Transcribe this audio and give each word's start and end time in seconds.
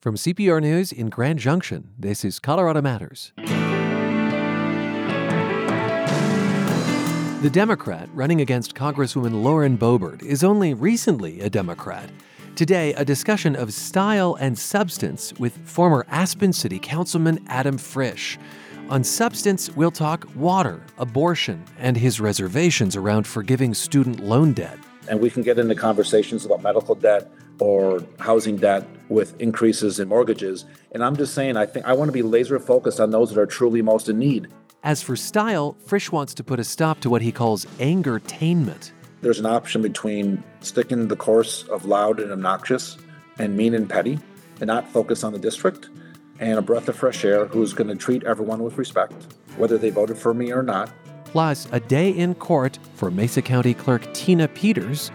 From 0.00 0.16
CPR 0.16 0.62
News 0.62 0.92
in 0.92 1.10
Grand 1.10 1.38
Junction, 1.38 1.90
this 1.98 2.24
is 2.24 2.38
Colorado 2.38 2.80
Matters. 2.80 3.32
The 7.42 7.50
Democrat 7.52 8.08
running 8.14 8.40
against 8.40 8.74
Congresswoman 8.74 9.42
Lauren 9.42 9.76
Boebert 9.76 10.22
is 10.22 10.42
only 10.42 10.72
recently 10.72 11.42
a 11.42 11.50
Democrat. 11.50 12.08
Today, 12.56 12.94
a 12.94 13.04
discussion 13.04 13.54
of 13.54 13.74
style 13.74 14.38
and 14.40 14.58
substance 14.58 15.34
with 15.38 15.58
former 15.68 16.06
Aspen 16.08 16.54
City 16.54 16.78
Councilman 16.78 17.44
Adam 17.48 17.76
Frisch. 17.76 18.38
On 18.88 19.04
substance, 19.04 19.68
we'll 19.76 19.90
talk 19.90 20.26
water, 20.34 20.82
abortion, 20.96 21.62
and 21.78 21.94
his 21.94 22.22
reservations 22.22 22.96
around 22.96 23.26
forgiving 23.26 23.74
student 23.74 24.20
loan 24.20 24.54
debt. 24.54 24.78
And 25.10 25.20
we 25.20 25.28
can 25.28 25.42
get 25.42 25.58
into 25.58 25.74
conversations 25.74 26.46
about 26.46 26.62
medical 26.62 26.94
debt 26.94 27.30
or 27.60 28.02
housing 28.18 28.56
debt 28.56 28.86
with 29.08 29.38
increases 29.40 30.00
in 30.00 30.08
mortgages. 30.08 30.64
And 30.92 31.04
I'm 31.04 31.16
just 31.16 31.34
saying, 31.34 31.56
I 31.56 31.66
think 31.66 31.86
I 31.86 31.92
want 31.92 32.08
to 32.08 32.12
be 32.12 32.22
laser 32.22 32.58
focused 32.58 33.00
on 33.00 33.10
those 33.10 33.32
that 33.32 33.40
are 33.40 33.46
truly 33.46 33.82
most 33.82 34.08
in 34.08 34.18
need. 34.18 34.48
As 34.82 35.02
for 35.02 35.14
style, 35.14 35.76
Frisch 35.84 36.10
wants 36.10 36.32
to 36.34 36.44
put 36.44 36.58
a 36.58 36.64
stop 36.64 37.00
to 37.00 37.10
what 37.10 37.20
he 37.20 37.32
calls 37.32 37.66
angertainment. 37.78 38.92
There's 39.20 39.38
an 39.38 39.46
option 39.46 39.82
between 39.82 40.42
sticking 40.60 41.08
the 41.08 41.16
course 41.16 41.64
of 41.64 41.84
loud 41.84 42.20
and 42.20 42.32
obnoxious 42.32 42.96
and 43.38 43.56
mean 43.56 43.74
and 43.74 43.88
petty 43.88 44.18
and 44.60 44.66
not 44.66 44.88
focus 44.88 45.22
on 45.22 45.32
the 45.34 45.38
district 45.38 45.90
and 46.38 46.58
a 46.58 46.62
breath 46.62 46.88
of 46.88 46.96
fresh 46.96 47.24
air 47.24 47.44
who's 47.44 47.74
going 47.74 47.88
to 47.88 47.96
treat 47.96 48.24
everyone 48.24 48.62
with 48.62 48.78
respect, 48.78 49.12
whether 49.58 49.76
they 49.76 49.90
voted 49.90 50.16
for 50.16 50.32
me 50.32 50.50
or 50.50 50.62
not. 50.62 50.90
Plus, 51.24 51.68
a 51.72 51.80
day 51.80 52.08
in 52.08 52.34
court 52.34 52.78
for 52.94 53.10
Mesa 53.10 53.42
County 53.42 53.74
Clerk 53.74 54.12
Tina 54.14 54.48
Peters 54.48 55.10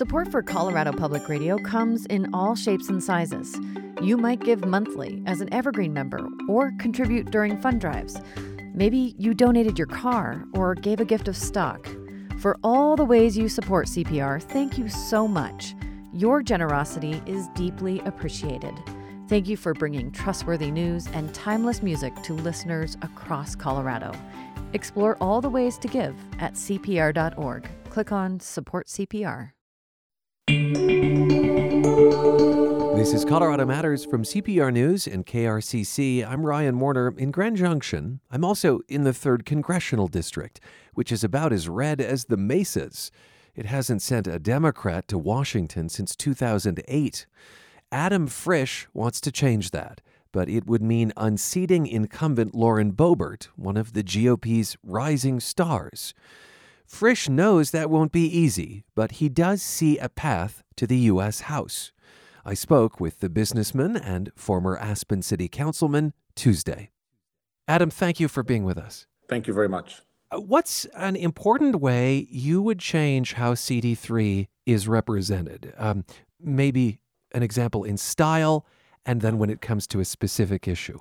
Support 0.00 0.30
for 0.30 0.42
Colorado 0.42 0.92
Public 0.92 1.28
Radio 1.28 1.58
comes 1.58 2.06
in 2.06 2.32
all 2.32 2.54
shapes 2.54 2.88
and 2.88 3.04
sizes. 3.04 3.54
You 4.00 4.16
might 4.16 4.40
give 4.40 4.64
monthly 4.64 5.22
as 5.26 5.42
an 5.42 5.52
Evergreen 5.52 5.92
member 5.92 6.26
or 6.48 6.72
contribute 6.78 7.30
during 7.30 7.60
fund 7.60 7.82
drives. 7.82 8.18
Maybe 8.72 9.14
you 9.18 9.34
donated 9.34 9.76
your 9.76 9.88
car 9.88 10.42
or 10.54 10.74
gave 10.74 11.00
a 11.00 11.04
gift 11.04 11.28
of 11.28 11.36
stock. 11.36 11.86
For 12.38 12.58
all 12.64 12.96
the 12.96 13.04
ways 13.04 13.36
you 13.36 13.46
support 13.50 13.88
CPR, 13.88 14.42
thank 14.42 14.78
you 14.78 14.88
so 14.88 15.28
much. 15.28 15.74
Your 16.14 16.42
generosity 16.42 17.22
is 17.26 17.48
deeply 17.48 18.00
appreciated. 18.06 18.72
Thank 19.28 19.48
you 19.48 19.58
for 19.58 19.74
bringing 19.74 20.12
trustworthy 20.12 20.70
news 20.70 21.08
and 21.08 21.34
timeless 21.34 21.82
music 21.82 22.14
to 22.22 22.32
listeners 22.32 22.96
across 23.02 23.54
Colorado. 23.54 24.14
Explore 24.72 25.18
all 25.20 25.42
the 25.42 25.50
ways 25.50 25.76
to 25.76 25.88
give 25.88 26.16
at 26.38 26.54
CPR.org. 26.54 27.68
Click 27.90 28.12
on 28.12 28.40
Support 28.40 28.86
CPR. 28.86 29.50
This 32.96 33.14
is 33.14 33.24
Colorado 33.24 33.64
Matters 33.64 34.04
from 34.04 34.24
CPR 34.24 34.72
News 34.72 35.06
and 35.06 35.24
KRCC. 35.24 36.26
I'm 36.26 36.44
Ryan 36.44 36.80
Warner 36.80 37.14
in 37.16 37.30
Grand 37.30 37.56
Junction. 37.56 38.18
I'm 38.32 38.44
also 38.44 38.80
in 38.88 39.04
the 39.04 39.12
3rd 39.12 39.44
Congressional 39.44 40.08
District, 40.08 40.58
which 40.94 41.12
is 41.12 41.22
about 41.22 41.52
as 41.52 41.68
red 41.68 42.00
as 42.00 42.24
the 42.24 42.36
Mesas. 42.36 43.12
It 43.54 43.66
hasn't 43.66 44.02
sent 44.02 44.26
a 44.26 44.40
Democrat 44.40 45.06
to 45.06 45.18
Washington 45.18 45.88
since 45.88 46.16
2008. 46.16 47.26
Adam 47.92 48.26
Frisch 48.26 48.88
wants 48.92 49.20
to 49.20 49.30
change 49.30 49.70
that, 49.70 50.00
but 50.32 50.48
it 50.48 50.66
would 50.66 50.82
mean 50.82 51.12
unseating 51.16 51.86
incumbent 51.86 52.56
Lauren 52.56 52.92
Boebert, 52.92 53.44
one 53.54 53.76
of 53.76 53.92
the 53.92 54.02
GOP's 54.02 54.76
rising 54.82 55.38
stars. 55.38 56.12
Frisch 56.90 57.28
knows 57.28 57.70
that 57.70 57.88
won't 57.88 58.10
be 58.10 58.26
easy, 58.26 58.82
but 58.96 59.12
he 59.12 59.28
does 59.28 59.62
see 59.62 59.96
a 59.98 60.08
path 60.08 60.64
to 60.76 60.88
the 60.88 60.98
U.S. 61.12 61.42
House. 61.42 61.92
I 62.44 62.52
spoke 62.54 62.98
with 62.98 63.20
the 63.20 63.30
businessman 63.30 63.96
and 63.96 64.32
former 64.34 64.76
Aspen 64.76 65.22
City 65.22 65.48
Councilman 65.48 66.12
Tuesday. 66.34 66.90
Adam, 67.68 67.90
thank 67.90 68.18
you 68.18 68.26
for 68.26 68.42
being 68.42 68.64
with 68.64 68.76
us. 68.76 69.06
Thank 69.28 69.46
you 69.46 69.54
very 69.54 69.68
much. 69.68 70.02
Uh, 70.32 70.40
what's 70.40 70.84
an 70.96 71.14
important 71.14 71.76
way 71.76 72.26
you 72.28 72.60
would 72.60 72.80
change 72.80 73.34
how 73.34 73.54
CD3 73.54 74.48
is 74.66 74.88
represented? 74.88 75.72
Um, 75.78 76.04
maybe 76.40 76.98
an 77.32 77.44
example 77.44 77.84
in 77.84 77.98
style, 77.98 78.66
and 79.06 79.20
then 79.20 79.38
when 79.38 79.48
it 79.48 79.60
comes 79.60 79.86
to 79.86 80.00
a 80.00 80.04
specific 80.04 80.66
issue. 80.66 80.98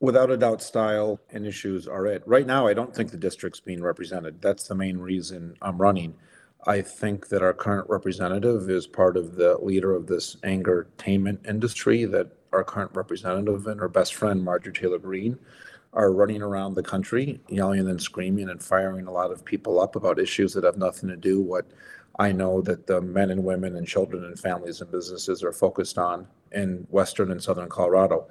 Without 0.00 0.30
a 0.30 0.36
doubt, 0.38 0.62
style 0.62 1.20
and 1.30 1.46
issues 1.46 1.86
are 1.86 2.06
it. 2.06 2.22
Right 2.24 2.46
now, 2.46 2.66
I 2.66 2.72
don't 2.72 2.94
think 2.94 3.10
the 3.10 3.18
district's 3.18 3.60
being 3.60 3.82
represented. 3.82 4.40
That's 4.40 4.66
the 4.66 4.74
main 4.74 4.96
reason 4.96 5.54
I'm 5.60 5.76
running. 5.76 6.14
I 6.66 6.80
think 6.80 7.28
that 7.28 7.42
our 7.42 7.52
current 7.52 7.88
representative 7.90 8.70
is 8.70 8.86
part 8.86 9.18
of 9.18 9.36
the 9.36 9.58
leader 9.58 9.94
of 9.94 10.06
this 10.06 10.36
angertainment 10.36 11.46
industry 11.46 12.06
that 12.06 12.32
our 12.50 12.64
current 12.64 12.92
representative 12.94 13.66
and 13.66 13.78
her 13.78 13.88
best 13.90 14.14
friend, 14.14 14.42
Marjorie 14.42 14.72
Taylor 14.72 14.98
Greene, 14.98 15.38
are 15.92 16.12
running 16.12 16.40
around 16.40 16.74
the 16.74 16.82
country, 16.82 17.38
yelling 17.48 17.86
and 17.86 18.00
screaming 18.00 18.48
and 18.48 18.62
firing 18.62 19.06
a 19.06 19.12
lot 19.12 19.30
of 19.30 19.44
people 19.44 19.80
up 19.80 19.96
about 19.96 20.18
issues 20.18 20.54
that 20.54 20.64
have 20.64 20.78
nothing 20.78 21.10
to 21.10 21.16
do 21.16 21.42
what 21.42 21.66
I 22.18 22.32
know 22.32 22.60
that 22.62 22.86
the 22.86 23.00
men 23.00 23.30
and 23.30 23.44
women 23.44 23.76
and 23.76 23.86
children 23.86 24.24
and 24.24 24.38
families 24.38 24.80
and 24.80 24.90
businesses 24.90 25.42
are 25.42 25.52
focused 25.52 25.98
on 25.98 26.26
in 26.52 26.86
Western 26.90 27.30
and 27.30 27.42
Southern 27.42 27.68
Colorado. 27.68 28.28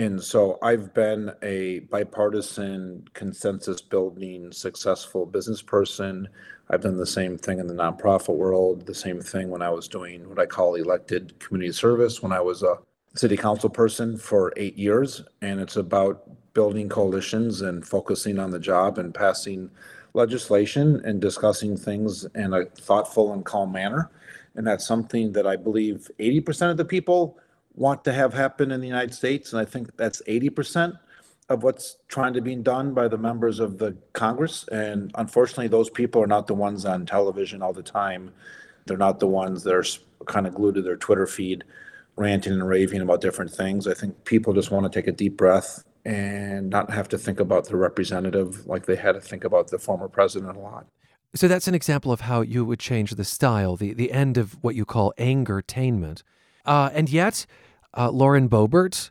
And 0.00 0.22
so 0.22 0.58
I've 0.62 0.94
been 0.94 1.30
a 1.42 1.80
bipartisan, 1.80 3.06
consensus 3.12 3.82
building, 3.82 4.50
successful 4.50 5.26
business 5.26 5.60
person. 5.60 6.26
I've 6.70 6.80
done 6.80 6.96
the 6.96 7.04
same 7.04 7.36
thing 7.36 7.58
in 7.58 7.66
the 7.66 7.74
nonprofit 7.74 8.34
world, 8.34 8.86
the 8.86 8.94
same 8.94 9.20
thing 9.20 9.50
when 9.50 9.60
I 9.60 9.68
was 9.68 9.88
doing 9.88 10.26
what 10.26 10.38
I 10.38 10.46
call 10.46 10.76
elected 10.76 11.38
community 11.38 11.72
service 11.72 12.22
when 12.22 12.32
I 12.32 12.40
was 12.40 12.62
a 12.62 12.78
city 13.14 13.36
council 13.36 13.68
person 13.68 14.16
for 14.16 14.54
eight 14.56 14.78
years. 14.78 15.22
And 15.42 15.60
it's 15.60 15.76
about 15.76 16.22
building 16.54 16.88
coalitions 16.88 17.60
and 17.60 17.86
focusing 17.86 18.38
on 18.38 18.50
the 18.52 18.58
job 18.58 18.96
and 18.96 19.12
passing 19.12 19.70
legislation 20.14 21.02
and 21.04 21.20
discussing 21.20 21.76
things 21.76 22.24
in 22.36 22.54
a 22.54 22.64
thoughtful 22.64 23.34
and 23.34 23.44
calm 23.44 23.70
manner. 23.70 24.10
And 24.54 24.66
that's 24.66 24.86
something 24.86 25.30
that 25.32 25.46
I 25.46 25.56
believe 25.56 26.10
80% 26.18 26.70
of 26.70 26.78
the 26.78 26.86
people 26.86 27.38
want 27.74 28.04
to 28.04 28.12
have 28.12 28.34
happen 28.34 28.70
in 28.70 28.80
the 28.80 28.86
United 28.86 29.14
States, 29.14 29.52
and 29.52 29.60
I 29.60 29.64
think 29.64 29.96
that's 29.96 30.22
80% 30.28 30.98
of 31.48 31.62
what's 31.64 31.96
trying 32.08 32.32
to 32.34 32.40
be 32.40 32.54
done 32.54 32.94
by 32.94 33.08
the 33.08 33.18
members 33.18 33.58
of 33.58 33.78
the 33.78 33.96
Congress. 34.12 34.68
And 34.70 35.10
unfortunately, 35.16 35.68
those 35.68 35.90
people 35.90 36.22
are 36.22 36.28
not 36.28 36.46
the 36.46 36.54
ones 36.54 36.84
on 36.84 37.06
television 37.06 37.60
all 37.60 37.72
the 37.72 37.82
time. 37.82 38.32
They're 38.86 38.96
not 38.96 39.18
the 39.18 39.26
ones 39.26 39.64
that 39.64 39.74
are 39.74 39.84
kind 40.26 40.46
of 40.46 40.54
glued 40.54 40.76
to 40.76 40.82
their 40.82 40.96
Twitter 40.96 41.26
feed, 41.26 41.64
ranting 42.16 42.52
and 42.52 42.66
raving 42.66 43.00
about 43.00 43.20
different 43.20 43.50
things. 43.50 43.88
I 43.88 43.94
think 43.94 44.24
people 44.24 44.52
just 44.52 44.70
want 44.70 44.90
to 44.90 44.96
take 44.96 45.08
a 45.08 45.12
deep 45.12 45.36
breath 45.36 45.82
and 46.04 46.70
not 46.70 46.90
have 46.90 47.08
to 47.08 47.18
think 47.18 47.40
about 47.40 47.66
the 47.66 47.76
representative 47.76 48.66
like 48.66 48.86
they 48.86 48.96
had 48.96 49.12
to 49.12 49.20
think 49.20 49.44
about 49.44 49.68
the 49.68 49.78
former 49.78 50.08
president 50.08 50.56
a 50.56 50.60
lot. 50.60 50.86
So 51.34 51.46
that's 51.46 51.68
an 51.68 51.74
example 51.74 52.10
of 52.10 52.22
how 52.22 52.40
you 52.40 52.64
would 52.64 52.80
change 52.80 53.12
the 53.12 53.24
style, 53.24 53.76
the, 53.76 53.92
the 53.92 54.12
end 54.12 54.36
of 54.36 54.56
what 54.62 54.74
you 54.74 54.84
call 54.84 55.12
angertainment. 55.18 56.22
Uh, 56.64 56.90
and 56.92 57.08
yet, 57.10 57.46
uh, 57.96 58.10
Lauren 58.10 58.48
Boebert 58.48 59.10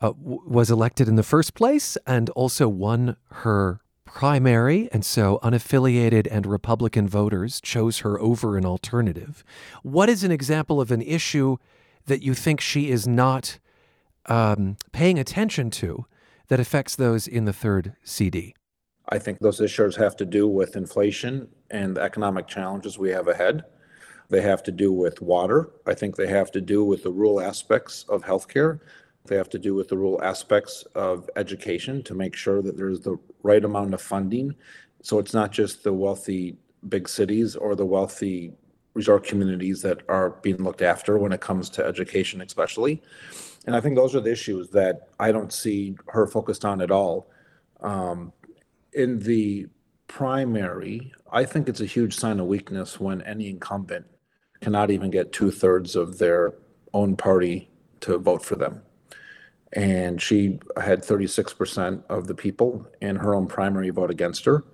uh, 0.00 0.12
w- 0.12 0.42
was 0.46 0.70
elected 0.70 1.08
in 1.08 1.16
the 1.16 1.22
first 1.22 1.54
place 1.54 1.96
and 2.06 2.30
also 2.30 2.68
won 2.68 3.16
her 3.30 3.80
primary, 4.04 4.88
and 4.92 5.04
so 5.04 5.38
unaffiliated 5.42 6.26
and 6.30 6.46
Republican 6.46 7.06
voters 7.06 7.60
chose 7.60 7.98
her 7.98 8.18
over 8.18 8.56
an 8.56 8.64
alternative. 8.64 9.44
What 9.82 10.08
is 10.08 10.24
an 10.24 10.32
example 10.32 10.80
of 10.80 10.90
an 10.90 11.02
issue 11.02 11.58
that 12.06 12.22
you 12.22 12.32
think 12.32 12.60
she 12.60 12.90
is 12.90 13.06
not 13.06 13.58
um, 14.26 14.76
paying 14.92 15.18
attention 15.18 15.70
to 15.70 16.06
that 16.48 16.60
affects 16.60 16.96
those 16.96 17.28
in 17.28 17.44
the 17.44 17.52
third 17.52 17.94
CD? 18.04 18.54
I 19.08 19.18
think 19.18 19.38
those 19.40 19.60
issues 19.60 19.96
have 19.96 20.16
to 20.16 20.24
do 20.24 20.48
with 20.48 20.76
inflation 20.76 21.48
and 21.70 21.96
the 21.96 22.00
economic 22.00 22.46
challenges 22.46 22.98
we 22.98 23.10
have 23.10 23.28
ahead. 23.28 23.64
They 24.28 24.40
have 24.42 24.62
to 24.64 24.72
do 24.72 24.92
with 24.92 25.20
water. 25.22 25.70
I 25.86 25.94
think 25.94 26.16
they 26.16 26.26
have 26.26 26.50
to 26.52 26.60
do 26.60 26.84
with 26.84 27.02
the 27.02 27.10
rural 27.10 27.40
aspects 27.40 28.04
of 28.08 28.22
healthcare. 28.22 28.80
They 29.26 29.36
have 29.36 29.48
to 29.50 29.58
do 29.58 29.74
with 29.74 29.88
the 29.88 29.96
rural 29.96 30.22
aspects 30.22 30.84
of 30.94 31.28
education 31.36 32.02
to 32.04 32.14
make 32.14 32.34
sure 32.34 32.62
that 32.62 32.76
there's 32.76 33.00
the 33.00 33.18
right 33.42 33.64
amount 33.64 33.94
of 33.94 34.00
funding. 34.00 34.54
So 35.02 35.18
it's 35.18 35.34
not 35.34 35.52
just 35.52 35.84
the 35.84 35.92
wealthy 35.92 36.56
big 36.88 37.08
cities 37.08 37.56
or 37.56 37.74
the 37.74 37.86
wealthy 37.86 38.52
resort 38.94 39.24
communities 39.24 39.82
that 39.82 40.00
are 40.08 40.30
being 40.30 40.62
looked 40.62 40.82
after 40.82 41.18
when 41.18 41.32
it 41.32 41.40
comes 41.40 41.68
to 41.70 41.84
education, 41.84 42.40
especially. 42.40 43.02
And 43.66 43.76
I 43.76 43.80
think 43.80 43.96
those 43.96 44.14
are 44.14 44.20
the 44.20 44.32
issues 44.32 44.70
that 44.70 45.08
I 45.20 45.32
don't 45.32 45.52
see 45.52 45.96
her 46.08 46.26
focused 46.26 46.64
on 46.64 46.80
at 46.80 46.90
all. 46.90 47.28
Um, 47.80 48.32
in 48.92 49.18
the 49.18 49.66
primary, 50.08 51.12
I 51.30 51.44
think 51.44 51.68
it's 51.68 51.80
a 51.80 51.86
huge 51.86 52.16
sign 52.16 52.40
of 52.40 52.46
weakness 52.46 52.98
when 52.98 53.22
any 53.22 53.50
incumbent 53.50 54.06
cannot 54.66 54.90
even 54.90 55.12
get 55.12 55.30
two 55.30 55.52
thirds 55.52 55.94
of 55.94 56.18
their 56.18 56.52
own 56.92 57.16
party 57.16 57.70
to 58.00 58.18
vote 58.18 58.44
for 58.44 58.56
them. 58.56 58.82
And 59.72 60.20
she 60.20 60.58
had 60.82 61.04
36% 61.04 62.02
of 62.08 62.26
the 62.26 62.34
people 62.34 62.84
in 63.00 63.14
her 63.14 63.32
own 63.32 63.46
primary 63.46 63.90
vote 63.90 64.10
against 64.10 64.44
her. 64.44 64.64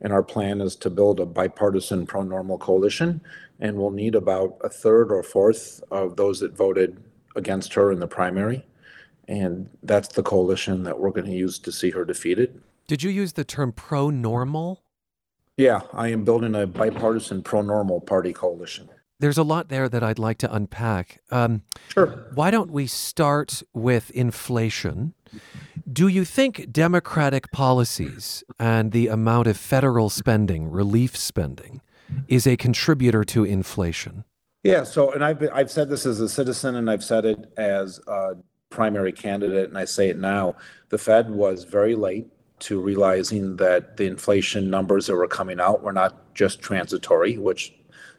And 0.00 0.12
our 0.12 0.22
plan 0.22 0.60
is 0.60 0.76
to 0.76 0.90
build 0.90 1.18
a 1.18 1.26
bipartisan 1.26 2.06
pro 2.06 2.22
normal 2.22 2.56
coalition. 2.56 3.20
And 3.58 3.76
we'll 3.76 3.90
need 3.90 4.14
about 4.14 4.58
a 4.62 4.68
third 4.68 5.10
or 5.10 5.24
fourth 5.24 5.82
of 5.90 6.14
those 6.14 6.38
that 6.38 6.56
voted 6.56 7.02
against 7.34 7.74
her 7.74 7.90
in 7.90 7.98
the 7.98 8.06
primary. 8.06 8.64
And 9.26 9.68
that's 9.82 10.06
the 10.06 10.22
coalition 10.22 10.84
that 10.84 11.00
we're 11.00 11.10
going 11.10 11.26
to 11.26 11.32
use 11.32 11.58
to 11.58 11.72
see 11.72 11.90
her 11.90 12.04
defeated. 12.04 12.62
Did 12.86 13.02
you 13.02 13.10
use 13.10 13.32
the 13.32 13.42
term 13.42 13.72
pro 13.72 14.08
normal? 14.08 14.84
Yeah, 15.56 15.80
I 15.92 16.10
am 16.10 16.22
building 16.22 16.54
a 16.54 16.64
bipartisan 16.64 17.42
pro 17.42 17.62
normal 17.62 18.00
party 18.00 18.32
coalition. 18.32 18.88
There's 19.22 19.38
a 19.38 19.44
lot 19.44 19.68
there 19.68 19.88
that 19.88 20.02
I'd 20.02 20.18
like 20.18 20.38
to 20.38 20.52
unpack. 20.52 21.20
Um, 21.30 21.62
Sure. 21.94 22.26
why 22.34 22.50
don't 22.50 22.72
we 22.72 22.88
start 22.88 23.62
with 23.72 24.10
inflation? 24.10 25.14
Do 25.90 26.08
you 26.08 26.24
think 26.24 26.72
Democratic 26.72 27.52
policies 27.52 28.42
and 28.58 28.90
the 28.90 29.06
amount 29.06 29.46
of 29.46 29.56
federal 29.56 30.10
spending, 30.10 30.68
relief 30.68 31.16
spending, 31.16 31.82
is 32.26 32.48
a 32.48 32.56
contributor 32.56 33.22
to 33.22 33.44
inflation? 33.44 34.24
Yeah, 34.64 34.82
so, 34.82 35.12
and 35.12 35.24
I've, 35.24 35.38
been- 35.38 35.50
I've 35.52 35.70
said 35.70 35.88
this 35.88 36.04
as 36.04 36.18
a 36.18 36.28
citizen 36.28 36.74
and 36.74 36.90
I've 36.90 37.04
said 37.04 37.24
it 37.24 37.38
as 37.56 38.00
a 38.08 38.32
primary 38.70 39.12
candidate, 39.12 39.68
and 39.68 39.78
I 39.78 39.84
say 39.84 40.08
it 40.10 40.18
now. 40.18 40.56
The 40.88 40.98
Fed 40.98 41.30
was 41.30 41.62
very 41.62 41.94
late 41.94 42.26
to 42.58 42.80
realizing 42.80 43.54
that 43.58 43.98
the 43.98 44.06
inflation 44.06 44.68
numbers 44.68 45.06
that 45.06 45.14
were 45.14 45.28
coming 45.28 45.60
out 45.60 45.84
were 45.84 45.92
not 45.92 46.34
just 46.34 46.60
transitory, 46.60 47.38
which 47.38 47.72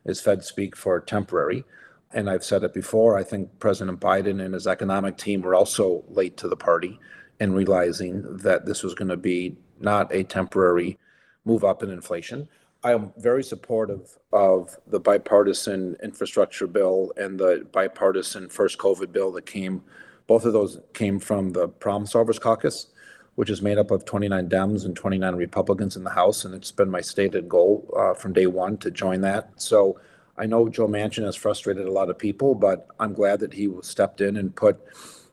is 0.06 0.22
Fed 0.22 0.44
speak 0.44 0.76
for 0.76 1.00
temporary. 1.00 1.64
And 2.12 2.30
I've 2.30 2.44
said 2.44 2.64
it 2.64 2.74
before, 2.74 3.18
I 3.18 3.24
think 3.24 3.60
President 3.60 4.00
Biden 4.00 4.44
and 4.44 4.54
his 4.54 4.68
economic 4.68 5.18
team 5.18 5.42
were 5.42 5.56
also 5.56 6.04
late 6.10 6.38
to 6.38 6.48
the 6.48 6.56
party 6.56 7.00
in 7.40 7.54
realizing 7.54 8.38
that 8.38 8.66
this 8.66 8.84
was 8.84 8.94
going 8.94 9.10
to 9.10 9.18
be 9.18 9.58
not 9.80 10.14
a 10.14 10.24
temporary 10.24 11.00
move 11.46 11.64
up 11.64 11.82
in 11.84 11.90
inflation. 11.90 12.48
I 12.84 12.92
am 12.92 13.14
very 13.18 13.44
supportive 13.44 14.18
of 14.32 14.78
the 14.88 15.00
bipartisan 15.00 15.96
infrastructure 16.04 16.68
bill 16.68 17.14
and 17.18 17.40
the 17.40 17.66
bipartisan 17.72 18.50
first 18.50 18.78
COVID 18.78 19.12
bill 19.12 19.32
that 19.32 19.46
came. 19.46 19.84
Both 20.28 20.46
of 20.46 20.54
those 20.54 20.80
came 20.94 21.20
from 21.20 21.52
the 21.52 21.68
Problem 21.68 22.08
Solvers 22.08 22.40
Caucus, 22.40 22.88
which 23.36 23.50
is 23.50 23.62
made 23.62 23.78
up 23.78 23.92
of 23.92 24.06
29 24.06 24.48
Dems 24.50 24.86
and 24.86 24.96
29 24.96 25.36
Republicans 25.36 25.96
in 25.96 26.04
the 26.04 26.10
House. 26.10 26.46
And 26.46 26.54
it's 26.54 26.72
been 26.72 26.90
my 26.90 27.02
stated 27.02 27.50
goal 27.50 27.90
uh, 27.98 28.14
from 28.14 28.34
day 28.34 28.46
one 28.46 28.78
to 28.78 28.92
join 28.92 29.22
that. 29.22 29.50
So 29.56 30.00
I 30.38 30.46
know 30.46 30.70
Joe 30.70 30.88
Manchin 30.88 31.24
has 31.26 31.36
frustrated 31.36 31.86
a 31.86 31.92
lot 31.92 32.10
of 32.10 32.18
people, 32.18 32.56
but 32.56 32.88
I'm 33.00 33.14
glad 33.14 33.40
that 33.40 33.54
he 33.54 33.70
stepped 33.82 34.22
in 34.22 34.38
and 34.38 34.56
put 34.56 34.80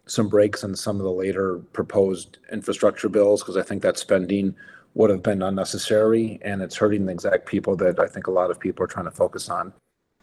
some 0.06 0.28
brakes 0.28 0.64
on 0.64 0.74
some 0.74 0.96
of 0.96 1.02
the 1.02 1.12
later 1.12 1.58
proposed 1.72 2.38
infrastructure 2.50 3.08
bills 3.08 3.42
because 3.42 3.56
I 3.56 3.62
think 3.62 3.82
that 3.82 3.98
spending 3.98 4.54
would 4.94 5.10
have 5.10 5.22
been 5.22 5.40
unnecessary 5.40 6.40
and 6.42 6.62
it's 6.62 6.76
hurting 6.76 7.06
the 7.06 7.12
exact 7.12 7.46
people 7.46 7.76
that 7.76 8.00
I 8.00 8.06
think 8.06 8.26
a 8.26 8.32
lot 8.32 8.50
of 8.50 8.58
people 8.58 8.84
are 8.84 8.88
trying 8.88 9.04
to 9.04 9.10
focus 9.10 9.48
on. 9.48 9.72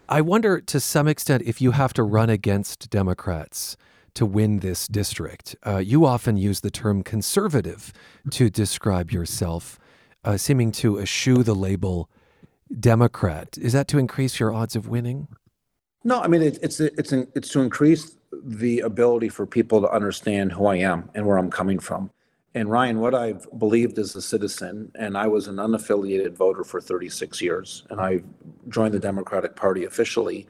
I 0.09 0.21
wonder 0.21 0.61
to 0.61 0.79
some 0.79 1.07
extent 1.07 1.43
if 1.45 1.61
you 1.61 1.71
have 1.71 1.93
to 1.93 2.03
run 2.03 2.29
against 2.29 2.89
Democrats 2.89 3.77
to 4.17 4.25
win 4.25 4.59
this 4.59 4.87
district. 4.87 5.55
Uh, 5.65 5.77
you 5.77 6.03
often 6.03 6.37
use 6.37 6.61
the 6.61 6.71
term 6.71 7.03
conservative 7.03 7.93
to 8.31 8.49
describe 8.49 9.11
yourself, 9.11 9.79
uh, 10.23 10.35
seeming 10.37 10.71
to 10.71 10.99
eschew 10.99 11.43
the 11.43 11.53
label 11.53 12.09
Democrat. 12.79 13.59
Is 13.61 13.73
that 13.73 13.87
to 13.89 13.99
increase 13.99 14.39
your 14.39 14.51
odds 14.51 14.75
of 14.75 14.87
winning? 14.87 15.27
No, 16.03 16.19
I 16.19 16.27
mean 16.27 16.41
it, 16.41 16.57
it's 16.63 16.79
it's 16.79 17.11
it's 17.11 17.49
to 17.49 17.61
increase 17.61 18.17
the 18.43 18.79
ability 18.79 19.29
for 19.29 19.45
people 19.45 19.81
to 19.81 19.89
understand 19.89 20.51
who 20.51 20.65
I 20.65 20.77
am 20.77 21.09
and 21.13 21.27
where 21.27 21.37
I'm 21.37 21.51
coming 21.51 21.77
from. 21.77 22.09
And 22.55 22.71
Ryan, 22.71 22.99
what 22.99 23.13
I've 23.13 23.47
believed 23.59 23.99
as 23.99 24.15
a 24.15 24.21
citizen, 24.21 24.91
and 24.95 25.15
I 25.15 25.27
was 25.27 25.47
an 25.47 25.57
unaffiliated 25.57 26.33
voter 26.33 26.63
for 26.63 26.81
36 26.81 27.39
years, 27.39 27.85
and 27.91 28.01
I 28.01 28.23
joined 28.67 28.95
the 28.95 28.99
Democratic 28.99 29.55
Party 29.55 29.85
officially 29.85 30.47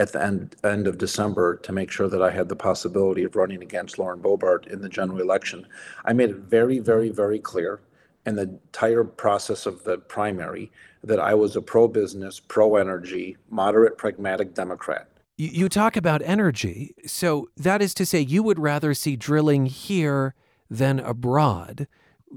at 0.00 0.12
the 0.12 0.24
end 0.24 0.56
end 0.64 0.86
of 0.86 0.96
December 0.96 1.56
to 1.56 1.72
make 1.72 1.90
sure 1.90 2.08
that 2.08 2.22
I 2.22 2.30
had 2.30 2.48
the 2.48 2.56
possibility 2.56 3.22
of 3.22 3.36
running 3.36 3.62
against 3.62 3.98
Lauren 3.98 4.20
Boebert 4.20 4.66
in 4.66 4.80
the 4.80 4.88
general 4.88 5.20
election. 5.20 5.66
I 6.06 6.14
made 6.14 6.30
it 6.30 6.36
very, 6.36 6.78
very, 6.78 7.10
very 7.10 7.38
clear 7.38 7.80
in 8.24 8.34
the 8.36 8.42
entire 8.42 9.04
process 9.04 9.66
of 9.66 9.84
the 9.84 9.98
primary 9.98 10.72
that 11.04 11.20
I 11.20 11.34
was 11.34 11.54
a 11.54 11.62
pro-business, 11.62 12.40
pro-energy, 12.40 13.36
moderate, 13.50 13.98
pragmatic 13.98 14.54
Democrat. 14.54 15.08
You, 15.36 15.48
you 15.48 15.68
talk 15.68 15.96
about 15.96 16.22
energy. 16.22 16.94
So 17.06 17.50
that 17.56 17.82
is 17.82 17.92
to 17.94 18.06
say, 18.06 18.20
you 18.20 18.42
would 18.42 18.58
rather 18.58 18.94
see 18.94 19.16
drilling 19.16 19.66
here 19.66 20.34
than 20.70 20.98
abroad. 20.98 21.86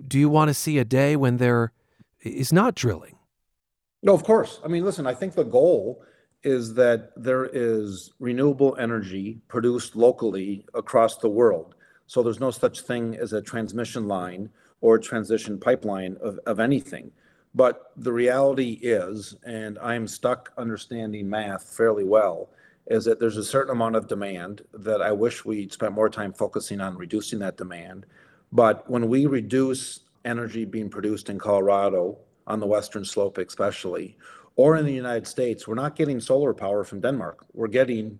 Do 0.08 0.20
you 0.20 0.28
want 0.28 0.50
to 0.50 0.54
see 0.54 0.78
a 0.80 0.86
day 0.86 1.16
when 1.16 1.38
there 1.38 1.72
is 2.22 2.52
not 2.52 2.76
drilling? 2.76 3.16
No, 4.02 4.14
of 4.14 4.24
course. 4.24 4.60
I 4.66 4.68
mean, 4.68 4.84
listen, 4.84 5.08
I 5.08 5.14
think 5.14 5.34
the 5.34 5.44
goal 5.44 6.04
is 6.44 6.74
that 6.74 7.12
there 7.16 7.50
is 7.54 8.12
renewable 8.20 8.76
energy 8.78 9.40
produced 9.48 9.96
locally 9.96 10.66
across 10.74 11.18
the 11.18 11.30
world. 11.30 11.76
So 12.08 12.22
there's 12.22 12.40
no 12.40 12.52
such 12.52 12.82
thing 12.82 13.16
as 13.16 13.34
a 13.34 13.42
transmission 13.42 14.08
line 14.08 14.50
or 14.82 15.00
transition 15.00 15.60
pipeline 15.60 16.18
of, 16.22 16.40
of 16.46 16.60
anything. 16.60 17.12
But 17.56 17.92
the 17.96 18.12
reality 18.12 18.80
is, 18.82 19.36
and 19.46 19.80
I'm 19.80 20.08
stuck 20.08 20.52
understanding 20.58 21.30
math 21.30 21.76
fairly 21.76 22.04
well, 22.04 22.50
is 22.88 23.06
that 23.06 23.20
there's 23.20 23.38
a 23.38 23.44
certain 23.44 23.72
amount 23.72 23.96
of 23.96 24.08
demand 24.08 24.64
that 24.74 25.02
I 25.02 25.12
wish 25.12 25.46
we'd 25.46 25.72
spent 25.72 25.94
more 25.94 26.10
time 26.10 26.34
focusing 26.34 26.82
on 26.82 26.98
reducing 26.98 27.40
that 27.40 27.58
demand. 27.58 28.06
But 28.52 28.90
when 28.90 29.08
we 29.08 29.26
reduce 29.26 30.02
energy 30.26 30.66
being 30.66 30.90
produced 30.90 31.30
in 31.30 31.40
Colorado, 31.40 32.18
on 32.48 32.60
the 32.60 32.68
western 32.68 33.06
slope 33.06 33.38
especially, 33.38 34.18
or 34.56 34.78
in 34.78 34.86
the 34.86 34.94
United 34.94 35.28
States, 35.28 35.68
we're 35.68 35.76
not 35.76 35.96
getting 35.96 36.20
solar 36.20 36.54
power 36.54 36.84
from 36.84 37.02
Denmark. 37.02 37.46
We're 37.54 37.68
getting 37.68 38.20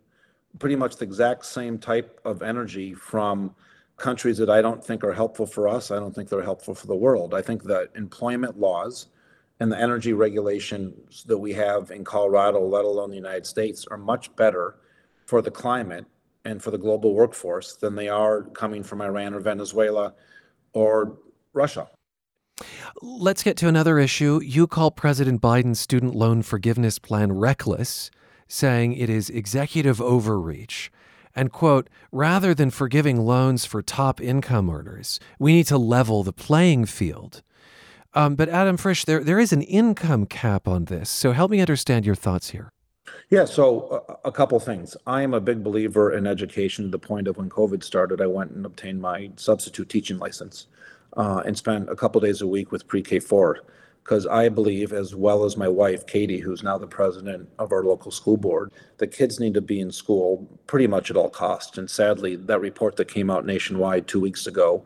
pretty 0.60 0.76
much 0.76 0.98
the 0.98 1.06
exact 1.06 1.46
same 1.46 1.78
type 1.78 2.20
of 2.26 2.42
energy 2.42 2.94
from 2.94 3.56
countries 3.98 4.38
that 4.38 4.50
I 4.50 4.62
don't 4.62 4.84
think 4.84 5.04
are 5.04 5.14
helpful 5.14 5.46
for 5.46 5.68
us. 5.68 5.92
I 5.92 5.96
don't 5.96 6.14
think 6.14 6.30
they're 6.30 6.42
helpful 6.44 6.74
for 6.74 6.88
the 6.88 6.96
world. 6.96 7.34
I 7.34 7.42
think 7.42 7.64
that 7.64 7.90
employment 7.96 8.60
laws 8.60 9.08
and 9.60 9.72
the 9.72 9.80
energy 9.80 10.14
regulations 10.14 11.24
that 11.26 11.38
we 11.38 11.54
have 11.54 11.92
in 11.92 12.04
Colorado, 12.04 12.60
let 12.60 12.86
alone 12.86 13.12
the 13.12 13.16
United 13.16 13.46
States, 13.46 13.86
are 13.90 13.98
much 13.98 14.36
better 14.36 14.76
for 15.26 15.42
the 15.42 15.52
climate 15.52 16.06
and 16.46 16.62
for 16.62 16.72
the 16.72 16.78
global 16.78 17.14
workforce 17.14 17.76
than 17.76 17.96
they 17.96 18.10
are 18.10 18.42
coming 18.42 18.84
from 18.84 19.02
Iran 19.02 19.34
or 19.34 19.40
Venezuela 19.40 20.14
or 20.74 21.18
Russia. 21.54 21.88
Let's 23.02 23.44
get 23.44 23.58
to 23.58 23.68
another 23.68 24.00
issue. 24.00 24.40
You 24.44 24.68
call 24.68 24.92
President 24.92 25.42
Biden's 25.42 25.80
student 25.80 26.16
loan 26.16 26.42
forgiveness 26.42 27.00
plan 27.00 27.32
reckless, 27.34 28.12
saying 28.48 28.94
it 28.94 29.10
is 29.10 29.30
executive 29.30 30.02
overreach. 30.02 30.92
And, 31.36 31.52
quote, 31.52 31.90
rather 32.12 32.54
than 32.54 32.70
forgiving 32.70 33.26
loans 33.26 33.66
for 33.66 33.82
top 33.82 34.22
income 34.22 34.70
earners, 34.70 35.20
we 35.40 35.54
need 35.54 35.66
to 35.68 35.78
level 35.78 36.22
the 36.22 36.34
playing 36.34 36.86
field. 36.86 37.42
Um, 38.14 38.36
but, 38.36 38.50
Adam 38.50 38.78
Frisch, 38.78 39.06
there, 39.06 39.24
there 39.24 39.40
is 39.40 39.52
an 39.52 39.64
income 39.64 40.28
cap 40.28 40.68
on 40.68 40.86
this. 40.86 41.10
So 41.10 41.32
help 41.32 41.50
me 41.50 41.60
understand 41.60 42.06
your 42.06 42.16
thoughts 42.16 42.52
here. 42.52 42.70
Yeah, 43.30 43.46
so 43.46 44.06
a, 44.24 44.28
a 44.30 44.32
couple 44.32 44.60
things. 44.60 44.96
I 45.08 45.24
am 45.24 45.34
a 45.34 45.42
big 45.42 45.64
believer 45.64 46.14
in 46.14 46.28
education 46.28 46.86
to 46.86 46.92
the 46.92 47.00
point 47.00 47.28
of 47.28 47.38
when 47.38 47.50
COVID 47.50 47.84
started, 47.84 48.22
I 48.22 48.28
went 48.28 48.52
and 48.52 48.66
obtained 48.66 49.02
my 49.02 49.32
substitute 49.36 49.90
teaching 49.90 50.20
license 50.20 50.68
uh, 51.18 51.44
and 51.46 51.58
spent 51.58 51.90
a 51.90 51.96
couple 51.96 52.22
days 52.22 52.42
a 52.42 52.48
week 52.48 52.72
with 52.72 52.88
pre 52.88 53.02
K 53.02 53.20
4 53.20 53.60
because 54.04 54.28
I 54.28 54.50
believe, 54.50 54.92
as 54.92 55.16
well 55.16 55.46
as 55.46 55.56
my 55.56 55.68
wife, 55.68 56.06
Katie, 56.06 56.40
who's 56.40 56.62
now 56.62 56.78
the 56.78 56.88
president 56.88 57.48
of 57.58 57.72
our 57.72 57.84
local 57.84 58.12
school 58.12 58.36
board, 58.36 58.72
the 58.98 59.08
kids 59.08 59.40
need 59.40 59.54
to 59.54 59.62
be 59.62 59.80
in 59.80 59.92
school 59.92 60.46
pretty 60.68 60.88
much 60.88 61.10
at 61.10 61.16
all 61.16 61.30
costs. 61.30 61.78
And 61.78 61.90
sadly, 61.90 62.36
that 62.36 62.60
report 62.60 62.98
that 62.98 63.08
came 63.08 63.30
out 63.30 63.46
nationwide 63.46 64.08
two 64.08 64.20
weeks 64.20 64.46
ago 64.46 64.86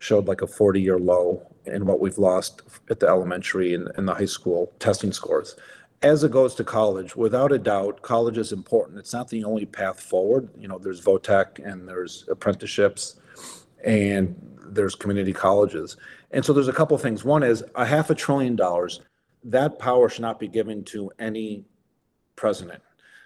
showed 0.00 0.26
like 0.26 0.42
a 0.42 0.46
40 0.46 0.82
year 0.82 0.98
low 0.98 1.46
in 1.64 1.86
what 1.86 2.00
we've 2.00 2.18
lost 2.18 2.62
at 2.90 3.00
the 3.00 3.06
elementary 3.06 3.72
and, 3.72 3.88
and 3.96 4.06
the 4.06 4.14
high 4.14 4.26
school 4.26 4.72
testing 4.78 5.12
scores. 5.12 5.56
As 6.02 6.24
it 6.24 6.32
goes 6.32 6.56
to 6.56 6.64
college, 6.64 7.14
without 7.14 7.52
a 7.52 7.58
doubt, 7.58 8.02
college 8.02 8.36
is 8.36 8.52
important. 8.52 8.98
It's 8.98 9.12
not 9.12 9.28
the 9.28 9.44
only 9.44 9.64
path 9.64 10.00
forward. 10.00 10.50
You 10.58 10.66
know, 10.66 10.78
there's 10.78 11.00
VOTEC 11.00 11.64
and 11.64 11.88
there's 11.88 12.24
apprenticeships 12.28 13.20
and 13.84 14.51
there's 14.74 14.94
community 14.94 15.32
colleges. 15.32 15.96
And 16.30 16.44
so 16.44 16.52
there's 16.52 16.68
a 16.68 16.72
couple 16.72 16.96
things. 16.98 17.24
One 17.24 17.42
is 17.42 17.62
a 17.74 17.84
half 17.84 18.10
a 18.10 18.14
trillion 18.14 18.56
dollars. 18.56 19.00
That 19.44 19.78
power 19.78 20.08
should 20.08 20.22
not 20.22 20.40
be 20.40 20.48
given 20.48 20.84
to 20.84 21.10
any 21.18 21.64
president. 22.36 22.82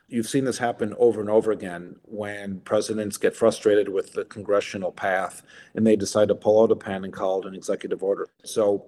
You've 0.09 0.29
seen 0.29 0.45
this 0.45 0.59
happen 0.59 0.95
over 0.99 1.21
and 1.21 1.29
over 1.29 1.51
again 1.51 1.97
when 2.05 2.61
presidents 2.61 3.17
get 3.17 3.35
frustrated 3.35 3.89
with 3.89 4.13
the 4.13 4.25
congressional 4.27 4.93
path 4.93 5.43
and 5.75 5.85
they 5.87 5.97
decide 5.97 6.29
to 6.29 6.35
pull 6.35 6.63
out 6.63 6.71
a 6.71 6.77
pen 6.77 7.05
and 7.05 7.13
call 7.13 7.41
it 7.41 7.47
an 7.47 7.55
executive 7.55 8.03
order. 8.05 8.29
So 8.45 8.87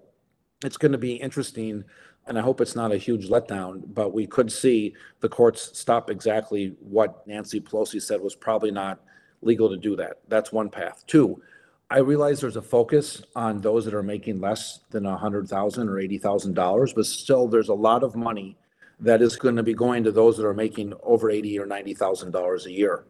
it's 0.64 0.76
going 0.76 0.92
to 0.92 0.98
be 0.98 1.14
interesting, 1.14 1.84
and 2.26 2.38
I 2.38 2.40
hope 2.40 2.60
it's 2.60 2.76
not 2.76 2.92
a 2.92 2.96
huge 2.96 3.28
letdown, 3.28 3.82
but 3.94 4.12
we 4.12 4.26
could 4.26 4.50
see 4.50 4.94
the 5.20 5.28
courts 5.28 5.76
stop 5.76 6.08
exactly 6.08 6.76
what 6.80 7.26
Nancy 7.26 7.60
Pelosi 7.60 8.00
said 8.00 8.20
was 8.20 8.36
probably 8.36 8.70
not 8.70 9.00
legal 9.42 9.68
to 9.68 9.76
do 9.76 9.96
that. 9.96 10.18
That's 10.28 10.52
one 10.52 10.70
path. 10.70 11.04
Two, 11.06 11.42
I 11.90 11.98
realize 11.98 12.40
there's 12.40 12.56
a 12.56 12.62
focus 12.62 13.22
on 13.34 13.60
those 13.60 13.84
that 13.86 13.94
are 13.94 14.02
making 14.02 14.40
less 14.40 14.80
than 14.90 15.06
a 15.06 15.16
hundred 15.16 15.48
thousand 15.48 15.88
or 15.88 15.98
eighty 15.98 16.18
thousand 16.18 16.54
dollars, 16.54 16.92
but 16.92 17.06
still 17.06 17.48
there's 17.48 17.70
a 17.70 17.74
lot 17.74 18.02
of 18.02 18.14
money 18.14 18.58
that 19.00 19.22
is 19.22 19.36
going 19.36 19.56
to 19.56 19.62
be 19.62 19.74
going 19.74 20.04
to 20.04 20.12
those 20.12 20.36
that 20.36 20.46
are 20.46 20.54
making 20.54 20.92
over 21.02 21.30
eighty 21.30 21.58
or 21.58 21.64
ninety 21.64 21.94
thousand 21.94 22.32
dollars 22.32 22.66
a 22.66 22.72
year. 22.72 23.04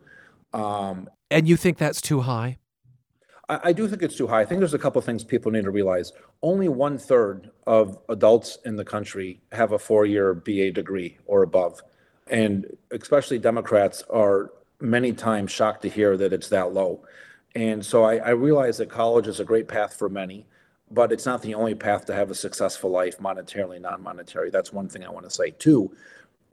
Um, 0.52 1.08
and 1.30 1.48
you 1.48 1.56
think 1.56 1.76
that's 1.76 2.00
too 2.00 2.20
high? 2.20 2.58
I, 3.48 3.60
I 3.64 3.72
do 3.72 3.88
think 3.88 4.02
it's 4.02 4.16
too 4.16 4.28
high. 4.28 4.42
I 4.42 4.44
think 4.44 4.60
there's 4.60 4.74
a 4.74 4.78
couple 4.78 5.00
of 5.00 5.04
things 5.04 5.24
people 5.24 5.50
need 5.50 5.64
to 5.64 5.72
realize. 5.72 6.12
Only 6.42 6.68
one 6.68 6.98
third 6.98 7.50
of 7.66 7.98
adults 8.08 8.58
in 8.64 8.76
the 8.76 8.84
country 8.84 9.40
have 9.50 9.72
a 9.72 9.78
four-year 9.78 10.34
BA 10.34 10.70
degree 10.70 11.18
or 11.26 11.42
above, 11.42 11.82
and 12.28 12.64
especially 12.92 13.40
Democrats 13.40 14.04
are 14.08 14.52
many 14.80 15.12
times 15.12 15.50
shocked 15.50 15.82
to 15.82 15.88
hear 15.88 16.16
that 16.16 16.32
it's 16.32 16.48
that 16.50 16.72
low. 16.72 17.02
And 17.54 17.84
so 17.84 18.04
I, 18.04 18.16
I 18.16 18.30
realize 18.30 18.78
that 18.78 18.90
college 18.90 19.26
is 19.26 19.40
a 19.40 19.44
great 19.44 19.68
path 19.68 19.94
for 19.94 20.08
many, 20.08 20.46
but 20.90 21.12
it's 21.12 21.26
not 21.26 21.42
the 21.42 21.54
only 21.54 21.74
path 21.74 22.04
to 22.06 22.14
have 22.14 22.30
a 22.30 22.34
successful 22.34 22.90
life, 22.90 23.18
monetarily, 23.18 23.80
non-monetary. 23.80 24.50
That's 24.50 24.72
one 24.72 24.88
thing 24.88 25.04
I 25.04 25.10
want 25.10 25.28
to 25.28 25.34
say. 25.34 25.50
Two, 25.50 25.94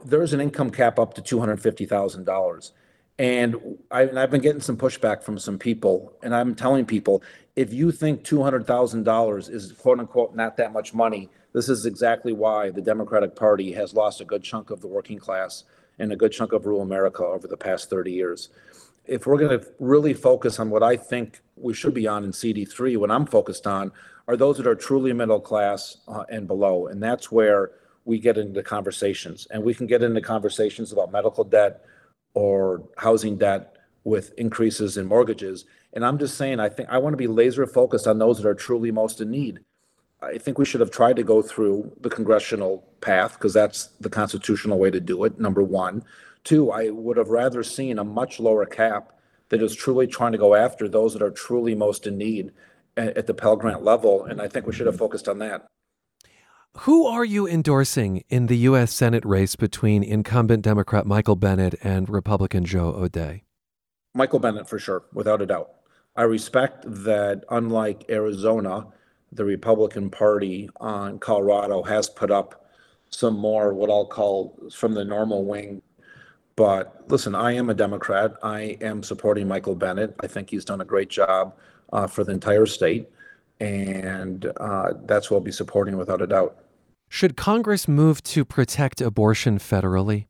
there's 0.03 0.33
an 0.33 0.41
income 0.41 0.71
cap 0.71 0.99
up 0.99 1.13
to 1.15 1.21
two 1.21 1.39
hundred 1.39 1.61
fifty 1.61 1.85
thousand 1.85 2.25
dollars. 2.25 2.71
And, 3.17 3.77
I, 3.91 4.09
I've 4.09 4.29
been 4.29 4.41
getting 4.41 4.61
some 4.61 4.75
pushback 4.75 5.23
from 5.23 5.39
some 5.39 5.57
people, 5.57 6.11
and 6.21 6.35
I'm 6.35 6.53
telling 6.53 6.85
people, 6.85 7.23
if 7.55 7.73
you 7.73 7.93
think 7.93 8.23
two 8.23 8.43
hundred 8.43 8.67
thousand 8.67 9.03
dollars 9.03 9.47
is 9.47 9.71
quote 9.71 9.99
unquote 9.99 10.35
not 10.35 10.57
that 10.57 10.73
much 10.73 10.93
money, 10.93 11.29
this 11.53 11.69
is 11.69 11.85
exactly 11.85 12.33
why 12.33 12.71
the 12.71 12.81
Democratic 12.81 13.35
Party 13.35 13.71
has 13.73 13.93
lost 13.93 14.19
a 14.19 14.25
good 14.25 14.43
chunk 14.43 14.69
of 14.69 14.81
the 14.81 14.87
working 14.87 15.19
class 15.19 15.63
and 15.97 16.11
a 16.11 16.17
good 16.17 16.33
chunk 16.33 16.51
of 16.51 16.65
rural 16.65 16.81
America 16.81 17.23
over 17.23 17.47
the 17.47 17.55
past 17.55 17.89
30 17.89 18.11
years 18.11 18.49
if 19.07 19.27
we're 19.27 19.37
going 19.37 19.59
to 19.59 19.67
really 19.79 20.13
focus 20.13 20.59
on 20.59 20.69
what 20.69 20.83
I 20.83 20.97
think 20.97 21.41
we 21.55 21.73
should 21.73 21.93
be 21.93 22.07
on 22.07 22.23
in 22.23 22.31
CD3, 22.31 22.97
what 22.97 23.11
I'm 23.11 23.25
focused 23.25 23.67
on 23.67 23.91
are 24.27 24.35
those 24.35 24.57
that 24.57 24.67
are 24.67 24.75
truly 24.75 25.13
middle 25.13 25.39
class 25.39 25.97
uh, 26.07 26.23
and 26.29 26.47
below. 26.47 26.87
And 26.87 27.01
that's 27.01 27.31
where 27.31 27.71
we 28.05 28.19
get 28.19 28.37
into 28.37 28.61
conversations. 28.63 29.47
And 29.51 29.63
we 29.63 29.73
can 29.73 29.87
get 29.87 30.03
into 30.03 30.21
conversations 30.21 30.91
about 30.91 31.11
medical 31.11 31.43
debt 31.43 31.85
or 32.33 32.83
housing 32.97 33.37
debt 33.37 33.75
with 34.03 34.33
increases 34.37 34.97
in 34.97 35.05
mortgages. 35.05 35.65
And 35.93 36.05
I'm 36.05 36.17
just 36.17 36.37
saying, 36.37 36.59
I 36.59 36.69
think 36.69 36.89
I 36.89 36.97
want 36.97 37.13
to 37.13 37.17
be 37.17 37.27
laser 37.27 37.65
focused 37.65 38.07
on 38.07 38.19
those 38.19 38.41
that 38.41 38.47
are 38.47 38.55
truly 38.55 38.91
most 38.91 39.21
in 39.21 39.31
need. 39.31 39.59
I 40.25 40.37
think 40.37 40.57
we 40.57 40.65
should 40.65 40.81
have 40.81 40.91
tried 40.91 41.15
to 41.17 41.23
go 41.23 41.41
through 41.41 41.91
the 42.01 42.09
congressional 42.09 42.83
path 43.01 43.33
because 43.33 43.53
that's 43.53 43.87
the 43.99 44.09
constitutional 44.09 44.79
way 44.79 44.91
to 44.91 44.99
do 44.99 45.23
it, 45.23 45.39
number 45.39 45.63
one. 45.63 46.03
Two, 46.43 46.71
I 46.71 46.89
would 46.89 47.17
have 47.17 47.29
rather 47.29 47.63
seen 47.63 47.99
a 47.99 48.03
much 48.03 48.39
lower 48.39 48.65
cap 48.65 49.11
that 49.49 49.61
is 49.61 49.75
truly 49.75 50.07
trying 50.07 50.31
to 50.31 50.37
go 50.37 50.55
after 50.55 50.87
those 50.87 51.13
that 51.13 51.21
are 51.21 51.31
truly 51.31 51.75
most 51.75 52.07
in 52.07 52.17
need 52.17 52.51
at, 52.97 53.17
at 53.17 53.27
the 53.27 53.33
Pell 53.33 53.55
Grant 53.55 53.83
level. 53.83 54.25
And 54.25 54.41
I 54.41 54.47
think 54.47 54.65
we 54.65 54.73
should 54.73 54.87
have 54.87 54.97
focused 54.97 55.27
on 55.27 55.39
that. 55.39 55.65
Who 56.79 57.05
are 57.05 57.23
you 57.23 57.47
endorsing 57.47 58.23
in 58.27 58.47
the 58.47 58.57
U.S. 58.57 58.93
Senate 58.93 59.23
race 59.23 59.55
between 59.55 60.03
incumbent 60.03 60.63
Democrat 60.63 61.05
Michael 61.05 61.37
Bennet 61.37 61.75
and 61.81 62.09
Republican 62.09 62.65
Joe 62.65 62.93
O'Dea? 62.93 63.43
Michael 64.13 64.39
Bennet, 64.39 64.67
for 64.67 64.77
sure, 64.77 65.03
without 65.13 65.41
a 65.41 65.45
doubt. 65.45 65.69
I 66.17 66.23
respect 66.23 66.83
that, 66.85 67.43
unlike 67.49 68.05
Arizona, 68.09 68.87
the 69.31 69.45
Republican 69.45 70.09
Party 70.09 70.69
on 70.79 71.19
Colorado 71.19 71.83
has 71.83 72.09
put 72.09 72.31
up 72.31 72.65
some 73.09 73.37
more, 73.37 73.73
what 73.73 73.89
I'll 73.89 74.05
call 74.05 74.57
from 74.71 74.93
the 74.93 75.05
normal 75.05 75.45
wing 75.45 75.81
but 76.55 77.03
listen, 77.09 77.35
I 77.35 77.53
am 77.53 77.69
a 77.69 77.73
Democrat. 77.73 78.33
I 78.41 78.77
am 78.81 79.03
supporting 79.03 79.47
Michael 79.47 79.75
Bennet. 79.75 80.15
I 80.21 80.27
think 80.27 80.49
he's 80.49 80.63
done 80.63 80.81
a 80.81 80.85
great 80.85 81.09
job 81.09 81.53
uh, 81.91 82.07
for 82.07 82.23
the 82.23 82.31
entire 82.31 82.65
state. 82.65 83.09
And 83.59 84.51
uh, 84.57 84.93
that's 85.03 85.29
what 85.29 85.37
I'll 85.37 85.43
be 85.43 85.51
supporting 85.51 85.97
without 85.97 86.21
a 86.21 86.27
doubt. 86.27 86.57
Should 87.09 87.37
Congress 87.37 87.87
move 87.87 88.23
to 88.23 88.43
protect 88.45 89.01
abortion 89.01 89.59
federally? 89.59 90.27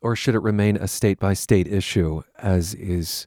Or 0.00 0.16
should 0.16 0.34
it 0.34 0.40
remain 0.40 0.76
a 0.76 0.88
state 0.88 1.18
by 1.18 1.34
state 1.34 1.66
issue, 1.66 2.22
as 2.38 2.72
is 2.74 3.26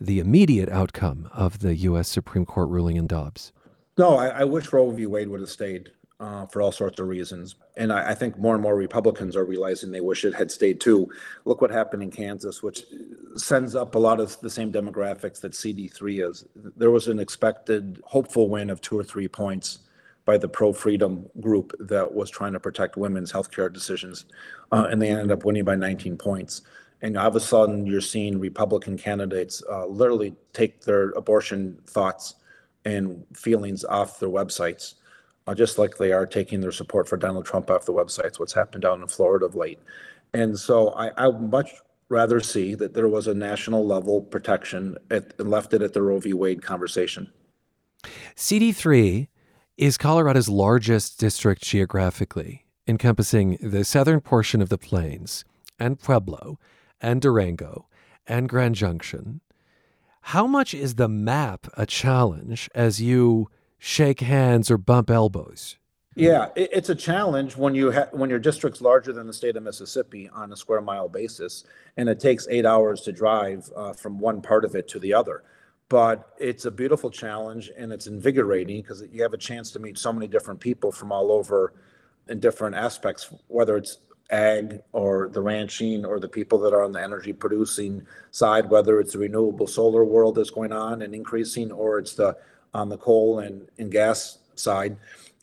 the 0.00 0.18
immediate 0.18 0.70
outcome 0.70 1.28
of 1.32 1.58
the 1.58 1.74
U.S. 1.76 2.08
Supreme 2.08 2.46
Court 2.46 2.70
ruling 2.70 2.96
in 2.96 3.06
Dobbs? 3.06 3.52
No, 3.98 4.16
I, 4.16 4.28
I 4.28 4.44
wish 4.44 4.72
Roe 4.72 4.90
v. 4.90 5.06
Wade 5.06 5.28
would 5.28 5.40
have 5.40 5.50
stayed 5.50 5.90
uh, 6.20 6.46
for 6.46 6.62
all 6.62 6.72
sorts 6.72 6.98
of 7.00 7.08
reasons. 7.08 7.56
And 7.76 7.92
I, 7.92 8.10
I, 8.10 8.14
think 8.14 8.38
more 8.38 8.54
and 8.54 8.62
more 8.62 8.74
Republicans 8.74 9.36
are 9.36 9.44
realizing 9.44 9.90
they 9.90 10.00
wish 10.00 10.24
it 10.24 10.34
had 10.34 10.50
stayed 10.50 10.80
too. 10.80 11.08
Look 11.44 11.60
what 11.60 11.70
happened 11.70 12.02
in 12.02 12.10
Kansas, 12.10 12.62
which 12.62 12.84
sends 13.36 13.74
up 13.74 13.94
a 13.94 13.98
lot 13.98 14.18
of 14.18 14.38
the 14.40 14.48
same 14.48 14.72
demographics 14.72 15.40
that 15.40 15.52
CD3 15.52 16.28
is. 16.28 16.46
There 16.76 16.90
was 16.90 17.08
an 17.08 17.18
expected, 17.18 18.00
hopeful 18.04 18.48
win 18.48 18.70
of 18.70 18.80
two 18.80 18.98
or 18.98 19.04
three 19.04 19.28
points 19.28 19.80
by 20.24 20.38
the 20.38 20.48
pro 20.48 20.72
freedom 20.72 21.28
group 21.40 21.72
that 21.78 22.12
was 22.12 22.30
trying 22.30 22.54
to 22.54 22.60
protect 22.60 22.96
women's 22.96 23.32
healthcare 23.32 23.72
decisions, 23.72 24.24
uh, 24.72 24.88
and 24.90 25.00
they 25.00 25.10
ended 25.10 25.30
up 25.30 25.44
winning 25.44 25.64
by 25.64 25.76
19 25.76 26.16
points. 26.16 26.62
And 27.02 27.16
all 27.16 27.28
of 27.28 27.36
a 27.36 27.40
sudden, 27.40 27.86
you're 27.86 28.00
seeing 28.00 28.40
Republican 28.40 28.96
candidates 28.96 29.62
uh, 29.70 29.86
literally 29.86 30.34
take 30.54 30.80
their 30.80 31.10
abortion 31.10 31.78
thoughts 31.86 32.36
and 32.86 33.22
feelings 33.34 33.84
off 33.84 34.18
their 34.18 34.30
websites 34.30 34.94
uh, 35.46 35.54
just 35.54 35.78
like 35.78 35.96
they 35.96 36.12
are 36.12 36.26
taking 36.26 36.60
their 36.60 36.72
support 36.72 37.08
for 37.08 37.16
Donald 37.16 37.44
Trump 37.44 37.70
off 37.70 37.84
the 37.84 37.92
websites, 37.92 38.38
what's 38.38 38.52
happened 38.52 38.82
down 38.82 39.00
in 39.00 39.08
Florida 39.08 39.46
of 39.46 39.54
late. 39.54 39.78
And 40.34 40.58
so 40.58 40.90
I, 40.90 41.10
I 41.16 41.30
much 41.30 41.70
rather 42.08 42.40
see 42.40 42.74
that 42.74 42.94
there 42.94 43.08
was 43.08 43.26
a 43.26 43.34
national 43.34 43.86
level 43.86 44.22
protection 44.22 44.96
at, 45.10 45.34
and 45.38 45.50
left 45.50 45.72
it 45.72 45.82
at 45.82 45.92
the 45.92 46.02
Roe 46.02 46.18
v. 46.18 46.32
Wade 46.32 46.62
conversation. 46.62 47.32
CD3 48.36 49.28
is 49.76 49.98
Colorado's 49.98 50.48
largest 50.48 51.18
district 51.18 51.62
geographically, 51.62 52.66
encompassing 52.86 53.58
the 53.60 53.84
southern 53.84 54.20
portion 54.20 54.62
of 54.62 54.68
the 54.68 54.78
plains 54.78 55.44
and 55.78 55.98
Pueblo 55.98 56.58
and 57.00 57.20
Durango 57.20 57.86
and 58.26 58.48
Grand 58.48 58.74
Junction. 58.74 59.40
How 60.30 60.46
much 60.48 60.74
is 60.74 60.96
the 60.96 61.08
map 61.08 61.68
a 61.74 61.86
challenge 61.86 62.68
as 62.74 63.00
you 63.00 63.48
shake 63.78 64.20
hands 64.20 64.70
or 64.70 64.78
bump 64.78 65.10
elbows. 65.10 65.76
Yeah, 66.16 66.48
it's 66.56 66.88
a 66.88 66.94
challenge 66.94 67.56
when 67.56 67.74
you 67.74 67.92
ha- 67.92 68.08
when 68.10 68.30
your 68.30 68.38
district's 68.38 68.80
larger 68.80 69.12
than 69.12 69.26
the 69.26 69.32
state 69.32 69.56
of 69.56 69.62
Mississippi 69.62 70.30
on 70.32 70.50
a 70.52 70.56
square 70.56 70.80
mile 70.80 71.08
basis, 71.08 71.64
and 71.96 72.08
it 72.08 72.18
takes 72.18 72.48
eight 72.48 72.64
hours 72.64 73.02
to 73.02 73.12
drive 73.12 73.70
uh, 73.76 73.92
from 73.92 74.18
one 74.18 74.40
part 74.40 74.64
of 74.64 74.74
it 74.74 74.88
to 74.88 74.98
the 74.98 75.12
other. 75.12 75.44
But 75.88 76.32
it's 76.38 76.64
a 76.64 76.70
beautiful 76.70 77.10
challenge, 77.10 77.70
and 77.76 77.92
it's 77.92 78.06
invigorating 78.06 78.80
because 78.80 79.04
you 79.12 79.22
have 79.22 79.34
a 79.34 79.38
chance 79.38 79.70
to 79.72 79.78
meet 79.78 79.98
so 79.98 80.12
many 80.12 80.26
different 80.26 80.58
people 80.58 80.90
from 80.90 81.12
all 81.12 81.30
over 81.30 81.74
in 82.28 82.40
different 82.40 82.74
aspects, 82.74 83.32
whether 83.46 83.76
it's 83.76 83.98
ag 84.30 84.80
or 84.92 85.28
the 85.28 85.40
ranching 85.40 86.04
or 86.04 86.18
the 86.18 86.28
people 86.28 86.58
that 86.58 86.72
are 86.72 86.82
on 86.82 86.92
the 86.92 87.02
energy 87.02 87.32
producing 87.32 88.06
side, 88.30 88.68
whether 88.70 89.00
it's 89.00 89.12
the 89.12 89.18
renewable 89.18 89.66
solar 89.66 90.04
world 90.04 90.34
that's 90.34 90.50
going 90.50 90.72
on 90.72 91.02
and 91.02 91.14
increasing, 91.14 91.70
or 91.72 91.98
it's 91.98 92.14
the 92.14 92.36
on 92.74 92.88
the 92.88 92.98
coal 92.98 93.38
and, 93.38 93.68
and 93.78 93.90
gas 93.90 94.38
side. 94.54 94.96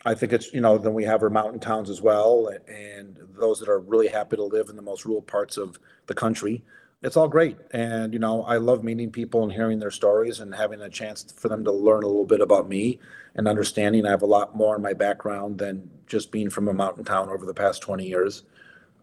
I 0.06 0.14
think 0.14 0.34
it's, 0.34 0.54
you 0.54 0.62
know, 0.62 0.78
then 0.78 0.94
we 0.94 1.06
have 1.06 1.24
our 1.24 1.30
mountain 1.30 1.60
towns 1.60 1.90
as 1.90 2.02
well, 2.02 2.50
and 2.68 3.18
those 3.38 3.60
that 3.60 3.70
are 3.70 3.80
really 3.80 4.10
happy 4.10 4.36
to 4.36 4.44
live 4.44 4.70
in 4.70 4.76
the 4.76 4.82
most 4.82 5.06
rural 5.06 5.22
parts 5.22 5.58
of 5.58 5.80
the 6.08 6.14
country. 6.14 6.64
It's 7.02 7.18
all 7.18 7.28
great. 7.28 7.58
And, 7.72 8.14
you 8.14 8.20
know, 8.20 8.44
I 8.44 8.58
love 8.58 8.84
meeting 8.84 9.12
people 9.12 9.44
and 9.44 9.52
hearing 9.52 9.80
their 9.80 9.92
stories 9.92 10.40
and 10.40 10.56
having 10.56 10.82
a 10.82 10.90
chance 10.90 11.34
for 11.36 11.50
them 11.50 11.64
to 11.66 11.72
learn 11.72 12.04
a 12.04 12.08
little 12.08 12.26
bit 12.26 12.40
about 12.40 12.70
me 12.70 13.00
and 13.36 13.48
understanding 13.48 14.06
I 14.06 14.12
have 14.12 14.22
a 14.22 14.28
lot 14.28 14.56
more 14.56 14.76
in 14.76 14.82
my 14.82 14.94
background 14.94 15.58
than 15.58 15.90
just 16.08 16.32
being 16.32 16.50
from 16.50 16.68
a 16.68 16.74
mountain 16.74 17.04
town 17.04 17.30
over 17.30 17.46
the 17.46 17.54
past 17.54 17.82
20 17.82 18.06
years. 18.08 18.44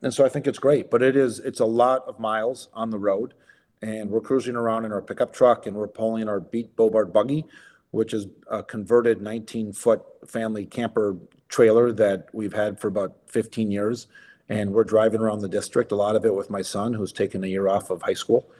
And 0.02 0.12
so 0.12 0.24
I 0.24 0.28
think 0.28 0.46
it's 0.46 0.58
great, 0.58 0.90
but 0.90 1.02
it 1.02 1.16
is, 1.16 1.40
it's 1.40 1.60
a 1.60 1.66
lot 1.66 2.04
of 2.06 2.18
miles 2.18 2.68
on 2.72 2.90
the 2.90 2.98
road. 2.98 3.34
And 3.82 4.10
we're 4.10 4.20
cruising 4.20 4.56
around 4.56 4.84
in 4.84 4.92
our 4.92 5.02
pickup 5.02 5.32
truck 5.32 5.66
and 5.66 5.76
we're 5.76 5.88
pulling 5.88 6.28
our 6.28 6.40
beat 6.40 6.74
Boebert 6.76 7.12
buggy 7.12 7.46
which 7.90 8.14
is 8.14 8.26
a 8.50 8.62
converted 8.62 9.18
19-foot 9.18 10.02
family 10.26 10.64
camper 10.64 11.16
trailer 11.48 11.92
that 11.92 12.28
we've 12.32 12.52
had 12.52 12.78
for 12.78 12.88
about 12.88 13.16
15 13.26 13.70
years. 13.70 14.06
And 14.48 14.72
we're 14.72 14.84
driving 14.84 15.20
around 15.20 15.40
the 15.40 15.48
district, 15.48 15.92
a 15.92 15.96
lot 15.96 16.16
of 16.16 16.24
it 16.24 16.34
with 16.34 16.50
my 16.50 16.62
son, 16.62 16.92
who's 16.92 17.12
taken 17.12 17.44
a 17.44 17.46
year 17.46 17.68
off 17.68 17.90
of 17.90 18.02
high 18.02 18.14
school 18.14 18.50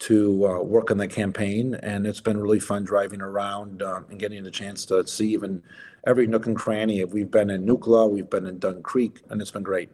to 0.00 0.46
uh, 0.46 0.60
work 0.60 0.90
on 0.90 0.98
the 0.98 1.08
campaign. 1.08 1.74
And 1.76 2.06
it's 2.06 2.20
been 2.20 2.38
really 2.38 2.60
fun 2.60 2.84
driving 2.84 3.20
around 3.20 3.82
um, 3.82 4.06
and 4.10 4.18
getting 4.18 4.42
the 4.42 4.50
chance 4.50 4.84
to 4.86 5.06
see 5.06 5.32
even 5.32 5.62
every 6.06 6.26
nook 6.26 6.46
and 6.46 6.56
cranny. 6.56 7.04
We've 7.04 7.30
been 7.30 7.50
in 7.50 7.66
Nucla, 7.66 8.08
we've 8.08 8.30
been 8.30 8.46
in 8.46 8.58
Dunn 8.58 8.82
Creek, 8.82 9.20
and 9.28 9.40
it's 9.40 9.50
been 9.50 9.62
great. 9.62 9.90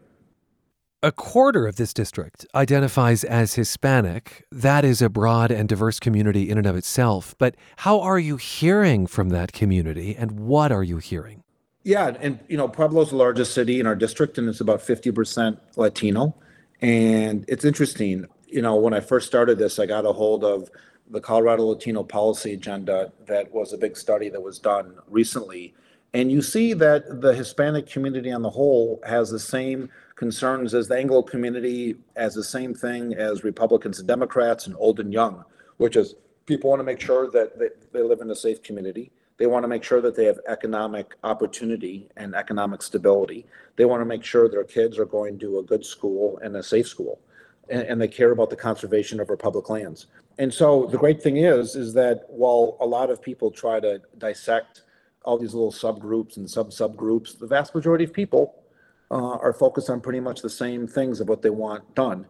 A 1.04 1.12
quarter 1.12 1.66
of 1.66 1.76
this 1.76 1.92
district 1.92 2.46
identifies 2.54 3.24
as 3.24 3.52
Hispanic. 3.56 4.46
That 4.50 4.86
is 4.86 5.02
a 5.02 5.10
broad 5.10 5.50
and 5.50 5.68
diverse 5.68 6.00
community 6.00 6.48
in 6.48 6.56
and 6.56 6.66
of 6.66 6.76
itself. 6.76 7.34
But 7.36 7.56
how 7.76 8.00
are 8.00 8.18
you 8.18 8.38
hearing 8.38 9.06
from 9.06 9.28
that 9.28 9.52
community 9.52 10.16
and 10.16 10.40
what 10.40 10.72
are 10.72 10.82
you 10.82 10.96
hearing? 10.96 11.42
Yeah, 11.82 12.16
and 12.22 12.38
you 12.48 12.56
know, 12.56 12.68
Pueblo's 12.68 13.10
the 13.10 13.16
largest 13.16 13.52
city 13.52 13.80
in 13.80 13.86
our 13.86 13.94
district 13.94 14.38
and 14.38 14.48
it's 14.48 14.62
about 14.62 14.80
50% 14.80 15.58
Latino. 15.76 16.34
And 16.80 17.44
it's 17.48 17.66
interesting. 17.66 18.24
you 18.46 18.62
know, 18.62 18.74
when 18.76 18.94
I 18.94 19.00
first 19.00 19.26
started 19.26 19.58
this, 19.58 19.78
I 19.78 19.84
got 19.84 20.06
a 20.06 20.12
hold 20.14 20.42
of 20.42 20.70
the 21.10 21.20
Colorado 21.20 21.66
Latino 21.66 22.02
Policy 22.02 22.54
Agenda. 22.54 23.12
That 23.26 23.52
was 23.52 23.74
a 23.74 23.76
big 23.76 23.98
study 23.98 24.30
that 24.30 24.40
was 24.40 24.58
done 24.58 24.94
recently. 25.10 25.74
And 26.14 26.32
you 26.32 26.40
see 26.40 26.72
that 26.72 27.20
the 27.20 27.34
Hispanic 27.34 27.88
community 27.90 28.32
on 28.32 28.40
the 28.40 28.48
whole 28.48 29.00
has 29.04 29.28
the 29.28 29.38
same 29.38 29.90
concerns 30.14 30.74
as 30.74 30.88
the 30.88 30.96
Anglo 30.96 31.22
community, 31.22 31.96
as 32.16 32.34
the 32.34 32.44
same 32.44 32.74
thing 32.74 33.14
as 33.14 33.44
Republicans 33.44 33.98
and 33.98 34.08
Democrats 34.08 34.66
and 34.66 34.76
old 34.78 35.00
and 35.00 35.12
young, 35.12 35.44
which 35.78 35.96
is 35.96 36.14
people 36.46 36.70
want 36.70 36.80
to 36.80 36.84
make 36.84 37.00
sure 37.00 37.30
that 37.30 37.58
they, 37.58 37.68
they 37.92 38.02
live 38.02 38.20
in 38.20 38.30
a 38.30 38.36
safe 38.36 38.62
community. 38.62 39.10
They 39.36 39.46
want 39.46 39.64
to 39.64 39.68
make 39.68 39.82
sure 39.82 40.00
that 40.00 40.14
they 40.14 40.26
have 40.26 40.38
economic 40.46 41.16
opportunity 41.24 42.08
and 42.16 42.34
economic 42.34 42.82
stability. 42.82 43.46
They 43.76 43.84
want 43.84 44.00
to 44.00 44.04
make 44.04 44.22
sure 44.22 44.48
their 44.48 44.64
kids 44.64 44.98
are 44.98 45.04
going 45.04 45.38
to 45.40 45.58
a 45.58 45.62
good 45.62 45.84
school 45.84 46.38
and 46.42 46.54
a 46.56 46.62
safe 46.62 46.86
school. 46.86 47.20
And, 47.68 47.82
and 47.82 48.00
they 48.00 48.08
care 48.08 48.30
about 48.30 48.50
the 48.50 48.56
conservation 48.56 49.18
of 49.18 49.28
our 49.30 49.36
public 49.36 49.68
lands. 49.68 50.06
And 50.38 50.52
so 50.52 50.86
the 50.86 50.98
great 50.98 51.20
thing 51.20 51.38
is, 51.38 51.74
is 51.74 51.94
that 51.94 52.24
while 52.28 52.76
a 52.80 52.86
lot 52.86 53.10
of 53.10 53.20
people 53.20 53.50
try 53.50 53.80
to 53.80 54.00
dissect 54.18 54.82
all 55.24 55.38
these 55.38 55.54
little 55.54 55.72
subgroups 55.72 56.36
and 56.36 56.48
sub 56.48 56.70
subgroups, 56.70 57.38
the 57.38 57.46
vast 57.46 57.74
majority 57.74 58.04
of 58.04 58.12
people 58.12 58.63
uh, 59.10 59.36
are 59.38 59.52
focused 59.52 59.90
on 59.90 60.00
pretty 60.00 60.20
much 60.20 60.42
the 60.42 60.50
same 60.50 60.86
things 60.86 61.20
of 61.20 61.28
what 61.28 61.42
they 61.42 61.50
want 61.50 61.94
done. 61.94 62.26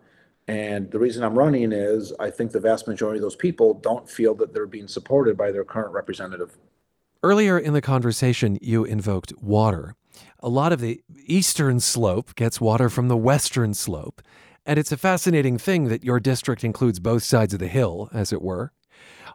And 0.47 0.90
the 0.90 0.99
reason 0.99 1.25
I'm 1.25 1.38
running 1.38 1.73
is 1.73 2.12
I 2.21 2.31
think 2.31 2.52
the 2.52 2.61
vast 2.61 2.87
majority 2.87 3.19
of 3.19 3.23
those 3.23 3.37
people 3.37 3.75
don't 3.75 4.09
feel 4.09 4.35
that 4.37 4.52
they're 4.52 4.66
being 4.66 4.88
supported 4.88 5.37
by 5.37 5.50
their 5.50 5.64
current 5.64 5.93
representative. 5.93 6.59
Earlier 7.23 7.59
in 7.59 7.73
the 7.73 7.81
conversation, 7.81 8.59
you 8.61 8.85
invoked 8.85 9.33
water. 9.40 9.95
A 10.40 10.49
lot 10.49 10.73
of 10.73 10.81
the 10.81 11.00
eastern 11.25 11.81
slope 11.81 12.35
gets 12.35 12.61
water 12.61 12.90
from 12.90 13.09
the 13.09 13.16
western 13.16 13.73
slope. 13.73 14.21
And 14.66 14.78
it's 14.78 14.93
a 14.93 14.99
fascinating 14.99 15.57
thing 15.57 15.88
that 15.88 16.04
your 16.04 16.21
district 16.21 16.64
includes 16.64 17.00
both 17.00 17.23
sides 17.23 17.54
of 17.54 17.61
the 17.61 17.66
hill, 17.66 18.11
as 18.12 18.33
it 18.33 18.43
were. 18.43 18.73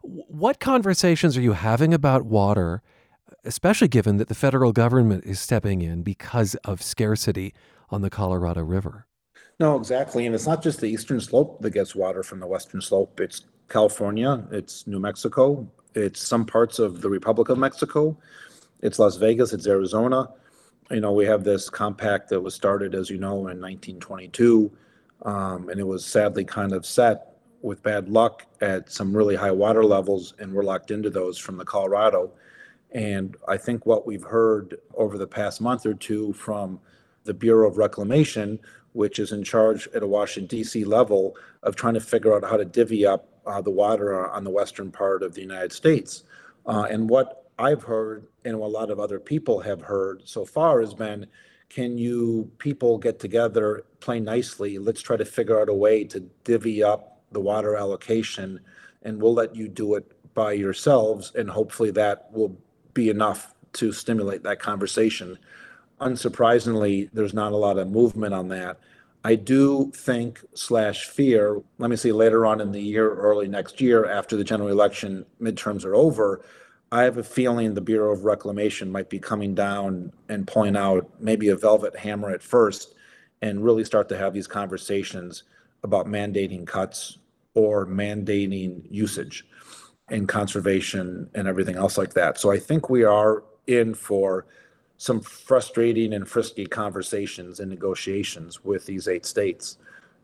What 0.02 0.60
conversations 0.60 1.36
are 1.38 1.42
you 1.42 1.54
having 1.54 1.94
about 1.94 2.26
water, 2.26 2.82
especially 3.44 3.88
given 3.88 4.18
that 4.18 4.28
the 4.28 4.36
federal 4.36 4.72
government 4.72 5.24
is 5.26 5.40
stepping 5.40 5.82
in 5.82 6.04
because 6.04 6.56
of 6.66 6.82
scarcity 6.82 7.54
on 7.90 8.02
the 8.02 8.10
Colorado 8.10 8.64
River? 8.64 9.06
No, 9.60 9.76
exactly. 9.76 10.26
And 10.26 10.34
it's 10.34 10.48
not 10.48 10.64
just 10.64 10.80
the 10.80 10.88
eastern 10.88 11.20
slope 11.20 11.62
that 11.62 11.72
gets 11.72 11.96
water 11.96 12.24
from 12.24 12.40
the 12.40 12.48
western 12.48 12.82
slope. 12.82 13.20
It's 13.20 13.46
California, 13.68 14.44
it's 14.52 14.88
New 14.88 15.00
Mexico, 15.00 15.70
it's 15.96 16.26
some 16.26 16.46
parts 16.46 16.80
of 16.80 17.02
the 17.02 17.10
Republic 17.10 17.50
of 17.50 17.58
Mexico, 17.58 18.18
it's 18.82 19.00
Las 19.00 19.18
Vegas, 19.18 19.54
it's 19.54 19.68
Arizona. 19.68 20.28
You 20.90 21.02
know, 21.02 21.12
we 21.12 21.26
have 21.26 21.44
this 21.44 21.70
compact 21.70 22.30
that 22.30 22.42
was 22.42 22.56
started, 22.56 22.96
as 22.96 23.10
you 23.10 23.18
know, 23.18 23.48
in 23.48 23.62
1922, 23.62 24.72
um, 25.24 25.70
and 25.70 25.80
it 25.80 25.86
was 25.86 26.04
sadly 26.04 26.44
kind 26.44 26.72
of 26.72 26.86
set 26.86 27.36
with 27.62 27.84
bad 27.84 28.10
luck 28.10 28.46
at 28.62 28.92
some 28.92 29.16
really 29.16 29.36
high 29.36 29.52
water 29.52 29.84
levels, 29.84 30.34
and 30.40 30.52
we're 30.52 30.64
locked 30.64 30.90
into 30.90 31.10
those 31.10 31.38
from 31.38 31.58
the 31.58 31.66
Colorado. 31.66 32.32
And 32.92 33.38
I 33.48 33.58
think 33.58 33.86
what 33.86 34.08
we've 34.08 34.24
heard 34.24 34.80
over 34.96 35.18
the 35.18 35.28
past 35.28 35.62
month 35.62 35.86
or 35.86 35.94
two 35.94 36.34
from 36.34 36.80
the 37.24 37.34
Bureau 37.34 37.68
of 37.68 37.78
Reclamation 37.78 38.60
which 38.94 39.20
is 39.20 39.32
in 39.32 39.44
charge 39.44 39.88
at 39.94 40.04
a 40.04 40.08
Washington, 40.08 40.48
D.C. 40.58 40.84
level 40.84 41.36
of 41.64 41.76
trying 41.76 41.94
to 41.94 42.02
figure 42.02 42.36
out 42.36 42.50
how 42.50 42.58
to 42.58 42.66
divvy 42.66 43.06
up 43.06 43.28
uh, 43.46 43.62
the 43.62 43.70
water 43.70 44.30
on 44.30 44.44
the 44.44 44.50
western 44.50 44.92
part 44.92 45.24
of 45.24 45.34
the 45.34 45.42
United 45.42 45.72
States. 45.72 46.24
Uh, 46.66 46.88
and 46.90 47.10
what 47.10 47.50
I've 47.58 47.84
heard, 47.84 48.28
and 48.46 48.56
a 48.56 48.58
lot 48.58 48.90
of 48.90 49.00
other 49.00 49.20
people 49.20 49.60
have 49.62 49.82
heard 49.82 50.22
so 50.26 50.46
far, 50.46 50.82
has 50.82 50.94
been 50.94 51.28
can 51.70 52.00
you 52.00 52.52
people 52.58 52.98
get 52.98 53.20
together, 53.20 53.86
play 54.00 54.20
nicely? 54.20 54.80
Let's 54.80 55.02
try 55.02 55.18
to 55.18 55.26
figure 55.26 55.62
out 55.62 55.70
a 55.70 55.74
way 55.74 56.04
to 56.06 56.22
divvy 56.44 56.82
up 56.82 57.22
the 57.32 57.40
water 57.40 57.76
allocation, 57.76 58.60
and 59.04 59.22
we'll 59.22 59.36
let 59.36 59.56
you 59.56 59.68
do 59.68 59.94
it 59.94 60.12
by 60.34 60.54
yourselves, 60.54 61.32
and 61.36 61.48
hopefully 61.48 61.92
that 61.92 62.32
will 62.32 62.58
be 62.94 63.10
enough 63.10 63.54
to 63.74 63.92
stimulate 63.92 64.44
that 64.44 64.60
conversation 64.60 65.38
unsurprisingly, 66.02 67.10
there's 67.14 67.34
not 67.34 67.52
a 67.52 67.58
lot 67.58 67.78
of 67.78 67.90
movement 67.90 68.34
on 68.34 68.48
that. 68.50 68.80
I 69.24 69.36
do 69.36 69.92
think 69.94 70.40
slash 70.54 71.06
fear, 71.06 71.62
let 71.78 71.90
me 71.90 71.98
see 71.98 72.12
later 72.12 72.46
on 72.46 72.62
in 72.62 72.72
the 72.72 72.82
year, 72.82 73.14
early 73.14 73.48
next 73.48 73.82
year, 73.82 74.06
after 74.06 74.38
the 74.38 74.44
general 74.44 74.70
election 74.70 75.26
midterms 75.42 75.84
are 75.84 75.96
over, 75.96 76.42
I 76.92 77.04
have 77.04 77.18
a 77.18 77.24
feeling 77.24 77.74
the 77.74 77.82
Bureau 77.82 78.14
of 78.14 78.24
Reclamation 78.24 78.92
might 78.92 79.10
be 79.10 79.20
coming 79.20 79.54
down 79.54 80.12
and 80.30 80.48
pulling 80.48 80.76
out 80.76 81.10
maybe 81.20 81.50
a 81.50 81.56
velvet 81.56 81.96
hammer 81.98 82.30
at 82.30 82.42
first 82.42 82.96
and 83.42 83.64
really 83.64 83.84
start 83.84 84.10
to 84.10 84.18
have 84.18 84.34
these 84.34 84.48
conversations 84.48 85.44
about 85.84 86.08
mandating 86.08 86.66
cuts 86.66 87.20
or 87.54 87.86
mandating 87.86 88.84
usage 88.90 89.46
and 90.12 90.28
conservation 90.28 91.30
and 91.34 91.48
everything 91.48 91.76
else 91.76 91.98
like 91.98 92.14
that. 92.14 92.40
So 92.40 92.52
I 92.52 92.60
think 92.60 92.90
we 92.90 93.04
are 93.04 93.44
in 93.68 93.94
for 93.94 94.46
some 94.98 95.22
frustrating 95.22 96.14
and 96.14 96.28
frisky 96.28 96.66
conversations 96.66 97.60
and 97.60 97.70
negotiations 97.70 98.64
with 98.66 98.86
these 98.86 99.08
eight 99.08 99.26
states. 99.26 99.78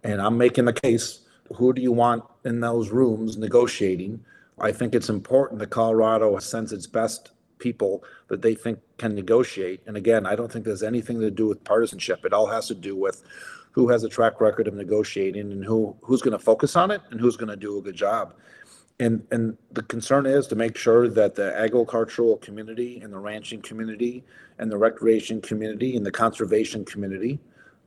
And 0.03 0.21
I'm 0.21 0.37
making 0.37 0.65
the 0.65 0.73
case 0.73 1.21
who 1.53 1.73
do 1.73 1.81
you 1.81 1.91
want 1.91 2.23
in 2.43 2.59
those 2.59 2.89
rooms 2.89 3.37
negotiating? 3.37 4.23
I 4.59 4.71
think 4.71 4.95
it's 4.95 5.09
important 5.09 5.59
that 5.59 5.69
Colorado 5.69 6.37
sends 6.39 6.73
its 6.73 6.87
best 6.87 7.31
people 7.57 8.03
that 8.27 8.41
they 8.41 8.55
think 8.55 8.79
can 8.97 9.15
negotiate. 9.15 9.81
And 9.85 9.95
again, 9.95 10.25
I 10.25 10.35
don't 10.35 10.51
think 10.51 10.65
there's 10.65 10.83
anything 10.83 11.19
to 11.19 11.31
do 11.31 11.47
with 11.47 11.63
partisanship. 11.63 12.25
It 12.25 12.33
all 12.33 12.47
has 12.47 12.67
to 12.67 12.75
do 12.75 12.95
with 12.95 13.23
who 13.71 13.89
has 13.89 14.03
a 14.03 14.09
track 14.09 14.41
record 14.41 14.67
of 14.67 14.73
negotiating 14.73 15.51
and 15.51 15.63
who 15.63 15.95
who's 16.01 16.21
going 16.21 16.37
to 16.37 16.43
focus 16.43 16.75
on 16.75 16.91
it 16.91 17.01
and 17.11 17.19
who's 17.19 17.37
going 17.37 17.49
to 17.49 17.55
do 17.55 17.77
a 17.77 17.81
good 17.81 17.95
job. 17.95 18.33
And, 18.99 19.25
and 19.31 19.57
the 19.71 19.83
concern 19.83 20.25
is 20.25 20.47
to 20.47 20.55
make 20.55 20.77
sure 20.77 21.09
that 21.09 21.35
the 21.35 21.55
agricultural 21.57 22.37
community 22.37 23.01
and 23.01 23.11
the 23.11 23.19
ranching 23.19 23.61
community 23.61 24.23
and 24.57 24.71
the 24.71 24.77
recreation 24.77 25.41
community 25.41 25.97
and 25.97 26.05
the 26.05 26.11
conservation 26.11 26.85
community 26.85 27.39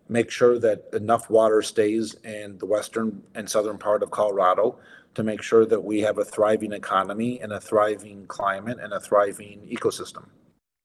make 0.08 0.30
sure 0.30 0.58
that 0.58 0.88
enough 0.92 1.30
water 1.30 1.62
stays 1.62 2.14
in 2.24 2.58
the 2.58 2.66
western 2.66 3.22
and 3.34 3.48
southern 3.48 3.78
part 3.78 4.02
of 4.02 4.10
Colorado 4.10 4.78
to 5.14 5.22
make 5.22 5.42
sure 5.42 5.66
that 5.66 5.82
we 5.82 6.00
have 6.00 6.18
a 6.18 6.24
thriving 6.24 6.72
economy 6.72 7.40
and 7.40 7.52
a 7.52 7.60
thriving 7.60 8.26
climate 8.26 8.78
and 8.80 8.92
a 8.92 9.00
thriving 9.00 9.60
ecosystem. 9.70 10.24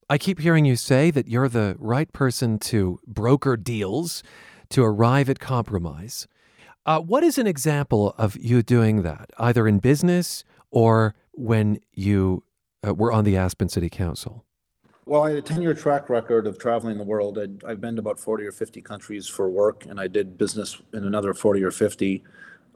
I 0.08 0.18
keep 0.18 0.40
hearing 0.40 0.64
you 0.64 0.76
say 0.76 1.10
that 1.10 1.28
you're 1.28 1.48
the 1.48 1.76
right 1.78 2.12
person 2.12 2.58
to 2.60 2.98
broker 3.06 3.56
deals, 3.56 4.22
to 4.70 4.82
arrive 4.82 5.30
at 5.30 5.38
compromise. 5.38 6.26
Uh, 6.86 7.00
what 7.00 7.24
is 7.24 7.38
an 7.38 7.46
example 7.46 8.14
of 8.18 8.36
you 8.36 8.62
doing 8.62 9.02
that, 9.02 9.30
either 9.38 9.66
in 9.66 9.78
business 9.78 10.44
or 10.70 11.14
when 11.32 11.80
you 11.92 12.42
uh, 12.86 12.92
were 12.92 13.10
on 13.10 13.24
the 13.24 13.36
Aspen 13.36 13.68
City 13.68 13.88
Council? 13.88 14.44
Well, 15.06 15.24
I 15.24 15.30
had 15.30 15.38
a 15.38 15.42
10 15.42 15.62
year 15.62 15.74
track 15.74 16.08
record 16.08 16.46
of 16.46 16.58
traveling 16.58 16.98
the 16.98 17.04
world. 17.04 17.38
I'd, 17.38 17.64
I've 17.64 17.80
been 17.80 17.96
to 17.96 18.00
about 18.00 18.20
40 18.20 18.44
or 18.46 18.52
50 18.52 18.82
countries 18.82 19.26
for 19.26 19.48
work, 19.48 19.86
and 19.86 19.98
I 20.00 20.08
did 20.08 20.36
business 20.36 20.80
in 20.92 21.04
another 21.04 21.34
40 21.34 21.62
or 21.62 21.70
50 21.70 22.22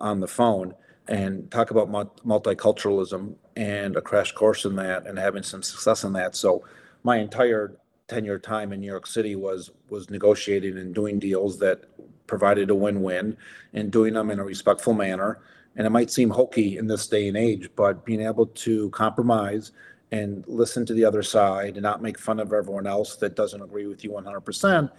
on 0.00 0.20
the 0.20 0.28
phone. 0.28 0.74
And 1.06 1.50
talk 1.50 1.70
about 1.70 1.88
multiculturalism 1.90 3.34
and 3.56 3.96
a 3.96 4.02
crash 4.02 4.32
course 4.32 4.66
in 4.66 4.76
that 4.76 5.06
and 5.06 5.18
having 5.18 5.42
some 5.42 5.62
success 5.62 6.04
in 6.04 6.12
that. 6.12 6.36
So, 6.36 6.64
my 7.02 7.16
entire 7.16 7.78
10 8.08 8.24
year 8.24 8.38
time 8.38 8.72
in 8.72 8.80
New 8.80 8.86
York 8.86 9.06
City 9.06 9.36
was 9.36 9.70
was 9.88 10.10
negotiating 10.10 10.78
and 10.78 10.94
doing 10.94 11.18
deals 11.18 11.58
that 11.58 11.84
provided 12.26 12.70
a 12.70 12.74
win-win 12.74 13.36
and 13.74 13.90
doing 13.90 14.14
them 14.14 14.30
in 14.30 14.38
a 14.38 14.44
respectful 14.44 14.94
manner. 14.94 15.40
And 15.76 15.86
it 15.86 15.90
might 15.90 16.10
seem 16.10 16.30
hokey 16.30 16.76
in 16.78 16.86
this 16.86 17.06
day 17.06 17.28
and 17.28 17.36
age, 17.36 17.70
but 17.76 18.04
being 18.04 18.20
able 18.20 18.46
to 18.46 18.90
compromise 18.90 19.72
and 20.10 20.44
listen 20.48 20.84
to 20.86 20.94
the 20.94 21.04
other 21.04 21.22
side 21.22 21.74
and 21.74 21.82
not 21.82 22.02
make 22.02 22.18
fun 22.18 22.40
of 22.40 22.52
everyone 22.52 22.86
else 22.86 23.16
that 23.16 23.36
doesn't 23.36 23.62
agree 23.62 23.86
with 23.86 24.02
you 24.02 24.10
100% 24.10 24.90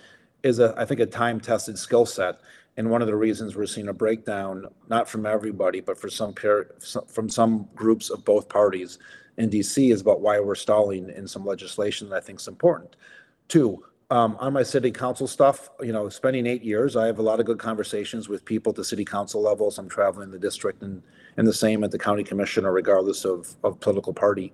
is 0.44 0.60
a, 0.60 0.74
I 0.78 0.86
think, 0.86 1.00
a 1.00 1.06
time-tested 1.06 1.78
skill 1.78 2.06
set. 2.06 2.40
And 2.78 2.90
one 2.90 3.02
of 3.02 3.08
the 3.08 3.16
reasons 3.16 3.56
we're 3.56 3.66
seeing 3.66 3.90
a 3.90 3.94
breakdown, 3.94 4.68
not 4.88 5.10
from 5.10 5.26
everybody, 5.26 5.82
but 5.82 5.98
for 5.98 6.10
some 6.10 6.34
from 7.08 7.30
some 7.30 7.68
groups 7.76 8.10
of 8.10 8.24
both 8.24 8.48
parties 8.48 9.00
in 9.40 9.50
DC, 9.50 9.92
is 9.92 10.02
about 10.02 10.22
why 10.22 10.40
we're 10.40 10.54
stalling 10.54 11.10
in 11.10 11.28
some 11.28 11.46
legislation 11.46 12.10
that 12.10 12.18
I 12.18 12.20
think 12.20 12.40
is 12.40 12.48
important. 12.48 12.98
Two, 13.48 13.84
um, 14.12 14.36
on 14.40 14.54
my 14.54 14.64
city 14.64 14.92
council 14.92 15.28
stuff, 15.28 15.70
you 15.82 15.94
know, 15.94 16.10
spending 16.10 16.46
eight 16.46 16.64
years, 16.64 16.96
I 16.96 17.06
have 17.06 17.20
a 17.20 17.24
lot 17.24 17.40
of 17.40 17.46
good 17.46 17.60
conversations 17.60 18.28
with 18.28 18.44
people 18.44 18.72
at 18.72 18.76
the 18.76 18.84
city 18.84 19.06
council 19.06 19.42
levels. 19.42 19.78
I'm 19.78 19.88
traveling 19.88 20.30
the 20.30 20.40
district 20.40 20.82
and, 20.84 21.02
and 21.38 21.48
the 21.48 21.54
same 21.54 21.84
at 21.84 21.92
the 21.92 22.00
county 22.00 22.24
commissioner, 22.24 22.72
regardless 22.74 23.24
of, 23.24 23.56
of 23.64 23.80
political 23.80 24.14
party. 24.14 24.52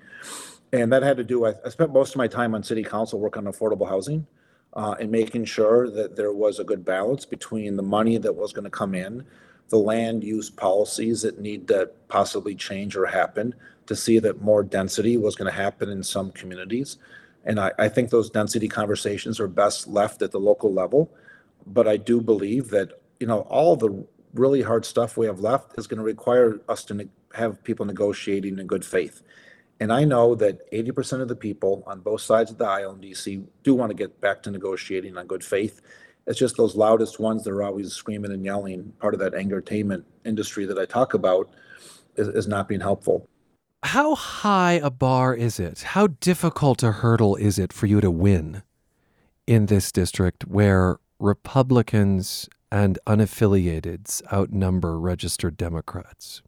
And 0.71 0.91
that 0.91 1.03
had 1.03 1.17
to 1.17 1.23
do, 1.23 1.45
I, 1.45 1.53
I 1.65 1.69
spent 1.69 1.93
most 1.93 2.11
of 2.11 2.17
my 2.17 2.27
time 2.27 2.53
on 2.53 2.63
city 2.63 2.83
council 2.83 3.19
working 3.19 3.47
on 3.47 3.51
affordable 3.51 3.87
housing 3.87 4.27
uh, 4.73 4.95
and 4.99 5.09
making 5.09 5.45
sure 5.45 5.89
that 5.89 6.15
there 6.15 6.33
was 6.33 6.59
a 6.59 6.63
good 6.63 6.83
balance 6.83 7.25
between 7.25 7.75
the 7.75 7.83
money 7.83 8.17
that 8.17 8.35
was 8.35 8.51
going 8.51 8.65
to 8.65 8.69
come 8.69 8.93
in, 8.93 9.25
the 9.69 9.77
land 9.77 10.23
use 10.23 10.49
policies 10.49 11.21
that 11.21 11.39
need 11.39 11.67
to 11.69 11.89
possibly 12.07 12.53
change 12.55 12.95
or 12.95 13.05
happen 13.05 13.55
to 13.87 13.95
see 13.95 14.19
that 14.19 14.41
more 14.41 14.63
density 14.63 15.17
was 15.17 15.35
going 15.35 15.51
to 15.51 15.57
happen 15.57 15.89
in 15.89 16.03
some 16.03 16.31
communities 16.31 16.97
and 17.45 17.59
I, 17.59 17.71
I 17.77 17.89
think 17.89 18.09
those 18.09 18.29
density 18.29 18.67
conversations 18.67 19.39
are 19.39 19.47
best 19.47 19.87
left 19.87 20.21
at 20.21 20.31
the 20.31 20.39
local 20.39 20.73
level. 20.73 21.11
But 21.67 21.87
I 21.87 21.97
do 21.97 22.19
believe 22.19 22.69
that, 22.71 23.01
you 23.19 23.27
know, 23.27 23.41
all 23.41 23.75
the 23.75 24.05
really 24.33 24.61
hard 24.61 24.85
stuff 24.85 25.15
we 25.15 25.27
have 25.27 25.39
left 25.39 25.77
is 25.77 25.87
going 25.87 25.99
to 25.99 26.03
require 26.03 26.59
us 26.67 26.83
to 26.85 26.93
ne- 26.95 27.09
have 27.33 27.63
people 27.63 27.85
negotiating 27.85 28.59
in 28.59 28.67
good 28.67 28.83
faith. 28.83 29.21
And 29.79 29.91
I 29.93 30.05
know 30.05 30.35
that 30.35 30.71
80% 30.71 31.21
of 31.21 31.27
the 31.27 31.35
people 31.35 31.83
on 31.85 31.99
both 31.99 32.21
sides 32.21 32.49
of 32.49 32.57
the 32.57 32.65
aisle 32.65 32.93
in 32.93 33.01
DC 33.01 33.45
do 33.63 33.75
want 33.75 33.89
to 33.91 33.95
get 33.95 34.19
back 34.21 34.41
to 34.43 34.51
negotiating 34.51 35.17
on 35.17 35.27
good 35.27 35.43
faith. 35.43 35.81
It's 36.27 36.39
just 36.39 36.57
those 36.57 36.75
loudest 36.75 37.19
ones 37.19 37.43
that 37.43 37.51
are 37.51 37.63
always 37.63 37.93
screaming 37.93 38.31
and 38.31 38.43
yelling, 38.43 38.93
part 38.99 39.13
of 39.13 39.19
that 39.19 39.33
angertainment 39.33 40.03
industry 40.23 40.65
that 40.65 40.79
I 40.79 40.85
talk 40.85 41.13
about, 41.13 41.49
is, 42.15 42.29
is 42.29 42.47
not 42.47 42.67
being 42.67 42.81
helpful. 42.81 43.27
How 43.85 44.15
high 44.15 44.79
a 44.81 44.89
bar 44.89 45.35
is 45.35 45.59
it? 45.59 45.83
How 45.83 46.07
difficult 46.07 46.81
a 46.81 46.91
hurdle 46.91 47.35
is 47.35 47.59
it 47.59 47.71
for 47.71 47.85
you 47.85 48.01
to 48.01 48.09
win 48.09 48.63
in 49.45 49.67
this 49.67 49.91
district 49.91 50.47
where 50.47 50.97
Republicans 51.19 52.49
and 52.71 52.97
unaffiliateds 53.05 54.23
outnumber 54.33 54.99
registered 54.99 55.55
Democrats? 55.55 56.41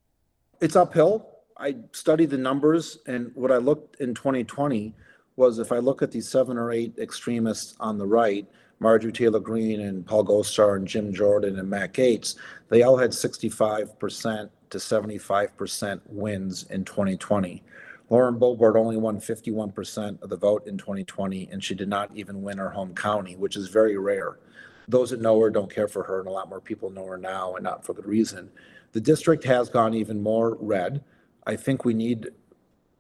It's 0.62 0.76
uphill. 0.76 1.30
I 1.60 1.76
studied 1.92 2.32
the 2.32 2.40
numbers, 2.40 2.98
and 3.06 3.32
what 3.36 3.52
I 3.52 3.58
looked 3.58 4.02
in 4.02 4.16
2020 4.16 4.96
was 5.36 5.60
if 5.60 5.72
I 5.72 5.78
look 5.78 6.02
at 6.02 6.10
these 6.10 6.28
seven 6.28 6.58
or 6.58 6.72
eight 6.72 6.98
extremists 6.98 7.76
on 7.80 8.00
the 8.00 8.08
right, 8.08 8.48
Marjorie 8.80 9.12
Taylor 9.12 9.40
Greene 9.40 9.82
and 9.82 10.04
Paul 10.04 10.26
Gosar 10.26 10.76
and 10.76 10.88
Jim 10.88 11.14
Jordan 11.14 11.60
and 11.60 11.70
Matt 11.70 11.94
Gaetz, 11.94 12.34
they 12.70 12.82
all 12.82 12.98
had 12.98 13.12
65% 13.12 14.50
to 14.70 14.78
75% 14.78 16.02
wins 16.08 16.64
in 16.70 16.86
2020. 16.86 17.64
Lauren 18.10 18.40
Boebert 18.40 18.76
only 18.76 18.98
won 18.98 19.20
51% 19.20 20.22
of 20.22 20.30
the 20.30 20.38
vote 20.38 20.66
in 20.66 20.78
2020, 20.78 21.50
and 21.52 21.64
she 21.64 21.76
did 21.76 21.90
not 21.90 22.10
even 22.16 22.42
win 22.42 22.58
her 22.58 22.70
home 22.70 22.96
county, 22.96 23.36
which 23.36 23.58
is 23.58 23.68
very 23.68 23.98
rare. 23.98 24.40
Those 24.88 25.10
that 25.10 25.22
know 25.22 25.40
her 25.42 25.50
don't 25.50 25.74
care 25.74 25.90
for 25.90 26.04
her, 26.04 26.20
and 26.20 26.28
a 26.28 26.32
lot 26.32 26.50
more 26.50 26.62
people 26.62 26.90
know 26.90 27.06
her 27.06 27.18
now, 27.18 27.56
and 27.56 27.64
not 27.64 27.86
for 27.86 27.94
good 27.94 28.06
reason. 28.06 28.50
The 28.94 29.02
district 29.02 29.44
has 29.44 29.70
gone 29.70 29.94
even 29.94 30.24
more 30.24 30.58
red. 30.62 31.04
I 31.46 31.58
think 31.58 31.84
we 31.84 31.94
need 31.94 32.30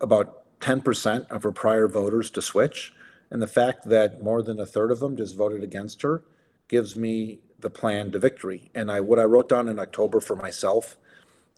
about 0.01 0.43
10% 0.59 1.29
of 1.29 1.43
her 1.43 1.51
prior 1.51 1.87
voters 1.87 2.29
to 2.31 2.41
switch. 2.41 2.93
And 3.31 3.41
the 3.41 3.47
fact 3.47 3.87
that 3.87 4.23
more 4.23 4.41
than 4.41 4.59
a 4.59 4.65
third 4.65 4.91
of 4.91 4.99
them 4.99 5.15
just 5.15 5.35
voted 5.35 5.63
against 5.63 6.01
her 6.01 6.23
gives 6.67 6.95
me 6.95 7.39
the 7.59 7.69
plan 7.69 8.11
to 8.11 8.19
victory. 8.19 8.69
And 8.75 8.91
I, 8.91 9.01
what 9.01 9.19
I 9.19 9.23
wrote 9.23 9.49
down 9.49 9.67
in 9.67 9.79
October 9.79 10.19
for 10.19 10.35
myself 10.35 10.97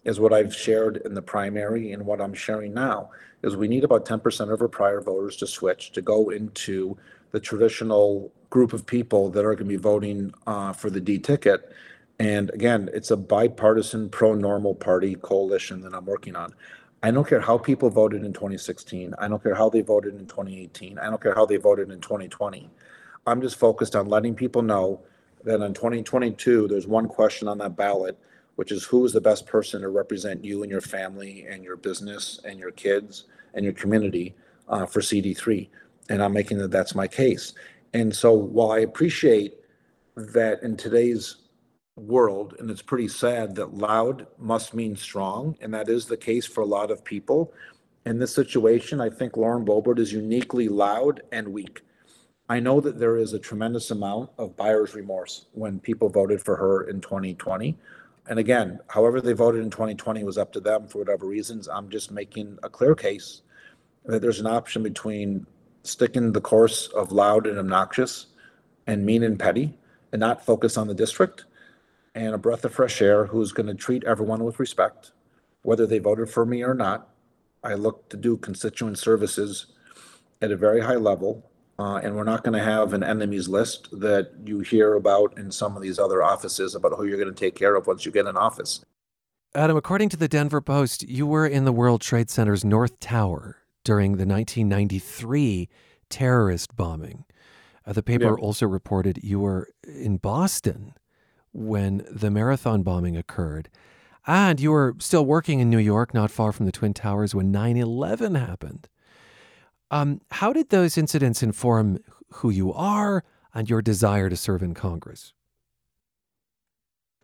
is 0.04 0.20
what 0.20 0.32
I've 0.32 0.54
shared 0.54 0.98
in 0.98 1.14
the 1.14 1.22
primary 1.22 1.92
and 1.92 2.04
what 2.04 2.20
I'm 2.20 2.34
sharing 2.34 2.72
now 2.74 3.10
is 3.42 3.56
we 3.56 3.68
need 3.68 3.84
about 3.84 4.04
10% 4.04 4.52
of 4.52 4.60
our 4.60 4.68
prior 4.68 5.00
voters 5.00 5.36
to 5.36 5.46
switch 5.46 5.92
to 5.92 6.02
go 6.02 6.30
into 6.30 6.96
the 7.32 7.40
traditional 7.40 8.32
group 8.50 8.72
of 8.72 8.84
people 8.86 9.30
that 9.30 9.44
are 9.44 9.54
going 9.54 9.58
to 9.58 9.64
be 9.64 9.76
voting 9.76 10.32
uh, 10.46 10.72
for 10.72 10.90
the 10.90 11.00
D 11.00 11.18
ticket. 11.18 11.72
And 12.18 12.50
again, 12.50 12.90
it's 12.92 13.10
a 13.10 13.16
bipartisan 13.16 14.10
pro 14.10 14.34
normal 14.34 14.74
party 14.74 15.14
coalition 15.14 15.80
that 15.82 15.94
I'm 15.94 16.04
working 16.04 16.36
on. 16.36 16.54
I 17.02 17.10
don't 17.10 17.26
care 17.26 17.40
how 17.40 17.56
people 17.56 17.88
voted 17.88 18.24
in 18.24 18.32
2016. 18.32 19.14
I 19.18 19.28
don't 19.28 19.42
care 19.42 19.54
how 19.54 19.70
they 19.70 19.80
voted 19.80 20.14
in 20.16 20.26
2018. 20.26 20.98
I 20.98 21.08
don't 21.08 21.22
care 21.22 21.34
how 21.34 21.46
they 21.46 21.56
voted 21.56 21.90
in 21.90 22.00
2020. 22.00 22.68
I'm 23.26 23.40
just 23.40 23.56
focused 23.56 23.96
on 23.96 24.06
letting 24.06 24.34
people 24.34 24.60
know 24.60 25.00
that 25.44 25.62
in 25.62 25.72
2022, 25.72 26.68
there's 26.68 26.86
one 26.86 27.08
question 27.08 27.48
on 27.48 27.56
that 27.58 27.74
ballot, 27.74 28.18
which 28.60 28.72
is 28.72 28.84
who 28.84 29.06
is 29.06 29.14
the 29.14 29.20
best 29.22 29.46
person 29.46 29.80
to 29.80 29.88
represent 29.88 30.44
you 30.44 30.62
and 30.62 30.70
your 30.70 30.82
family 30.82 31.46
and 31.48 31.64
your 31.64 31.76
business 31.76 32.40
and 32.44 32.58
your 32.58 32.70
kids 32.70 33.24
and 33.54 33.64
your 33.64 33.72
community 33.72 34.34
uh, 34.68 34.84
for 34.84 35.00
CD3. 35.00 35.66
And 36.10 36.22
I'm 36.22 36.34
making 36.34 36.58
that 36.58 36.70
that's 36.70 36.94
my 36.94 37.08
case. 37.08 37.54
And 37.94 38.14
so 38.14 38.34
while 38.34 38.70
I 38.70 38.80
appreciate 38.80 39.54
that 40.14 40.62
in 40.62 40.76
today's 40.76 41.36
world, 41.96 42.54
and 42.58 42.70
it's 42.70 42.82
pretty 42.82 43.08
sad 43.08 43.54
that 43.54 43.72
loud 43.72 44.26
must 44.36 44.74
mean 44.74 44.94
strong, 44.94 45.56
and 45.62 45.72
that 45.72 45.88
is 45.88 46.04
the 46.04 46.18
case 46.18 46.44
for 46.44 46.60
a 46.60 46.66
lot 46.66 46.90
of 46.90 47.02
people. 47.02 47.54
In 48.04 48.18
this 48.18 48.34
situation, 48.34 49.00
I 49.00 49.08
think 49.08 49.38
Lauren 49.38 49.64
Boebert 49.64 49.98
is 49.98 50.12
uniquely 50.12 50.68
loud 50.68 51.22
and 51.32 51.48
weak. 51.48 51.80
I 52.50 52.60
know 52.60 52.78
that 52.82 52.98
there 52.98 53.16
is 53.16 53.32
a 53.32 53.38
tremendous 53.38 53.90
amount 53.90 54.32
of 54.36 54.54
buyer's 54.54 54.94
remorse 54.94 55.46
when 55.52 55.80
people 55.80 56.10
voted 56.10 56.42
for 56.42 56.56
her 56.56 56.82
in 56.90 57.00
2020. 57.00 57.78
And 58.30 58.38
again, 58.38 58.78
however 58.86 59.20
they 59.20 59.32
voted 59.32 59.60
in 59.60 59.70
2020 59.70 60.22
was 60.22 60.38
up 60.38 60.52
to 60.52 60.60
them 60.60 60.86
for 60.86 60.98
whatever 60.98 61.26
reasons. 61.26 61.68
I'm 61.68 61.90
just 61.90 62.12
making 62.12 62.60
a 62.62 62.70
clear 62.70 62.94
case 62.94 63.42
that 64.04 64.22
there's 64.22 64.38
an 64.38 64.46
option 64.46 64.84
between 64.84 65.48
sticking 65.82 66.30
the 66.30 66.40
course 66.40 66.86
of 66.94 67.10
loud 67.10 67.48
and 67.48 67.58
obnoxious 67.58 68.26
and 68.86 69.04
mean 69.04 69.24
and 69.24 69.36
petty 69.36 69.76
and 70.12 70.20
not 70.20 70.46
focus 70.46 70.76
on 70.76 70.86
the 70.86 70.94
district 70.94 71.44
and 72.14 72.32
a 72.32 72.38
breath 72.38 72.64
of 72.64 72.72
fresh 72.72 73.02
air 73.02 73.26
who's 73.26 73.50
going 73.50 73.66
to 73.66 73.74
treat 73.74 74.04
everyone 74.04 74.44
with 74.44 74.60
respect, 74.60 75.10
whether 75.62 75.84
they 75.84 75.98
voted 75.98 76.30
for 76.30 76.46
me 76.46 76.62
or 76.62 76.74
not. 76.74 77.08
I 77.64 77.74
look 77.74 78.08
to 78.10 78.16
do 78.16 78.36
constituent 78.36 78.96
services 78.96 79.66
at 80.40 80.52
a 80.52 80.56
very 80.56 80.82
high 80.82 80.96
level, 80.96 81.49
uh, 81.80 81.96
and 81.96 82.14
we're 82.14 82.24
not 82.24 82.44
going 82.44 82.52
to 82.52 82.62
have 82.62 82.92
an 82.92 83.02
enemies 83.02 83.48
list 83.48 83.88
that 83.90 84.32
you 84.44 84.60
hear 84.60 84.94
about 84.94 85.38
in 85.38 85.50
some 85.50 85.76
of 85.76 85.82
these 85.82 85.98
other 85.98 86.22
offices 86.22 86.74
about 86.74 86.92
who 86.92 87.06
you're 87.06 87.18
going 87.18 87.32
to 87.32 87.40
take 87.40 87.54
care 87.54 87.74
of 87.74 87.86
once 87.86 88.04
you 88.04 88.12
get 88.12 88.26
in 88.26 88.36
office. 88.36 88.84
Adam, 89.54 89.76
according 89.76 90.10
to 90.10 90.16
the 90.16 90.28
Denver 90.28 90.60
Post, 90.60 91.08
you 91.08 91.26
were 91.26 91.46
in 91.46 91.64
the 91.64 91.72
World 91.72 92.02
Trade 92.02 92.30
Center's 92.30 92.64
North 92.64 93.00
Tower 93.00 93.56
during 93.82 94.12
the 94.12 94.26
1993 94.26 95.68
terrorist 96.10 96.76
bombing. 96.76 97.24
Uh, 97.86 97.94
the 97.94 98.02
paper 98.02 98.24
yeah. 98.24 98.44
also 98.44 98.66
reported 98.66 99.24
you 99.24 99.40
were 99.40 99.68
in 99.82 100.18
Boston 100.18 100.92
when 101.52 102.04
the 102.10 102.30
marathon 102.30 102.82
bombing 102.82 103.16
occurred. 103.16 103.70
And 104.26 104.60
you 104.60 104.70
were 104.70 104.94
still 104.98 105.24
working 105.24 105.60
in 105.60 105.70
New 105.70 105.78
York, 105.78 106.12
not 106.12 106.30
far 106.30 106.52
from 106.52 106.66
the 106.66 106.72
Twin 106.72 106.92
Towers, 106.92 107.34
when 107.34 107.50
9 107.50 107.78
11 107.78 108.34
happened. 108.34 108.86
Um, 109.90 110.20
how 110.30 110.52
did 110.52 110.70
those 110.70 110.96
incidents 110.96 111.42
inform 111.42 111.98
who 112.34 112.50
you 112.50 112.72
are 112.72 113.24
and 113.54 113.68
your 113.68 113.82
desire 113.82 114.28
to 114.30 114.36
serve 114.36 114.62
in 114.62 114.74
Congress? 114.74 115.32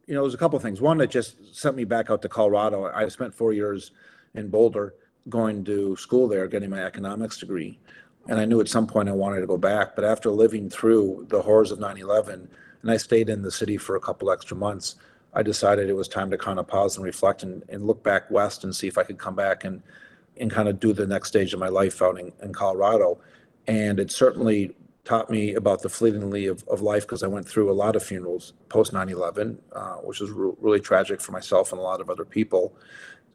You 0.06 0.14
know, 0.14 0.22
there's 0.22 0.34
a 0.34 0.38
couple 0.38 0.56
of 0.56 0.62
things. 0.62 0.80
One 0.80 0.98
that 0.98 1.10
just 1.10 1.54
sent 1.54 1.76
me 1.76 1.84
back 1.84 2.10
out 2.10 2.22
to 2.22 2.28
Colorado. 2.28 2.90
I 2.92 3.08
spent 3.08 3.34
four 3.34 3.52
years 3.52 3.92
in 4.34 4.48
Boulder 4.48 4.94
going 5.28 5.64
to 5.64 5.96
school 5.96 6.28
there, 6.28 6.46
getting 6.46 6.70
my 6.70 6.84
economics 6.84 7.38
degree. 7.38 7.78
And 8.28 8.38
I 8.38 8.44
knew 8.44 8.60
at 8.60 8.68
some 8.68 8.86
point 8.86 9.08
I 9.08 9.12
wanted 9.12 9.40
to 9.40 9.46
go 9.46 9.56
back. 9.56 9.96
But 9.96 10.04
after 10.04 10.30
living 10.30 10.70
through 10.70 11.26
the 11.28 11.42
horrors 11.42 11.70
of 11.70 11.80
9 11.80 11.98
11, 11.98 12.48
and 12.82 12.90
I 12.90 12.96
stayed 12.98 13.28
in 13.28 13.42
the 13.42 13.50
city 13.50 13.76
for 13.76 13.96
a 13.96 14.00
couple 14.00 14.30
extra 14.30 14.56
months. 14.56 14.96
I 15.34 15.42
decided 15.42 15.88
it 15.88 15.96
was 15.96 16.08
time 16.08 16.30
to 16.30 16.38
kind 16.38 16.58
of 16.58 16.68
pause 16.68 16.96
and 16.96 17.04
reflect 17.04 17.42
and, 17.42 17.64
and 17.68 17.84
look 17.84 18.02
back 18.02 18.30
west 18.30 18.62
and 18.62 18.74
see 18.74 18.86
if 18.86 18.96
I 18.96 19.02
could 19.02 19.18
come 19.18 19.34
back 19.34 19.64
and 19.64 19.82
and 20.38 20.50
kind 20.50 20.68
of 20.68 20.80
do 20.80 20.92
the 20.92 21.06
next 21.06 21.28
stage 21.28 21.52
of 21.52 21.60
my 21.60 21.68
life 21.68 22.02
out 22.02 22.18
in, 22.18 22.32
in 22.42 22.52
Colorado. 22.52 23.18
And 23.66 23.98
it 23.98 24.10
certainly 24.10 24.74
taught 25.04 25.30
me 25.30 25.54
about 25.54 25.82
the 25.82 25.88
fleetingly 25.88 26.46
of, 26.46 26.64
of 26.68 26.82
life 26.82 27.02
because 27.02 27.22
I 27.22 27.28
went 27.28 27.48
through 27.48 27.70
a 27.70 27.74
lot 27.74 27.96
of 27.96 28.02
funerals 28.02 28.54
post 28.68 28.92
9 28.92 29.08
11, 29.08 29.58
uh, 29.72 29.94
which 29.96 30.20
was 30.20 30.30
re- 30.30 30.52
really 30.60 30.80
tragic 30.80 31.20
for 31.20 31.32
myself 31.32 31.72
and 31.72 31.78
a 31.78 31.82
lot 31.82 32.00
of 32.00 32.10
other 32.10 32.24
people. 32.24 32.74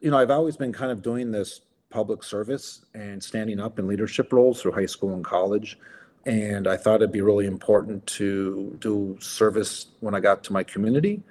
You 0.00 0.10
know, 0.10 0.18
I've 0.18 0.30
always 0.30 0.56
been 0.56 0.72
kind 0.72 0.90
of 0.90 1.02
doing 1.02 1.30
this 1.30 1.62
public 1.90 2.22
service 2.22 2.84
and 2.94 3.22
standing 3.22 3.60
up 3.60 3.78
in 3.78 3.86
leadership 3.86 4.32
roles 4.32 4.60
through 4.60 4.72
high 4.72 4.86
school 4.86 5.14
and 5.14 5.24
college 5.24 5.78
and 6.24 6.68
I 6.68 6.76
thought 6.76 6.96
it'd 6.96 7.12
be 7.12 7.20
really 7.20 7.46
important 7.46 8.06
to 8.06 8.76
do 8.78 9.16
service 9.20 9.86
when 10.00 10.14
I 10.14 10.20
got 10.20 10.44
to 10.44 10.52
my 10.52 10.62
community. 10.62 11.22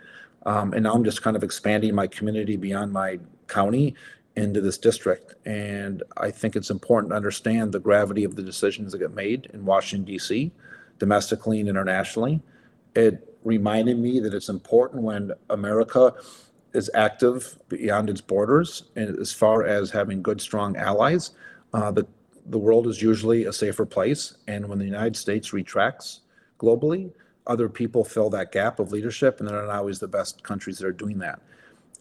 Um, 0.46 0.74
and 0.74 0.84
now 0.84 0.94
I'm 0.94 1.04
just 1.04 1.22
kind 1.22 1.38
of 1.38 1.44
expanding 1.44 1.96
my 1.96 2.08
community 2.08 2.58
beyond 2.58 2.92
my 2.92 3.20
county 3.48 3.96
into 4.36 4.62
this 4.62 4.78
district. 4.78 5.34
And 5.46 6.04
I 6.18 6.32
think 6.32 6.56
it's 6.56 6.70
important 6.70 7.12
to 7.12 7.16
understand 7.16 7.72
the 7.72 7.80
gravity 7.80 8.24
of 8.24 8.36
the 8.36 8.44
decisions 8.44 8.92
that 8.92 9.00
get 9.00 9.14
made 9.14 9.50
in 9.54 9.66
Washington, 9.66 10.06
D.C., 10.06 10.52
domestically 11.00 11.60
and 11.60 11.68
internationally. 11.68 12.42
It 12.96 13.38
reminded 13.44 13.98
me 13.98 14.20
that 14.20 14.34
it's 14.34 14.50
important 14.50 15.04
when 15.04 15.32
America 15.50 16.14
is 16.74 16.90
active 16.94 17.58
beyond 17.68 18.10
its 18.10 18.22
borders, 18.22 18.84
and 18.96 19.18
as 19.20 19.34
far 19.34 19.66
as 19.66 19.92
having 19.92 20.22
good, 20.22 20.40
strong 20.40 20.78
allies, 20.78 21.32
uh, 21.74 21.92
that 21.92 22.08
the 22.46 22.58
world 22.58 22.88
is 22.88 23.02
usually 23.02 23.46
a 23.46 23.54
safer 23.54 23.86
place. 23.86 24.38
And 24.48 24.68
when 24.68 24.80
the 24.80 24.86
United 24.86 25.18
States 25.18 25.54
retracts 25.54 26.22
globally, 26.60 27.12
other 27.48 27.68
people 27.68 28.04
fill 28.04 28.30
that 28.30 28.52
gap 28.52 28.80
of 28.80 28.92
leadership, 28.92 29.40
and 29.40 29.50
they're 29.50 29.66
not 29.66 29.76
always 29.76 30.00
the 30.00 30.08
best 30.08 30.44
countries 30.44 30.78
that 30.78 30.88
are 30.88 30.94
doing 30.94 31.18
that. 31.20 31.42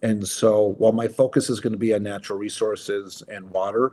And 0.02 0.26
so, 0.26 0.74
while 0.78 0.92
my 0.92 1.08
focus 1.08 1.50
is 1.50 1.60
going 1.60 1.72
to 1.72 1.78
be 1.78 1.94
on 1.94 2.02
natural 2.02 2.38
resources 2.38 3.22
and 3.28 3.50
water 3.50 3.92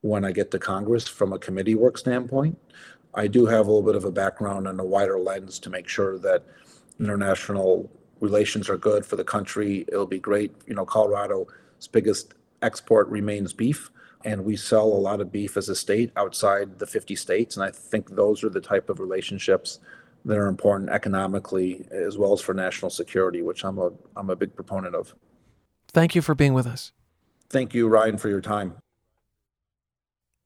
when 0.00 0.24
I 0.24 0.32
get 0.32 0.50
to 0.52 0.58
Congress 0.58 1.08
from 1.08 1.32
a 1.32 1.38
committee 1.38 1.74
work 1.74 1.98
standpoint, 1.98 2.58
I 3.14 3.26
do 3.26 3.46
have 3.46 3.66
a 3.66 3.70
little 3.70 3.82
bit 3.82 3.96
of 3.96 4.04
a 4.04 4.12
background 4.12 4.68
and 4.68 4.80
a 4.80 4.84
wider 4.84 5.18
lens 5.18 5.58
to 5.60 5.70
make 5.70 5.88
sure 5.88 6.18
that 6.18 6.44
international 6.98 7.90
relations 8.20 8.68
are 8.68 8.76
good 8.76 9.04
for 9.04 9.16
the 9.16 9.24
country. 9.24 9.84
It'll 9.88 10.06
be 10.06 10.20
great. 10.20 10.52
You 10.66 10.74
know, 10.74 10.86
Colorado's 10.86 11.88
biggest 11.90 12.34
export 12.62 13.08
remains 13.08 13.52
beef 13.52 13.90
and 14.24 14.44
we 14.44 14.56
sell 14.56 14.84
a 14.84 15.02
lot 15.02 15.20
of 15.20 15.32
beef 15.32 15.56
as 15.56 15.68
a 15.68 15.74
state 15.74 16.12
outside 16.16 16.78
the 16.78 16.86
50 16.86 17.16
states 17.16 17.56
and 17.56 17.64
i 17.64 17.70
think 17.72 18.08
those 18.14 18.44
are 18.44 18.48
the 18.48 18.60
type 18.60 18.88
of 18.88 19.00
relationships 19.00 19.80
that 20.24 20.38
are 20.38 20.46
important 20.46 20.90
economically 20.90 21.84
as 21.90 22.16
well 22.16 22.32
as 22.32 22.40
for 22.40 22.54
national 22.54 22.90
security, 22.90 23.42
which 23.42 23.64
I'm 23.64 23.78
a 23.78 23.90
I'm 24.16 24.30
a 24.30 24.36
big 24.36 24.54
proponent 24.54 24.94
of. 24.94 25.14
Thank 25.92 26.14
you 26.14 26.22
for 26.22 26.34
being 26.34 26.54
with 26.54 26.66
us. 26.66 26.92
Thank 27.50 27.74
you, 27.74 27.88
Ryan, 27.88 28.16
for 28.16 28.28
your 28.28 28.40
time. 28.40 28.76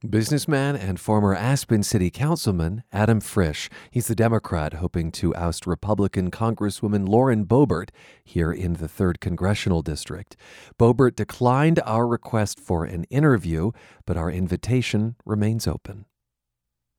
Businessman 0.09 0.77
and 0.77 1.01
former 1.01 1.35
Aspen 1.35 1.83
City 1.83 2.11
Councilman 2.11 2.83
Adam 2.93 3.21
Frisch. 3.21 3.71
He's 3.91 4.09
the 4.09 4.15
Democrat 4.15 4.75
hoping 4.75 5.11
to 5.13 5.35
oust 5.35 5.67
Republican 5.67 6.31
Congresswoman 6.31 7.09
Lauren 7.09 7.47
Boebert 7.47 7.89
here 8.23 8.53
in 8.53 8.75
the 8.75 8.89
3rd 8.89 9.21
Congressional 9.21 9.83
District. 9.83 10.37
Boebert 10.79 11.17
declined 11.17 11.81
our 11.85 12.07
request 12.07 12.61
for 12.61 12.85
an 12.85 13.05
interview, 13.05 13.73
but 14.05 14.17
our 14.17 14.31
invitation 14.31 15.17
remains 15.25 15.67
open. 15.67 16.05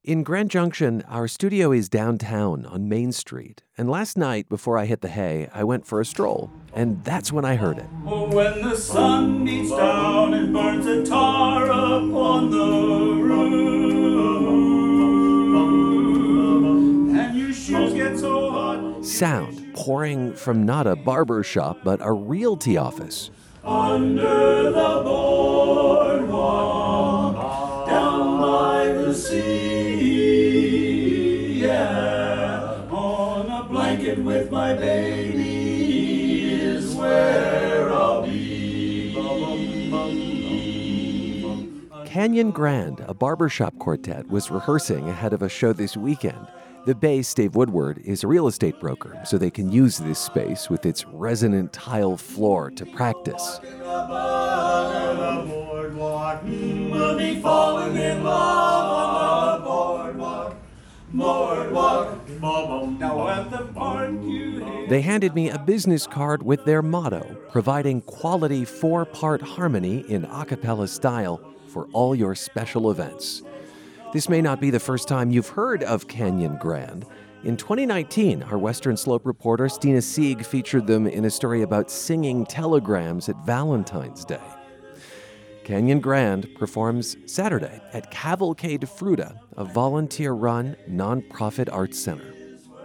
In 0.07 0.23
Grand 0.23 0.49
Junction, 0.49 1.03
our 1.09 1.27
studio 1.27 1.73
is 1.73 1.89
downtown 1.89 2.65
on 2.65 2.87
Main 2.87 3.11
Street. 3.11 3.63
And 3.77 3.89
last 3.89 4.17
night, 4.17 4.47
before 4.47 4.77
I 4.77 4.85
hit 4.85 5.01
the 5.01 5.09
hay, 5.09 5.49
I 5.53 5.65
went 5.65 5.85
for 5.85 5.99
a 5.99 6.05
stroll. 6.05 6.49
And 6.73 7.03
that's 7.03 7.33
when 7.33 7.43
I 7.43 7.57
heard 7.57 7.77
it. 7.77 7.87
Oh, 8.05 8.33
when 8.33 8.61
the 8.61 8.77
sun 8.77 9.43
beats 9.43 9.69
down 9.69 10.33
and 10.33 10.53
burns 10.53 10.85
a 10.85 11.05
tar 11.05 11.65
upon 11.65 12.51
the 12.51 13.21
roof, 13.21 13.59
and 17.19 17.37
your 17.37 17.51
shoes 17.51 17.91
get 17.91 18.17
so 18.17 18.49
hot. 18.49 19.03
Sound 19.03 19.73
pouring 19.73 20.33
from 20.35 20.65
not 20.65 20.87
a 20.87 20.95
barber 20.95 21.43
shop, 21.43 21.79
but 21.83 21.99
a 22.01 22.13
realty 22.13 22.77
office. 22.77 23.29
Under 23.61 24.71
the 24.71 25.01
boardwalk, 25.03 26.25
down 27.89 28.39
by 28.39 28.85
the 28.87 29.13
sea, 29.13 29.56
my 34.67 34.73
baby 34.73 36.51
is 36.51 36.93
where 36.93 37.89
I'll 37.93 38.23
be. 38.23 39.13
Canyon 42.05 42.51
Grand, 42.51 42.99
a 43.07 43.13
barbershop 43.13 43.77
quartet, 43.79 44.27
was 44.27 44.51
rehearsing 44.51 45.07
ahead 45.07 45.31
of 45.33 45.41
a 45.41 45.47
show 45.47 45.71
this 45.71 45.95
weekend. 45.95 46.47
The 46.85 46.95
bass, 46.95 47.33
Dave 47.33 47.55
Woodward, 47.55 47.99
is 47.99 48.23
a 48.23 48.27
real 48.27 48.47
estate 48.47 48.77
broker, 48.79 49.17
so 49.23 49.37
they 49.37 49.51
can 49.51 49.71
use 49.71 49.97
this 49.97 50.19
space 50.19 50.69
with 50.69 50.85
its 50.85 51.05
resonant 51.05 51.71
tile 51.71 52.17
floor 52.17 52.71
to 52.71 52.85
practice. 52.85 53.61
Above 53.81 55.45
the 55.45 55.49
boardwalk, 55.49 56.43
we'll 56.43 57.17
be 57.17 57.39
falling 57.39 57.95
in 57.95 58.23
love 58.23 58.89
on 58.91 59.59
the 59.59 59.65
boardwalk, 59.65 60.55
boardwalk. 61.13 62.17
Now 62.99 63.27
at 63.27 63.49
the 63.51 63.65
park 63.73 64.11
you 64.23 64.45
hate. 64.45 64.46
They 64.87 65.01
handed 65.01 65.35
me 65.35 65.49
a 65.49 65.59
business 65.59 66.07
card 66.07 66.41
with 66.43 66.63
their 66.63 66.81
motto, 66.81 67.35
providing 67.51 67.99
quality 67.99 68.63
four 68.63 69.03
part 69.03 69.41
harmony 69.41 70.05
in 70.07 70.23
a 70.23 70.45
cappella 70.45 70.87
style 70.87 71.41
for 71.67 71.89
all 71.91 72.15
your 72.15 72.35
special 72.35 72.89
events. 72.89 73.43
This 74.13 74.29
may 74.29 74.41
not 74.41 74.61
be 74.61 74.69
the 74.69 74.79
first 74.79 75.09
time 75.09 75.29
you've 75.29 75.49
heard 75.49 75.83
of 75.83 76.07
Canyon 76.07 76.57
Grand. 76.61 77.05
In 77.43 77.57
2019, 77.57 78.43
our 78.43 78.57
Western 78.57 78.95
Slope 78.95 79.25
reporter 79.25 79.67
Stina 79.67 80.01
Sieg 80.01 80.45
featured 80.45 80.87
them 80.87 81.05
in 81.05 81.25
a 81.25 81.29
story 81.29 81.63
about 81.63 81.91
singing 81.91 82.45
telegrams 82.45 83.27
at 83.27 83.35
Valentine's 83.45 84.23
Day. 84.23 84.39
Canyon 85.65 85.99
Grand 85.99 86.47
performs 86.55 87.17
Saturday 87.25 87.81
at 87.91 88.09
Cavalcade 88.09 88.83
Fruita, 88.83 89.37
a 89.57 89.65
volunteer 89.65 90.31
run 90.31 90.77
nonprofit 90.89 91.67
arts 91.73 91.99
center. 91.99 92.36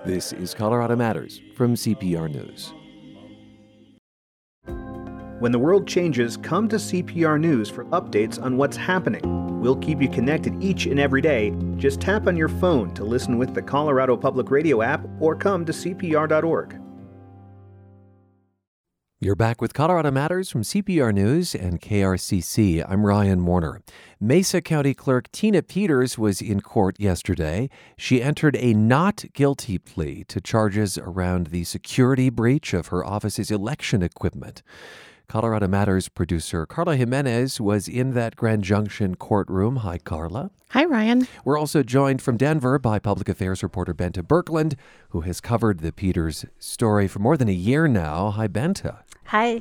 This 0.05 0.33
is 0.33 0.53
Colorado 0.53 0.97
Matters 0.97 1.41
from 1.55 1.77
CPR 1.77 2.29
News. 2.29 2.75
When 5.39 5.53
the 5.53 5.61
world 5.61 5.87
changes, 5.87 6.37
come 6.37 6.69
to 6.71 6.77
CPR 6.77 7.39
News 7.39 7.71
for 7.71 7.85
updates 7.85 8.43
on 8.43 8.57
what's 8.57 8.77
happening. 8.77 9.61
We'll 9.61 9.77
keep 9.77 10.03
you 10.03 10.09
connected 10.09 10.61
each 10.61 10.87
and 10.87 10.99
every 10.99 11.21
day. 11.21 11.55
Just 11.77 12.01
tap 12.01 12.27
on 12.27 12.37
your 12.37 12.49
phone 12.49 12.93
to 12.95 13.05
listen 13.05 13.39
with 13.39 13.55
the 13.55 13.63
Colorado 13.63 14.17
Public 14.17 14.51
Radio 14.51 14.83
app 14.83 15.07
or 15.21 15.37
come 15.37 15.65
to 15.67 15.73
CPR.org. 15.73 16.82
You're 19.23 19.37
back 19.37 19.61
with 19.61 19.73
Colorado 19.73 20.11
Matters 20.11 20.51
from 20.51 20.63
CPR 20.63 21.15
News 21.15 21.55
and 21.55 21.81
KRCC. 21.81 22.85
I'm 22.85 23.07
Ryan 23.07 23.45
Warner. 23.45 23.81
Mesa 24.19 24.61
County 24.61 24.95
Clerk 24.95 25.31
Tina 25.31 25.63
Peters 25.63 26.19
was 26.19 26.43
in 26.43 26.61
court 26.61 26.99
yesterday. 26.99 27.71
She 27.97 28.21
entered 28.21 28.57
a 28.57 28.75
not 28.75 29.25
guilty 29.33 29.79
plea 29.79 30.25
to 30.25 30.41
charges 30.41 30.99
around 30.99 31.47
the 31.47 31.63
security 31.63 32.31
breach 32.31 32.75
of 32.75 32.89
her 32.89 33.07
office's 33.07 33.53
election 33.53 34.03
equipment. 34.03 34.65
Colorado 35.29 35.69
Matters 35.69 36.09
producer 36.09 36.67
Carla 36.67 36.97
Jimenez 36.97 37.61
was 37.61 37.87
in 37.87 38.15
that 38.15 38.35
Grand 38.35 38.65
Junction 38.65 39.15
courtroom. 39.15 39.77
Hi, 39.77 39.99
Carla. 39.99 40.51
Hi, 40.71 40.85
Ryan. 40.85 41.29
We're 41.45 41.59
also 41.59 41.85
joined 41.85 42.21
from 42.21 42.37
Denver 42.37 42.79
by 42.79 42.99
public 42.99 43.29
affairs 43.29 43.63
reporter 43.63 43.95
Bente 43.95 44.23
Birkeland, 44.23 44.75
who 45.11 45.21
has 45.21 45.41
covered 45.41 45.79
the 45.79 45.93
Peters 45.93 46.45
story 46.59 47.07
for 47.07 47.21
more 47.21 47.37
than 47.37 47.49
a 47.49 47.53
year 47.53 47.87
now. 47.87 48.31
Hi, 48.31 48.49
Bente. 48.49 48.97
Hi. 49.27 49.61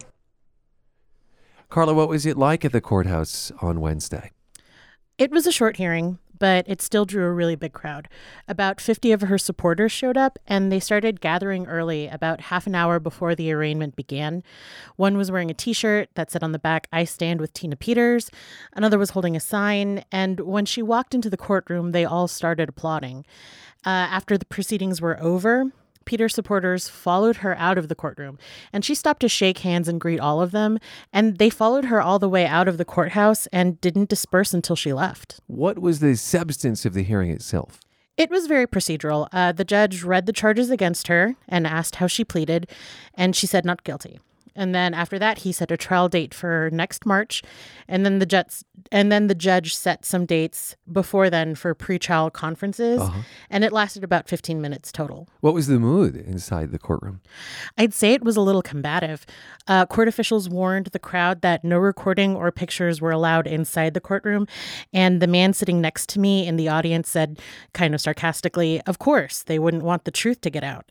Carla, 1.69 1.93
what 1.93 2.09
was 2.09 2.25
it 2.25 2.37
like 2.37 2.65
at 2.65 2.73
the 2.73 2.81
courthouse 2.81 3.51
on 3.61 3.79
Wednesday? 3.79 4.31
It 5.17 5.31
was 5.31 5.47
a 5.47 5.51
short 5.51 5.77
hearing, 5.77 6.19
but 6.41 6.65
it 6.67 6.81
still 6.81 7.05
drew 7.05 7.23
a 7.25 7.31
really 7.31 7.55
big 7.55 7.71
crowd. 7.71 8.09
About 8.47 8.81
50 8.81 9.11
of 9.11 9.21
her 9.21 9.37
supporters 9.37 9.91
showed 9.91 10.17
up, 10.17 10.39
and 10.47 10.71
they 10.71 10.79
started 10.79 11.21
gathering 11.21 11.67
early, 11.67 12.07
about 12.07 12.41
half 12.41 12.65
an 12.65 12.73
hour 12.73 12.99
before 12.99 13.35
the 13.35 13.51
arraignment 13.51 13.95
began. 13.95 14.41
One 14.95 15.15
was 15.15 15.31
wearing 15.31 15.51
a 15.51 15.53
t 15.53 15.71
shirt 15.71 16.09
that 16.15 16.31
said 16.31 16.41
on 16.41 16.51
the 16.51 16.57
back, 16.59 16.87
I 16.91 17.03
stand 17.03 17.39
with 17.39 17.53
Tina 17.53 17.75
Peters. 17.75 18.31
Another 18.73 18.97
was 18.97 19.11
holding 19.11 19.35
a 19.35 19.39
sign, 19.39 20.03
and 20.11 20.39
when 20.39 20.65
she 20.65 20.81
walked 20.81 21.13
into 21.13 21.29
the 21.29 21.37
courtroom, 21.37 21.91
they 21.91 22.03
all 22.03 22.27
started 22.27 22.67
applauding. 22.67 23.23
Uh, 23.85 23.89
after 23.89 24.37
the 24.39 24.45
proceedings 24.45 24.99
were 24.99 25.21
over, 25.21 25.71
Peter 26.05 26.27
supporters 26.29 26.89
followed 26.89 27.37
her 27.37 27.57
out 27.57 27.77
of 27.77 27.87
the 27.87 27.95
courtroom, 27.95 28.37
and 28.73 28.83
she 28.83 28.95
stopped 28.95 29.21
to 29.21 29.29
shake 29.29 29.59
hands 29.59 29.87
and 29.87 30.01
greet 30.01 30.19
all 30.19 30.41
of 30.41 30.51
them. 30.51 30.79
And 31.13 31.37
they 31.37 31.49
followed 31.49 31.85
her 31.85 32.01
all 32.01 32.19
the 32.19 32.29
way 32.29 32.45
out 32.45 32.67
of 32.67 32.77
the 32.77 32.85
courthouse 32.85 33.47
and 33.47 33.79
didn't 33.81 34.09
disperse 34.09 34.53
until 34.53 34.75
she 34.75 34.93
left. 34.93 35.39
What 35.47 35.79
was 35.79 35.99
the 35.99 36.15
substance 36.15 36.85
of 36.85 36.93
the 36.93 37.03
hearing 37.03 37.31
itself? 37.31 37.79
It 38.17 38.29
was 38.29 38.47
very 38.47 38.67
procedural. 38.67 39.27
Uh, 39.31 39.51
the 39.51 39.63
judge 39.63 40.03
read 40.03 40.25
the 40.25 40.33
charges 40.33 40.69
against 40.69 41.07
her 41.07 41.35
and 41.47 41.65
asked 41.65 41.95
how 41.95 42.07
she 42.07 42.23
pleaded, 42.23 42.69
and 43.13 43.35
she 43.35 43.47
said 43.47 43.65
not 43.65 43.83
guilty. 43.83 44.19
And 44.55 44.75
then 44.75 44.93
after 44.93 45.17
that, 45.17 45.39
he 45.39 45.51
set 45.51 45.71
a 45.71 45.77
trial 45.77 46.09
date 46.09 46.33
for 46.33 46.69
next 46.73 47.05
March, 47.05 47.41
and 47.87 48.05
then 48.05 48.19
the 48.19 48.25
judge 48.25 48.63
and 48.91 49.09
then 49.11 49.27
the 49.27 49.35
judge 49.35 49.73
set 49.75 50.03
some 50.05 50.25
dates 50.25 50.75
before 50.91 51.29
then 51.29 51.55
for 51.55 51.73
pretrial 51.73 52.33
conferences, 52.33 52.99
Uh-huh. 52.99 53.21
and 53.49 53.63
it 53.63 53.71
lasted 53.71 54.03
about 54.03 54.27
15 54.27 54.59
minutes 54.59 54.91
total. 54.91 55.29
What 55.39 55.53
was 55.53 55.67
the 55.67 55.79
mood 55.79 56.15
inside 56.15 56.71
the 56.71 56.79
courtroom? 56.79 57.21
I'd 57.77 57.93
say 57.93 58.11
it 58.13 58.23
was 58.23 58.35
a 58.35 58.41
little 58.41 58.61
combative. 58.63 59.25
Uh, 59.67 59.85
court 59.85 60.07
officials 60.09 60.49
warned 60.49 60.87
the 60.87 60.99
crowd 60.99 61.41
that 61.41 61.63
no 61.63 61.77
recording 61.77 62.35
or 62.35 62.51
pictures 62.51 62.99
were 62.99 63.11
allowed 63.11 63.47
inside 63.47 63.93
the 63.93 64.01
courtroom. 64.01 64.47
And 64.91 65.21
the 65.21 65.27
man 65.27 65.53
sitting 65.53 65.79
next 65.79 66.09
to 66.09 66.19
me 66.19 66.45
in 66.45 66.57
the 66.57 66.67
audience 66.67 67.07
said, 67.09 67.39
kind 67.73 67.93
of 67.93 68.01
sarcastically, 68.01 68.81
Of 68.87 68.99
course, 68.99 69.43
they 69.43 69.59
wouldn't 69.59 69.83
want 69.83 70.03
the 70.05 70.11
truth 70.11 70.41
to 70.41 70.49
get 70.49 70.63
out. 70.63 70.89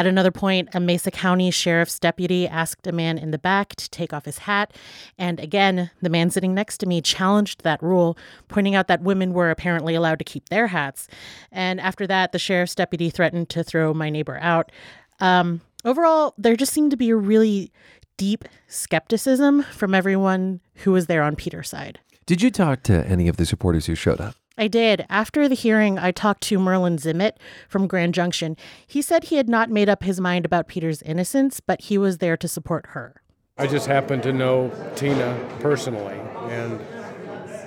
At 0.00 0.06
another 0.06 0.30
point, 0.30 0.70
a 0.72 0.80
Mesa 0.80 1.10
County 1.10 1.50
sheriff's 1.50 1.98
deputy 1.98 2.48
asked 2.48 2.86
a 2.86 2.92
man 2.92 3.18
in 3.18 3.32
the 3.32 3.38
back 3.38 3.74
to 3.74 3.90
take 3.90 4.14
off 4.14 4.24
his 4.24 4.38
hat. 4.38 4.72
And 5.18 5.38
again, 5.38 5.90
the 6.00 6.08
man 6.08 6.30
sitting 6.30 6.54
next 6.54 6.78
to 6.78 6.86
me 6.86 7.02
challenged 7.02 7.64
that 7.64 7.82
rule, 7.82 8.16
pointing 8.48 8.74
out 8.74 8.88
that 8.88 9.02
women 9.02 9.34
were 9.34 9.50
apparently 9.50 9.94
allowed 9.94 10.18
to 10.20 10.24
keep 10.24 10.48
their 10.48 10.68
hats. 10.68 11.06
And 11.52 11.78
after 11.82 12.06
that, 12.06 12.32
the 12.32 12.38
sheriff's 12.38 12.74
deputy 12.74 13.10
threatened 13.10 13.50
to 13.50 13.62
throw 13.62 13.92
my 13.92 14.08
neighbor 14.08 14.38
out. 14.40 14.72
Um, 15.18 15.60
overall, 15.84 16.32
there 16.38 16.56
just 16.56 16.72
seemed 16.72 16.92
to 16.92 16.96
be 16.96 17.10
a 17.10 17.16
really 17.16 17.70
deep 18.16 18.46
skepticism 18.68 19.64
from 19.64 19.94
everyone 19.94 20.60
who 20.76 20.92
was 20.92 21.08
there 21.08 21.22
on 21.22 21.36
Peters' 21.36 21.68
side. 21.68 22.00
Did 22.24 22.40
you 22.40 22.50
talk 22.50 22.82
to 22.84 23.06
any 23.06 23.28
of 23.28 23.36
the 23.36 23.44
supporters 23.44 23.84
who 23.84 23.94
showed 23.94 24.18
up? 24.18 24.34
I 24.60 24.68
did. 24.68 25.06
After 25.08 25.48
the 25.48 25.54
hearing, 25.54 25.98
I 25.98 26.10
talked 26.10 26.42
to 26.42 26.58
Merlin 26.58 26.98
Zimmet 26.98 27.38
from 27.66 27.86
Grand 27.86 28.12
Junction. 28.12 28.58
He 28.86 29.00
said 29.00 29.24
he 29.24 29.36
had 29.36 29.48
not 29.48 29.70
made 29.70 29.88
up 29.88 30.02
his 30.02 30.20
mind 30.20 30.44
about 30.44 30.68
Peters' 30.68 31.00
innocence, 31.00 31.60
but 31.60 31.80
he 31.80 31.96
was 31.96 32.18
there 32.18 32.36
to 32.36 32.46
support 32.46 32.88
her. 32.88 33.22
I 33.56 33.66
just 33.66 33.86
happen 33.86 34.20
to 34.20 34.34
know 34.34 34.70
Tina 34.96 35.34
personally, 35.60 36.20
and 36.50 36.78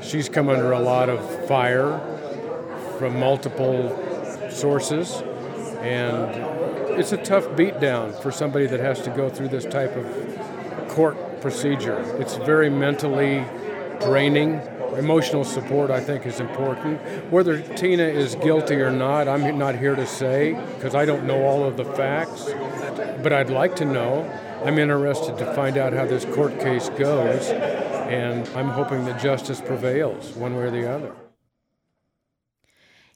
she's 0.04 0.30
come 0.30 0.50
under 0.50 0.72
a 0.72 0.80
lot 0.80 1.10
of 1.10 1.48
fire 1.48 2.00
from 3.00 3.20
multiple 3.20 3.90
sources, 4.52 5.24
and 5.82 6.30
it's 7.00 7.12
a 7.12 7.18
tough 7.18 7.48
beatdown 7.58 8.14
for 8.22 8.32
somebody 8.32 8.68
that 8.68 8.80
has 8.80 9.02
to 9.02 9.10
go 9.10 9.30
through 9.30 9.48
this 9.48 9.66
type 9.66 9.96
of 9.96 10.88
court 10.90 11.42
procedure. 11.42 12.00
It's 12.20 12.36
very 12.36 12.70
mentally 12.70 13.44
draining. 14.06 14.62
Emotional 14.98 15.44
support, 15.44 15.90
I 15.90 16.00
think, 16.00 16.26
is 16.26 16.40
important. 16.40 17.02
Whether 17.32 17.62
Tina 17.62 18.04
is 18.04 18.36
guilty 18.36 18.76
or 18.76 18.92
not, 18.92 19.28
I'm 19.28 19.58
not 19.58 19.76
here 19.76 19.96
to 19.96 20.06
say 20.06 20.54
because 20.76 20.94
I 20.94 21.06
don't 21.06 21.26
know 21.26 21.44
all 21.44 21.66
of 21.66 21.78
the 21.78 21.86
facts, 21.86 22.46
but 23.24 23.34
I'd 23.34 23.50
like 23.50 23.76
to 23.78 23.86
know. 23.86 24.22
I'm 24.64 24.78
interested 24.78 25.38
to 25.40 25.54
find 25.56 25.78
out 25.78 25.94
how 25.94 26.06
this 26.06 26.26
court 26.26 26.60
case 26.60 26.90
goes, 26.90 27.50
and 27.50 28.48
I'm 28.50 28.70
hoping 28.70 29.06
that 29.06 29.22
justice 29.22 29.60
prevails 29.60 30.32
one 30.34 30.56
way 30.56 30.64
or 30.64 30.72
the 30.72 30.90
other. 30.90 31.14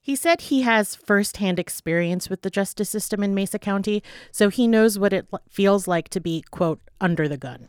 He 0.02 0.16
said 0.16 0.42
he 0.42 0.62
has 0.62 0.96
firsthand 0.96 1.60
experience 1.60 2.30
with 2.30 2.42
the 2.42 2.50
justice 2.50 2.90
system 2.90 3.22
in 3.24 3.36
Mesa 3.36 3.60
County, 3.60 4.02
so 4.32 4.50
he 4.50 4.68
knows 4.68 4.98
what 4.98 5.14
it 5.14 5.28
feels 5.50 5.88
like 5.88 6.10
to 6.10 6.20
be, 6.20 6.44
quote, 6.50 6.80
under 7.02 7.28
the 7.28 7.38
gun. 7.38 7.68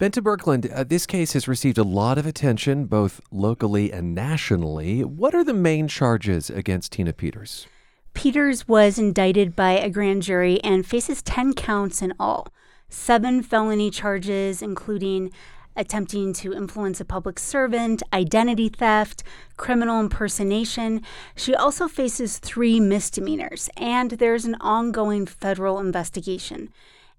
Bente 0.00 0.22
Birkeland, 0.22 0.72
uh, 0.74 0.82
this 0.82 1.04
case 1.04 1.34
has 1.34 1.46
received 1.46 1.76
a 1.76 1.82
lot 1.82 2.16
of 2.16 2.24
attention, 2.24 2.86
both 2.86 3.20
locally 3.30 3.92
and 3.92 4.14
nationally. 4.14 5.04
What 5.04 5.34
are 5.34 5.44
the 5.44 5.52
main 5.52 5.88
charges 5.88 6.48
against 6.48 6.92
Tina 6.92 7.12
Peters? 7.12 7.66
Peters 8.14 8.66
was 8.66 8.98
indicted 8.98 9.54
by 9.54 9.72
a 9.72 9.90
grand 9.90 10.22
jury 10.22 10.58
and 10.64 10.86
faces 10.86 11.20
10 11.20 11.52
counts 11.52 12.00
in 12.00 12.14
all. 12.18 12.48
Seven 12.88 13.42
felony 13.42 13.90
charges, 13.90 14.62
including 14.62 15.30
attempting 15.76 16.32
to 16.32 16.54
influence 16.54 16.98
a 17.02 17.04
public 17.04 17.38
servant, 17.38 18.02
identity 18.10 18.70
theft, 18.70 19.22
criminal 19.58 20.00
impersonation. 20.00 21.02
She 21.36 21.54
also 21.54 21.88
faces 21.88 22.38
three 22.38 22.80
misdemeanors, 22.80 23.68
and 23.76 24.12
there's 24.12 24.46
an 24.46 24.56
ongoing 24.62 25.26
federal 25.26 25.78
investigation. 25.78 26.70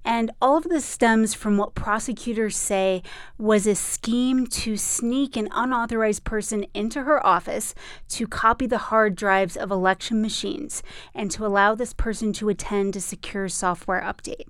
And 0.04 0.32
all 0.42 0.58
of 0.58 0.64
this 0.64 0.86
stems 0.86 1.34
from 1.34 1.58
what 1.58 1.76
prosecutors 1.76 2.58
say 2.58 3.04
was 3.38 3.68
a 3.68 3.76
scheme 3.76 4.48
to 4.48 4.78
sneak 4.78 5.38
an 5.38 5.50
unauthorized 5.52 6.24
person 6.24 6.66
into 6.74 7.04
her 7.04 7.26
office 7.26 7.76
to 8.10 8.28
copy 8.28 8.66
the 8.66 8.78
hard 8.78 9.16
drives 9.16 9.56
of 9.56 9.72
election 9.72 10.22
machines 10.22 10.82
and 11.14 11.30
to 11.32 11.46
allow 11.46 11.76
this 11.76 11.94
person 11.94 12.34
to 12.34 12.50
attend 12.50 12.96
a 12.96 13.02
secure 13.02 13.48
software 13.48 14.02
update. 14.02 14.46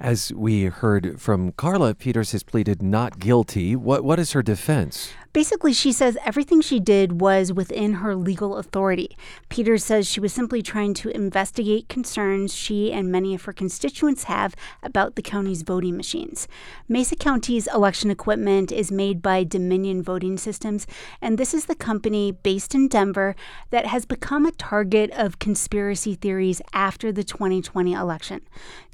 As 0.00 0.32
we 0.32 0.64
heard 0.64 1.20
from 1.20 1.52
Carla, 1.52 1.94
Peters 1.94 2.32
has 2.32 2.42
pleaded 2.42 2.82
not 2.82 3.18
guilty. 3.18 3.76
What 3.76 4.04
what 4.04 4.18
is 4.18 4.32
her 4.32 4.42
defense? 4.42 5.12
Basically, 5.32 5.72
she 5.72 5.92
says 5.92 6.18
everything 6.26 6.60
she 6.60 6.78
did 6.78 7.22
was 7.22 7.54
within 7.54 7.94
her 7.94 8.14
legal 8.14 8.58
authority. 8.58 9.16
Peters 9.48 9.82
says 9.82 10.06
she 10.06 10.20
was 10.20 10.30
simply 10.30 10.60
trying 10.60 10.92
to 10.92 11.08
investigate 11.08 11.88
concerns 11.88 12.54
she 12.54 12.92
and 12.92 13.10
many 13.10 13.34
of 13.34 13.44
her 13.44 13.52
constituents 13.54 14.24
have 14.24 14.54
about 14.82 15.14
the 15.14 15.22
county's 15.22 15.62
voting 15.62 15.96
machines. 15.96 16.48
Mesa 16.86 17.16
County's 17.16 17.66
election 17.68 18.10
equipment 18.10 18.70
is 18.70 18.92
made 18.92 19.22
by 19.22 19.42
Dominion 19.42 20.02
Voting 20.02 20.36
Systems, 20.36 20.86
and 21.22 21.38
this 21.38 21.54
is 21.54 21.64
the 21.64 21.74
company 21.74 22.32
based 22.32 22.74
in 22.74 22.86
Denver 22.86 23.34
that 23.70 23.86
has 23.86 24.04
become 24.04 24.44
a 24.44 24.52
target 24.52 25.10
of 25.12 25.38
conspiracy 25.38 26.14
theories 26.14 26.60
after 26.74 27.10
the 27.10 27.24
2020 27.24 27.94
election. 27.94 28.42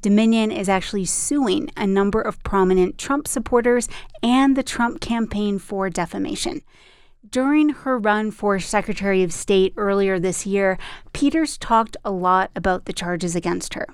Dominion 0.03 0.53
is 0.53 0.69
actually 0.69 1.05
suing 1.05 1.69
a 1.77 1.85
number 1.85 2.21
of 2.21 2.41
prominent 2.45 2.97
Trump 2.97 3.27
supporters 3.27 3.89
and 4.23 4.57
the 4.57 4.63
Trump 4.63 5.01
campaign 5.01 5.59
for 5.59 5.91
defamation. 5.91 6.28
During 7.29 7.71
her 7.71 7.99
run 7.99 8.31
for 8.31 8.59
Secretary 8.59 9.23
of 9.23 9.33
State 9.33 9.75
earlier 9.77 10.19
this 10.19 10.47
year, 10.47 10.79
Peters 11.13 11.59
talked 11.59 11.97
a 12.05 12.11
lot 12.11 12.51
about 12.55 12.85
the 12.85 12.93
charges 12.93 13.35
against 13.35 13.75
her. 13.75 13.87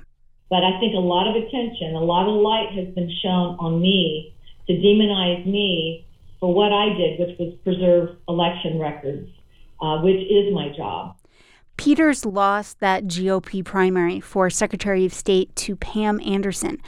But 0.50 0.62
I 0.62 0.78
think 0.78 0.94
a 0.94 0.98
lot 0.98 1.26
of 1.26 1.42
attention, 1.42 1.94
a 1.94 2.00
lot 2.00 2.28
of 2.28 2.40
light 2.40 2.70
has 2.74 2.94
been 2.94 3.10
shown 3.22 3.56
on 3.58 3.80
me 3.80 4.34
to 4.66 4.72
demonize 4.74 5.44
me 5.46 6.06
for 6.38 6.52
what 6.52 6.72
I 6.72 6.90
did, 6.90 7.18
which 7.18 7.38
was 7.38 7.54
preserve 7.64 8.16
election 8.28 8.78
records, 8.78 9.30
uh, 9.80 9.98
which 10.02 10.20
is 10.30 10.52
my 10.52 10.68
job. 10.76 11.16
Peters 11.76 12.24
lost 12.24 12.80
that 12.80 13.04
GOP 13.04 13.64
primary 13.64 14.20
for 14.20 14.48
Secretary 14.48 15.04
of 15.04 15.12
State 15.12 15.54
to 15.56 15.76
Pam 15.76 16.20
Anderson. 16.24 16.78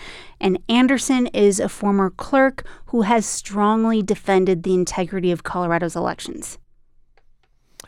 And 0.40 0.59
Anderson 0.68 1.27
is 1.29 1.59
a 1.59 1.68
former 1.68 2.11
clerk 2.11 2.64
who 2.87 3.03
has 3.03 3.27
strongly 3.27 4.03
defended 4.03 4.62
the 4.62 4.75
integrity 4.75 5.33
of 5.33 5.42
Colorado's 5.42 5.96
elections. 5.96 6.59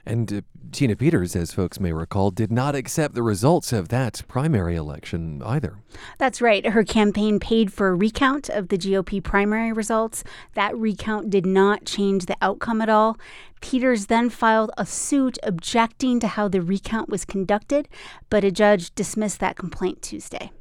And 0.05 0.33
uh, 0.33 0.41
Tina 0.71 0.97
Peters, 0.97 1.35
as 1.35 1.53
folks 1.53 1.81
may 1.81 1.93
recall, 1.93 2.31
did 2.31 2.53
not 2.53 2.75
accept 2.75 3.15
the 3.15 3.23
results 3.23 3.73
of 3.73 3.89
that 3.89 4.23
primary 4.29 4.77
election 4.77 5.43
either. 5.45 5.79
That's 6.19 6.41
right. 6.41 6.67
Her 6.67 6.85
campaign 6.85 7.41
paid 7.41 7.73
for 7.73 7.89
a 7.89 7.95
recount 7.95 8.49
of 8.49 8.69
the 8.69 8.79
GOP 8.79 9.23
primary 9.23 9.73
results. 9.73 10.25
That 10.55 10.77
recount 10.77 11.31
did 11.31 11.47
not 11.47 11.85
change 11.85 12.27
the 12.27 12.37
outcome 12.43 12.81
at 12.81 12.89
all. 12.89 13.19
Peters 13.61 14.07
then 14.07 14.31
filed 14.31 14.71
a 14.77 14.87
suit 14.87 15.39
objecting 15.43 16.21
to 16.21 16.29
how 16.29 16.49
the 16.49 16.61
recount 16.61 17.09
was 17.09 17.25
conducted, 17.25 17.89
but 18.31 18.45
a 18.45 18.51
judge 18.51 18.95
dismissed 18.95 19.41
that 19.41 19.57
complaint 19.57 20.03
Tuesday. 20.03 20.53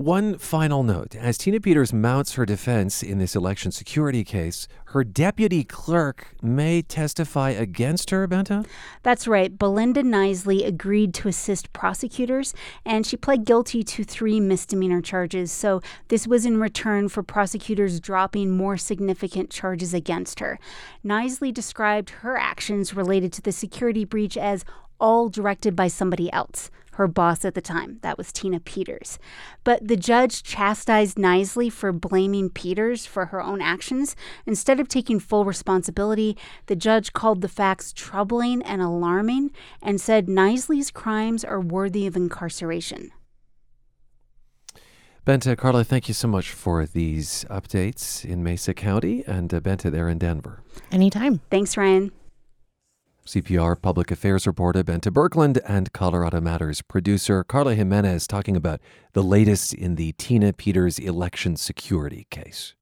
One 0.00 0.38
final 0.38 0.82
note 0.82 1.14
as 1.14 1.36
Tina 1.36 1.60
Peters 1.60 1.92
mounts 1.92 2.32
her 2.36 2.46
defense 2.46 3.02
in 3.02 3.18
this 3.18 3.36
election 3.36 3.70
security 3.70 4.24
case, 4.24 4.66
her 4.86 5.04
deputy 5.04 5.62
clerk 5.62 6.28
may 6.40 6.80
testify 6.80 7.50
against 7.50 8.08
her, 8.08 8.26
Bente? 8.26 8.64
That's 9.02 9.28
right. 9.28 9.58
Belinda 9.58 10.02
Knisely 10.02 10.66
agreed 10.66 11.12
to 11.16 11.28
assist 11.28 11.74
prosecutors, 11.74 12.54
and 12.82 13.06
she 13.06 13.18
pled 13.18 13.44
guilty 13.44 13.82
to 13.82 14.02
three 14.02 14.40
misdemeanor 14.40 15.02
charges. 15.02 15.52
So 15.52 15.82
this 16.08 16.26
was 16.26 16.46
in 16.46 16.58
return 16.58 17.10
for 17.10 17.22
prosecutors 17.22 18.00
dropping 18.00 18.56
more 18.56 18.78
significant 18.78 19.50
charges 19.50 19.92
against 19.92 20.40
her. 20.40 20.58
Knisely 21.04 21.52
described 21.52 22.08
her 22.08 22.38
actions 22.38 22.94
related 22.94 23.34
to 23.34 23.42
the 23.42 23.52
security 23.52 24.06
breach 24.06 24.38
as 24.38 24.64
all 24.98 25.28
directed 25.28 25.76
by 25.76 25.88
somebody 25.88 26.32
else 26.32 26.70
her 27.00 27.08
boss 27.08 27.46
at 27.46 27.54
the 27.54 27.62
time. 27.62 27.98
That 28.02 28.18
was 28.18 28.30
Tina 28.30 28.60
Peters. 28.60 29.18
But 29.64 29.88
the 29.88 29.96
judge 29.96 30.42
chastised 30.42 31.16
Knisely 31.16 31.72
for 31.72 31.92
blaming 31.92 32.50
Peters 32.50 33.06
for 33.06 33.26
her 33.26 33.42
own 33.42 33.62
actions. 33.62 34.14
Instead 34.44 34.78
of 34.78 34.86
taking 34.86 35.18
full 35.18 35.46
responsibility, 35.46 36.36
the 36.66 36.76
judge 36.76 37.14
called 37.14 37.40
the 37.40 37.48
facts 37.48 37.94
troubling 37.94 38.62
and 38.62 38.82
alarming 38.82 39.50
and 39.82 39.98
said 39.98 40.26
Knisely's 40.26 40.90
crimes 40.90 41.42
are 41.42 41.60
worthy 41.60 42.06
of 42.06 42.16
incarceration. 42.16 43.10
Bente, 45.26 45.56
Carla, 45.56 45.84
thank 45.84 46.06
you 46.06 46.14
so 46.14 46.28
much 46.28 46.50
for 46.50 46.84
these 46.84 47.46
updates 47.48 48.24
in 48.26 48.42
Mesa 48.42 48.74
County 48.74 49.24
and 49.26 49.52
uh, 49.54 49.60
Bente 49.60 49.90
there 49.90 50.08
in 50.08 50.18
Denver. 50.18 50.62
Anytime. 50.92 51.40
Thanks, 51.50 51.78
Ryan. 51.78 52.12
CPR 53.26 53.80
Public 53.80 54.10
Affairs 54.10 54.46
reporter 54.46 54.82
Bente 54.82 55.12
Birkeland 55.12 55.60
and 55.66 55.92
Colorado 55.92 56.40
Matters 56.40 56.82
producer 56.82 57.44
Carla 57.44 57.74
Jimenez 57.74 58.26
talking 58.26 58.56
about 58.56 58.80
the 59.12 59.22
latest 59.22 59.74
in 59.74 59.96
the 59.96 60.12
Tina 60.12 60.52
Peters 60.52 60.98
election 60.98 61.56
security 61.56 62.26
case. 62.30 62.74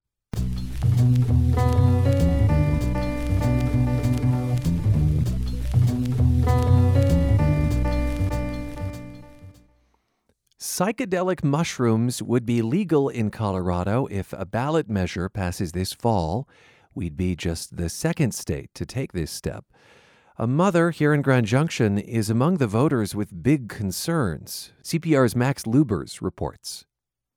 Psychedelic 10.60 11.42
mushrooms 11.42 12.22
would 12.22 12.46
be 12.46 12.62
legal 12.62 13.08
in 13.08 13.30
Colorado 13.30 14.06
if 14.06 14.32
a 14.32 14.46
ballot 14.46 14.88
measure 14.88 15.28
passes 15.28 15.72
this 15.72 15.92
fall. 15.92 16.48
We'd 16.94 17.16
be 17.16 17.34
just 17.34 17.76
the 17.76 17.88
second 17.88 18.32
state 18.32 18.70
to 18.74 18.86
take 18.86 19.12
this 19.12 19.32
step. 19.32 19.64
A 20.40 20.46
mother 20.46 20.92
here 20.92 21.12
in 21.12 21.20
Grand 21.20 21.46
Junction 21.46 21.98
is 21.98 22.30
among 22.30 22.58
the 22.58 22.68
voters 22.68 23.12
with 23.12 23.42
big 23.42 23.68
concerns. 23.68 24.70
CPR's 24.84 25.34
Max 25.34 25.64
Lubers 25.64 26.22
reports. 26.22 26.84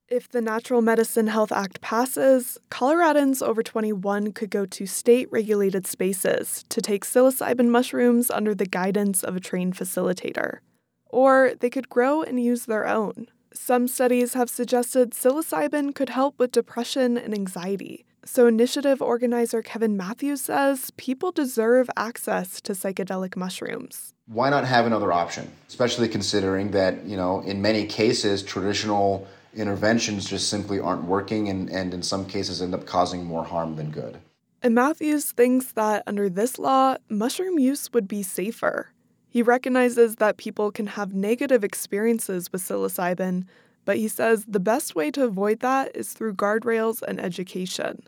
If 0.07 0.29
the 0.29 0.39
Natural 0.39 0.83
Medicine 0.83 1.25
Health 1.25 1.51
Act 1.51 1.81
passes, 1.81 2.59
Coloradans 2.69 3.41
over 3.41 3.63
21 3.63 4.33
could 4.33 4.51
go 4.51 4.67
to 4.67 4.85
state 4.85 5.27
regulated 5.31 5.87
spaces 5.87 6.63
to 6.69 6.79
take 6.79 7.03
psilocybin 7.03 7.69
mushrooms 7.69 8.29
under 8.29 8.53
the 8.53 8.67
guidance 8.67 9.23
of 9.23 9.35
a 9.35 9.39
trained 9.39 9.75
facilitator. 9.75 10.59
Or 11.07 11.53
they 11.59 11.71
could 11.71 11.89
grow 11.89 12.21
and 12.21 12.39
use 12.39 12.67
their 12.67 12.87
own. 12.87 13.29
Some 13.51 13.87
studies 13.87 14.35
have 14.35 14.47
suggested 14.47 15.13
psilocybin 15.13 15.95
could 15.95 16.09
help 16.09 16.37
with 16.37 16.51
depression 16.51 17.17
and 17.17 17.33
anxiety, 17.33 18.05
so, 18.23 18.45
initiative 18.45 19.01
organizer 19.01 19.63
Kevin 19.63 19.97
Matthews 19.97 20.41
says 20.41 20.91
people 20.95 21.31
deserve 21.31 21.89
access 21.97 22.61
to 22.61 22.73
psychedelic 22.73 23.35
mushrooms. 23.35 24.13
Why 24.27 24.49
not 24.49 24.63
have 24.65 24.85
another 24.85 25.11
option, 25.11 25.51
especially 25.67 26.07
considering 26.07 26.71
that, 26.71 27.03
you 27.05 27.17
know, 27.17 27.41
in 27.41 27.61
many 27.61 27.85
cases, 27.85 28.43
traditional 28.43 29.27
interventions 29.55 30.29
just 30.29 30.49
simply 30.49 30.79
aren't 30.79 31.03
working 31.03 31.49
and, 31.49 31.69
and 31.69 31.93
in 31.93 32.03
some 32.03 32.25
cases 32.25 32.61
end 32.61 32.73
up 32.73 32.85
causing 32.85 33.25
more 33.25 33.43
harm 33.43 33.75
than 33.75 33.89
good. 33.89 34.17
And 34.61 34.75
Matthews 34.75 35.31
thinks 35.31 35.71
that 35.71 36.03
under 36.05 36.29
this 36.29 36.59
law, 36.59 36.97
mushroom 37.09 37.57
use 37.57 37.91
would 37.91 38.07
be 38.07 38.21
safer. 38.21 38.91
He 39.27 39.41
recognizes 39.41 40.17
that 40.17 40.37
people 40.37 40.71
can 40.71 40.87
have 40.87 41.15
negative 41.15 41.63
experiences 41.63 42.51
with 42.51 42.61
psilocybin, 42.61 43.45
but 43.85 43.97
he 43.97 44.07
says 44.07 44.45
the 44.45 44.59
best 44.59 44.95
way 44.95 45.11
to 45.11 45.23
avoid 45.23 45.59
that 45.59 45.95
is 45.95 46.13
through 46.13 46.35
guardrails 46.35 47.01
and 47.01 47.19
education. 47.19 48.03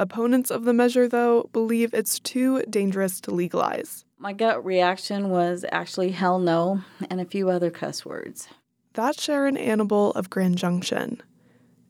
Opponents 0.00 0.50
of 0.50 0.64
the 0.64 0.72
measure, 0.72 1.08
though, 1.08 1.50
believe 1.52 1.92
it's 1.92 2.20
too 2.20 2.62
dangerous 2.70 3.20
to 3.22 3.32
legalize. 3.32 4.04
My 4.18 4.32
gut 4.32 4.64
reaction 4.64 5.30
was 5.30 5.64
actually 5.72 6.10
hell 6.10 6.38
no 6.38 6.82
and 7.10 7.20
a 7.20 7.24
few 7.24 7.50
other 7.50 7.70
cuss 7.70 8.04
words. 8.04 8.48
That's 8.94 9.22
Sharon 9.22 9.56
Annable 9.56 10.12
of 10.12 10.30
Grand 10.30 10.58
Junction. 10.58 11.22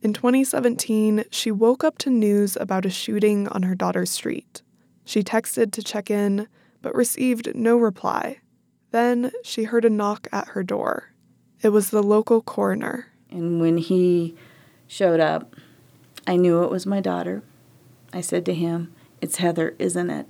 In 0.01 0.13
2017, 0.13 1.25
she 1.31 1.51
woke 1.51 1.83
up 1.83 1.99
to 1.99 2.11
news 2.11 2.57
about 2.57 2.87
a 2.87 2.91
shooting 2.91 3.49
on 3.49 3.65
her 3.65 3.75
daughter's 3.75 4.11
street. 4.11 4.63
She 5.05 5.23
texted 5.23 5.73
to 5.73 5.83
check 5.83 6.11
in, 6.11 6.49
but 6.83 6.95
received 6.95 7.55
no 7.55 7.77
reply. 7.77 8.39
Then 8.91 9.33
she 9.43 9.65
heard 9.65 9.85
a 9.85 9.91
knock 9.91 10.29
at 10.33 10.49
her 10.49 10.63
door. 10.63 11.15
It 11.61 11.71
was 11.71 11.91
the 11.91 12.03
local 12.03 12.41
coroner. 12.41 13.09
And 13.31 13.61
when 13.61 13.79
he 13.79 14.37
showed 14.87 15.21
up, 15.21 15.55
I 16.27 16.37
knew 16.37 16.63
it 16.63 16.71
was 16.71 16.87
my 16.87 17.01
daughter. 17.01 17.43
I 18.13 18.21
said 18.21 18.47
to 18.47 18.55
him, 18.55 18.95
It's 19.21 19.37
Heather, 19.37 19.75
isn't 19.79 20.11
it? 20.11 20.29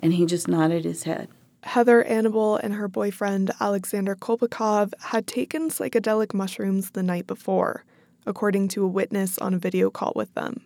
And 0.00 0.14
he 0.14 0.26
just 0.26 0.48
nodded 0.48 0.84
his 0.84 1.04
head. 1.04 1.28
Heather 1.64 2.04
Annable 2.04 2.56
and 2.56 2.74
her 2.74 2.88
boyfriend 2.88 3.50
Alexander 3.58 4.14
Kolpakov 4.14 4.92
had 5.00 5.26
taken 5.26 5.70
psychedelic 5.70 6.34
mushrooms 6.34 6.90
the 6.90 7.02
night 7.02 7.26
before, 7.26 7.84
according 8.26 8.68
to 8.68 8.84
a 8.84 8.88
witness 8.88 9.38
on 9.38 9.54
a 9.54 9.58
video 9.58 9.90
call 9.90 10.12
with 10.14 10.32
them. 10.34 10.60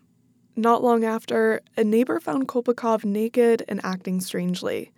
Not 0.57 0.83
long 0.83 1.05
after, 1.05 1.61
a 1.77 1.85
neighbor 1.85 2.19
found 2.19 2.49
Kolpakov 2.49 3.05
naked 3.05 3.65
and 3.69 3.81
acting 3.85 4.21
strangely. 4.21 4.91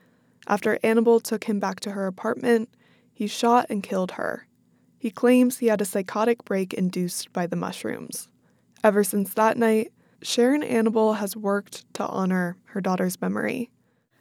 After 0.47 0.78
Annable 0.82 1.20
took 1.20 1.45
him 1.45 1.61
back 1.61 1.80
to 1.80 1.91
her 1.91 2.07
apartment, 2.07 2.70
he 3.12 3.26
shot 3.26 3.66
and 3.68 3.82
killed 3.82 4.12
her. 4.12 4.47
He 5.01 5.11
claims 5.11 5.57
he 5.57 5.68
had 5.68 5.80
a 5.80 5.86
psychotic 5.86 6.44
break 6.44 6.74
induced 6.74 7.32
by 7.32 7.46
the 7.46 7.57
mushrooms. 7.57 8.28
Ever 8.84 9.03
since 9.03 9.32
that 9.32 9.57
night, 9.57 9.94
Sharon 10.20 10.62
Annable 10.62 11.14
has 11.14 11.34
worked 11.34 11.90
to 11.94 12.07
honor 12.07 12.59
her 12.64 12.82
daughter's 12.82 13.18
memory. 13.18 13.70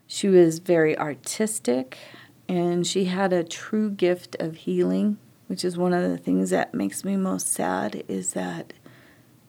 She 0.08 0.30
was 0.30 0.60
very 0.60 0.98
artistic 0.98 1.98
and 2.48 2.88
she 2.88 3.06
had 3.06 3.34
a 3.34 3.44
true 3.44 3.92
gift 3.92 4.38
of 4.40 4.56
healing, 4.56 5.18
which 5.48 5.66
is 5.66 5.78
one 5.78 5.92
of 5.94 6.10
the 6.10 6.18
things 6.18 6.50
that 6.52 6.74
makes 6.74 7.04
me 7.04 7.18
most 7.18 7.48
sad 7.50 8.02
is 8.08 8.32
that 8.32 8.72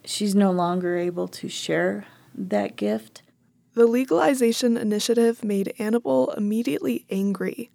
she's 0.04 0.34
no 0.34 0.50
longer 0.50 0.98
able 0.98 1.28
to 1.28 1.48
share 1.48 2.06
that 2.34 2.74
gift. 2.74 3.22
The 3.74 3.86
legalization 3.86 4.76
initiative 4.76 5.44
made 5.44 5.74
Annable 5.78 6.32
immediately 6.32 7.06
angry 7.08 7.70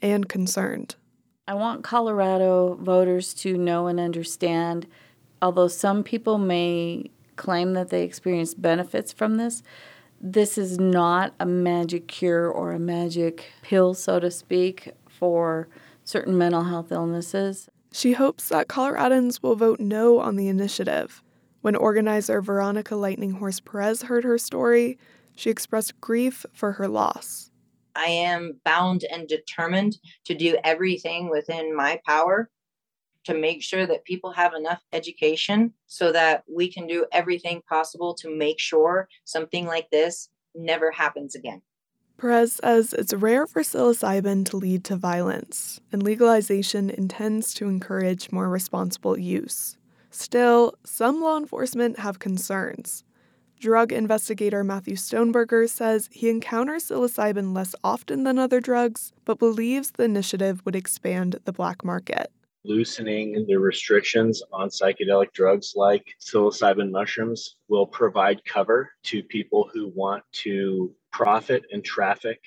and 0.00 0.26
concerned. 0.26 0.96
I 1.46 1.52
want 1.52 1.84
Colorado 1.84 2.74
voters 2.80 3.34
to 3.34 3.58
know 3.58 3.86
and 3.86 4.00
understand, 4.00 4.86
although 5.42 5.68
some 5.68 6.02
people 6.02 6.38
may 6.38 7.10
claim 7.36 7.74
that 7.74 7.90
they 7.90 8.02
experience 8.02 8.54
benefits 8.54 9.12
from 9.12 9.36
this, 9.36 9.62
this 10.20 10.56
is 10.56 10.78
not 10.78 11.34
a 11.38 11.44
magic 11.44 12.08
cure 12.08 12.48
or 12.48 12.72
a 12.72 12.78
magic 12.78 13.44
pill, 13.60 13.92
so 13.92 14.18
to 14.20 14.30
speak, 14.30 14.92
for 15.06 15.68
certain 16.02 16.38
mental 16.38 16.64
health 16.64 16.90
illnesses. 16.90 17.68
She 17.92 18.12
hopes 18.12 18.48
that 18.48 18.68
Coloradans 18.68 19.42
will 19.42 19.54
vote 19.54 19.80
no 19.80 20.20
on 20.20 20.36
the 20.36 20.48
initiative. 20.48 21.22
When 21.60 21.76
organizer 21.76 22.40
Veronica 22.40 22.96
Lightning 22.96 23.32
Horse 23.32 23.60
Perez 23.60 24.02
heard 24.02 24.24
her 24.24 24.38
story, 24.38 24.98
she 25.36 25.50
expressed 25.50 26.00
grief 26.00 26.46
for 26.54 26.72
her 26.72 26.88
loss. 26.88 27.50
I 27.96 28.06
am 28.06 28.60
bound 28.64 29.04
and 29.10 29.28
determined 29.28 29.98
to 30.24 30.34
do 30.34 30.56
everything 30.64 31.30
within 31.30 31.74
my 31.74 32.00
power 32.06 32.50
to 33.24 33.34
make 33.34 33.62
sure 33.62 33.86
that 33.86 34.04
people 34.04 34.32
have 34.32 34.54
enough 34.54 34.82
education 34.92 35.72
so 35.86 36.12
that 36.12 36.44
we 36.52 36.70
can 36.70 36.86
do 36.86 37.06
everything 37.12 37.62
possible 37.68 38.14
to 38.14 38.36
make 38.36 38.60
sure 38.60 39.08
something 39.24 39.66
like 39.66 39.88
this 39.90 40.28
never 40.54 40.90
happens 40.90 41.34
again. 41.34 41.62
Perez 42.16 42.54
says 42.62 42.92
it's 42.92 43.12
rare 43.12 43.46
for 43.46 43.62
psilocybin 43.62 44.44
to 44.46 44.56
lead 44.56 44.84
to 44.84 44.96
violence, 44.96 45.80
and 45.90 46.02
legalization 46.02 46.88
intends 46.88 47.52
to 47.54 47.66
encourage 47.66 48.30
more 48.30 48.48
responsible 48.48 49.18
use. 49.18 49.76
Still, 50.10 50.74
some 50.84 51.20
law 51.20 51.36
enforcement 51.36 51.98
have 51.98 52.20
concerns. 52.20 53.02
Drug 53.60 53.92
investigator 53.92 54.62
Matthew 54.62 54.96
Stoneberger 54.96 55.68
says 55.68 56.08
he 56.12 56.28
encounters 56.28 56.88
psilocybin 56.88 57.54
less 57.54 57.74
often 57.82 58.24
than 58.24 58.38
other 58.38 58.60
drugs, 58.60 59.12
but 59.24 59.38
believes 59.38 59.92
the 59.92 60.04
initiative 60.04 60.60
would 60.64 60.76
expand 60.76 61.40
the 61.44 61.52
black 61.52 61.84
market 61.84 62.30
loosening 62.64 63.44
the 63.46 63.56
restrictions 63.56 64.42
on 64.52 64.68
psychedelic 64.68 65.32
drugs 65.32 65.74
like 65.76 66.14
psilocybin 66.20 66.90
mushrooms 66.90 67.56
will 67.68 67.86
provide 67.86 68.44
cover 68.44 68.90
to 69.02 69.22
people 69.22 69.68
who 69.72 69.92
want 69.94 70.24
to 70.32 70.92
profit 71.12 71.64
and 71.70 71.84
traffic. 71.84 72.40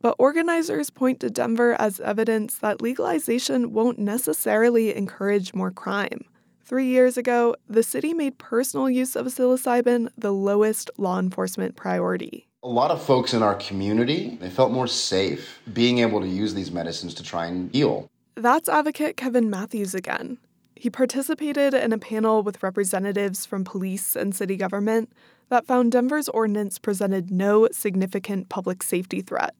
But 0.00 0.16
organizers 0.18 0.90
point 0.90 1.20
to 1.20 1.30
Denver 1.30 1.74
as 1.78 2.00
evidence 2.00 2.58
that 2.58 2.80
legalization 2.80 3.72
won't 3.72 3.98
necessarily 3.98 4.94
encourage 4.94 5.54
more 5.54 5.72
crime. 5.72 6.24
Three 6.68 6.88
years 6.88 7.16
ago, 7.16 7.56
the 7.66 7.82
city 7.82 8.12
made 8.12 8.36
personal 8.36 8.90
use 8.90 9.16
of 9.16 9.24
psilocybin 9.28 10.10
the 10.18 10.34
lowest 10.34 10.90
law 10.98 11.18
enforcement 11.18 11.76
priority. 11.76 12.46
A 12.62 12.68
lot 12.68 12.90
of 12.90 13.02
folks 13.02 13.32
in 13.32 13.42
our 13.42 13.54
community, 13.54 14.36
they 14.38 14.50
felt 14.50 14.70
more 14.70 14.86
safe 14.86 15.62
being 15.72 16.00
able 16.00 16.20
to 16.20 16.28
use 16.28 16.52
these 16.52 16.70
medicines 16.70 17.14
to 17.14 17.22
try 17.22 17.46
and 17.46 17.74
heal. 17.74 18.06
That's 18.34 18.68
advocate 18.68 19.16
Kevin 19.16 19.48
Matthews 19.48 19.94
again. 19.94 20.36
He 20.76 20.90
participated 20.90 21.72
in 21.72 21.94
a 21.94 21.98
panel 21.98 22.42
with 22.42 22.62
representatives 22.62 23.46
from 23.46 23.64
police 23.64 24.14
and 24.14 24.34
city 24.34 24.58
government 24.58 25.10
that 25.48 25.66
found 25.66 25.92
Denver's 25.92 26.28
ordinance 26.28 26.78
presented 26.78 27.30
no 27.30 27.68
significant 27.72 28.50
public 28.50 28.82
safety 28.82 29.22
threat. 29.22 29.54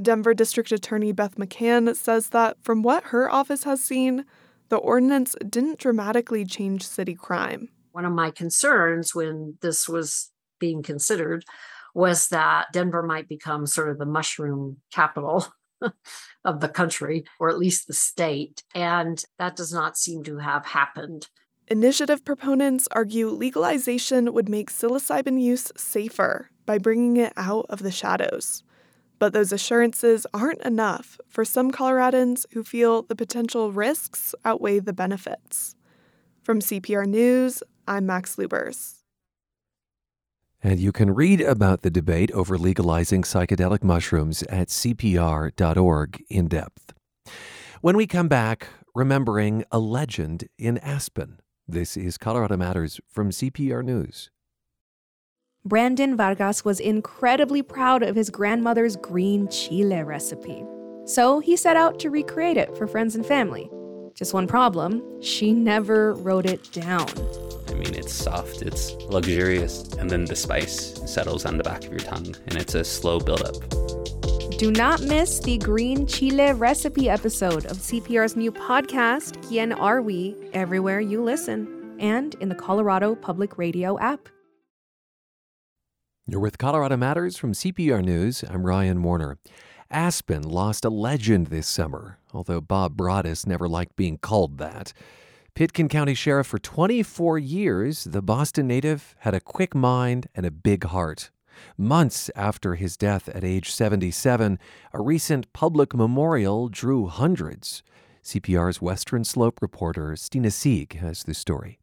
Denver 0.00 0.34
District 0.34 0.70
Attorney 0.70 1.12
Beth 1.12 1.36
McCann 1.36 1.96
says 1.96 2.28
that 2.28 2.58
from 2.60 2.82
what 2.82 3.04
her 3.04 3.32
office 3.32 3.64
has 3.64 3.82
seen, 3.82 4.26
the 4.70 4.76
ordinance 4.76 5.36
didn't 5.48 5.78
dramatically 5.78 6.44
change 6.44 6.86
city 6.86 7.14
crime. 7.14 7.68
One 7.92 8.04
of 8.04 8.12
my 8.12 8.30
concerns 8.30 9.14
when 9.14 9.58
this 9.60 9.88
was 9.88 10.30
being 10.58 10.82
considered 10.82 11.44
was 11.94 12.28
that 12.28 12.66
Denver 12.72 13.02
might 13.02 13.28
become 13.28 13.66
sort 13.66 13.90
of 13.90 13.98
the 13.98 14.06
mushroom 14.06 14.78
capital 14.92 15.46
of 16.44 16.60
the 16.60 16.68
country, 16.68 17.24
or 17.40 17.50
at 17.50 17.58
least 17.58 17.86
the 17.86 17.92
state. 17.92 18.62
And 18.74 19.22
that 19.38 19.56
does 19.56 19.72
not 19.72 19.98
seem 19.98 20.22
to 20.24 20.38
have 20.38 20.66
happened. 20.66 21.28
Initiative 21.66 22.24
proponents 22.24 22.88
argue 22.92 23.28
legalization 23.28 24.32
would 24.32 24.48
make 24.48 24.70
psilocybin 24.70 25.40
use 25.40 25.70
safer 25.76 26.50
by 26.64 26.78
bringing 26.78 27.16
it 27.16 27.32
out 27.36 27.66
of 27.68 27.82
the 27.82 27.92
shadows. 27.92 28.62
But 29.20 29.34
those 29.34 29.52
assurances 29.52 30.26
aren't 30.32 30.62
enough 30.62 31.20
for 31.28 31.44
some 31.44 31.70
Coloradans 31.70 32.46
who 32.52 32.64
feel 32.64 33.02
the 33.02 33.14
potential 33.14 33.70
risks 33.70 34.34
outweigh 34.46 34.80
the 34.80 34.94
benefits. 34.94 35.76
From 36.42 36.60
CPR 36.60 37.06
News, 37.06 37.62
I'm 37.86 38.06
Max 38.06 38.36
Lubers. 38.36 39.02
And 40.62 40.80
you 40.80 40.90
can 40.90 41.14
read 41.14 41.42
about 41.42 41.82
the 41.82 41.90
debate 41.90 42.30
over 42.32 42.56
legalizing 42.56 43.22
psychedelic 43.22 43.84
mushrooms 43.84 44.42
at 44.44 44.68
CPR.org 44.68 46.24
in 46.30 46.48
depth. 46.48 46.94
When 47.82 47.96
we 47.98 48.06
come 48.06 48.28
back, 48.28 48.68
remembering 48.94 49.64
a 49.70 49.78
legend 49.78 50.48
in 50.58 50.78
Aspen. 50.78 51.40
This 51.68 51.96
is 51.96 52.16
Colorado 52.16 52.56
Matters 52.56 53.00
from 53.10 53.30
CPR 53.30 53.84
News. 53.84 54.30
Brandon 55.66 56.16
Vargas 56.16 56.64
was 56.64 56.80
incredibly 56.80 57.60
proud 57.60 58.02
of 58.02 58.16
his 58.16 58.30
grandmother's 58.30 58.96
green 58.96 59.46
chile 59.48 60.02
recipe. 60.02 60.64
So 61.04 61.38
he 61.38 61.54
set 61.54 61.76
out 61.76 61.98
to 61.98 62.08
recreate 62.08 62.56
it 62.56 62.74
for 62.78 62.86
friends 62.86 63.14
and 63.14 63.26
family. 63.26 63.70
Just 64.14 64.32
one 64.32 64.46
problem 64.46 65.02
she 65.20 65.52
never 65.52 66.14
wrote 66.14 66.46
it 66.46 66.72
down. 66.72 67.10
I 67.68 67.74
mean, 67.74 67.94
it's 67.94 68.14
soft, 68.14 68.62
it's 68.62 68.94
luxurious, 69.10 69.82
and 69.98 70.08
then 70.08 70.24
the 70.24 70.34
spice 70.34 70.98
settles 71.04 71.44
on 71.44 71.58
the 71.58 71.62
back 71.62 71.84
of 71.84 71.90
your 71.90 72.00
tongue, 72.00 72.34
and 72.46 72.56
it's 72.56 72.74
a 72.74 72.82
slow 72.82 73.20
buildup. 73.20 73.56
Do 74.56 74.70
not 74.70 75.02
miss 75.02 75.40
the 75.40 75.58
green 75.58 76.06
chile 76.06 76.54
recipe 76.54 77.10
episode 77.10 77.66
of 77.66 77.76
CPR's 77.76 78.34
new 78.34 78.50
podcast, 78.50 79.46
Quien 79.46 79.72
Are 79.72 80.00
We, 80.00 80.36
everywhere 80.54 81.00
you 81.00 81.22
listen, 81.22 81.96
and 81.98 82.34
in 82.36 82.48
the 82.48 82.54
Colorado 82.54 83.14
Public 83.14 83.58
Radio 83.58 83.98
app. 83.98 84.26
You're 86.30 86.38
with 86.38 86.58
Colorado 86.58 86.96
Matters 86.96 87.36
from 87.36 87.54
CPR 87.54 88.04
News. 88.04 88.44
I'm 88.48 88.64
Ryan 88.64 89.02
Warner. 89.02 89.38
Aspen 89.90 90.44
lost 90.44 90.84
a 90.84 90.88
legend 90.88 91.48
this 91.48 91.66
summer, 91.66 92.18
although 92.32 92.60
Bob 92.60 92.96
Braudis 92.96 93.48
never 93.48 93.68
liked 93.68 93.96
being 93.96 94.16
called 94.16 94.58
that. 94.58 94.92
Pitkin 95.56 95.88
County 95.88 96.14
Sheriff 96.14 96.46
for 96.46 96.60
24 96.60 97.40
years, 97.40 98.04
the 98.04 98.22
Boston 98.22 98.68
native 98.68 99.16
had 99.18 99.34
a 99.34 99.40
quick 99.40 99.74
mind 99.74 100.28
and 100.32 100.46
a 100.46 100.52
big 100.52 100.84
heart. 100.84 101.32
Months 101.76 102.30
after 102.36 102.76
his 102.76 102.96
death 102.96 103.28
at 103.30 103.42
age 103.42 103.72
77, 103.72 104.60
a 104.92 105.02
recent 105.02 105.52
public 105.52 105.96
memorial 105.96 106.68
drew 106.68 107.08
hundreds. 107.08 107.82
CPR's 108.22 108.80
Western 108.80 109.24
Slope 109.24 109.58
reporter 109.60 110.14
Stina 110.14 110.52
Sieg 110.52 110.96
has 110.98 111.24
the 111.24 111.34
story. 111.34 111.80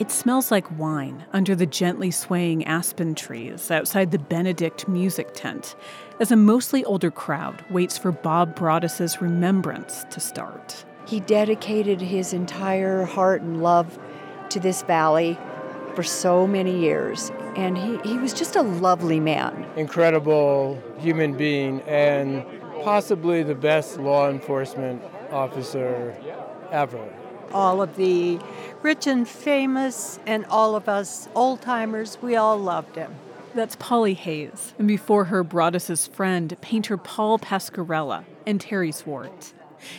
It 0.00 0.10
smells 0.10 0.50
like 0.50 0.78
wine 0.78 1.26
under 1.30 1.54
the 1.54 1.66
gently 1.66 2.10
swaying 2.10 2.64
aspen 2.64 3.14
trees 3.14 3.70
outside 3.70 4.12
the 4.12 4.18
Benedict 4.18 4.88
music 4.88 5.34
tent 5.34 5.76
as 6.18 6.32
a 6.32 6.36
mostly 6.36 6.82
older 6.86 7.10
crowd 7.10 7.62
waits 7.68 7.98
for 7.98 8.10
Bob 8.10 8.56
Braudis's 8.56 9.20
remembrance 9.20 10.06
to 10.08 10.18
start. 10.18 10.86
He 11.06 11.20
dedicated 11.20 12.00
his 12.00 12.32
entire 12.32 13.04
heart 13.04 13.42
and 13.42 13.62
love 13.62 13.98
to 14.48 14.58
this 14.58 14.82
valley 14.84 15.38
for 15.94 16.02
so 16.02 16.46
many 16.46 16.80
years, 16.80 17.30
and 17.54 17.76
he, 17.76 17.98
he 17.98 18.16
was 18.16 18.32
just 18.32 18.56
a 18.56 18.62
lovely 18.62 19.20
man. 19.20 19.66
Incredible 19.76 20.82
human 20.98 21.36
being 21.36 21.82
and 21.82 22.42
possibly 22.84 23.42
the 23.42 23.54
best 23.54 23.98
law 23.98 24.30
enforcement 24.30 25.02
officer 25.30 26.16
ever 26.72 27.06
all 27.52 27.82
of 27.82 27.96
the 27.96 28.38
rich 28.82 29.06
and 29.06 29.28
famous, 29.28 30.18
and 30.26 30.44
all 30.46 30.74
of 30.74 30.88
us 30.88 31.28
old 31.34 31.60
timers, 31.62 32.18
we 32.22 32.36
all 32.36 32.58
loved 32.58 32.96
him. 32.96 33.14
That's 33.54 33.76
Polly 33.76 34.14
Hayes, 34.14 34.74
and 34.78 34.86
before 34.86 35.24
her, 35.24 35.42
Braudis's 35.42 36.06
friend, 36.06 36.56
painter 36.60 36.96
Paul 36.96 37.38
Pascarella, 37.38 38.24
and 38.46 38.60
Terry 38.60 38.92
Swart. 38.92 39.52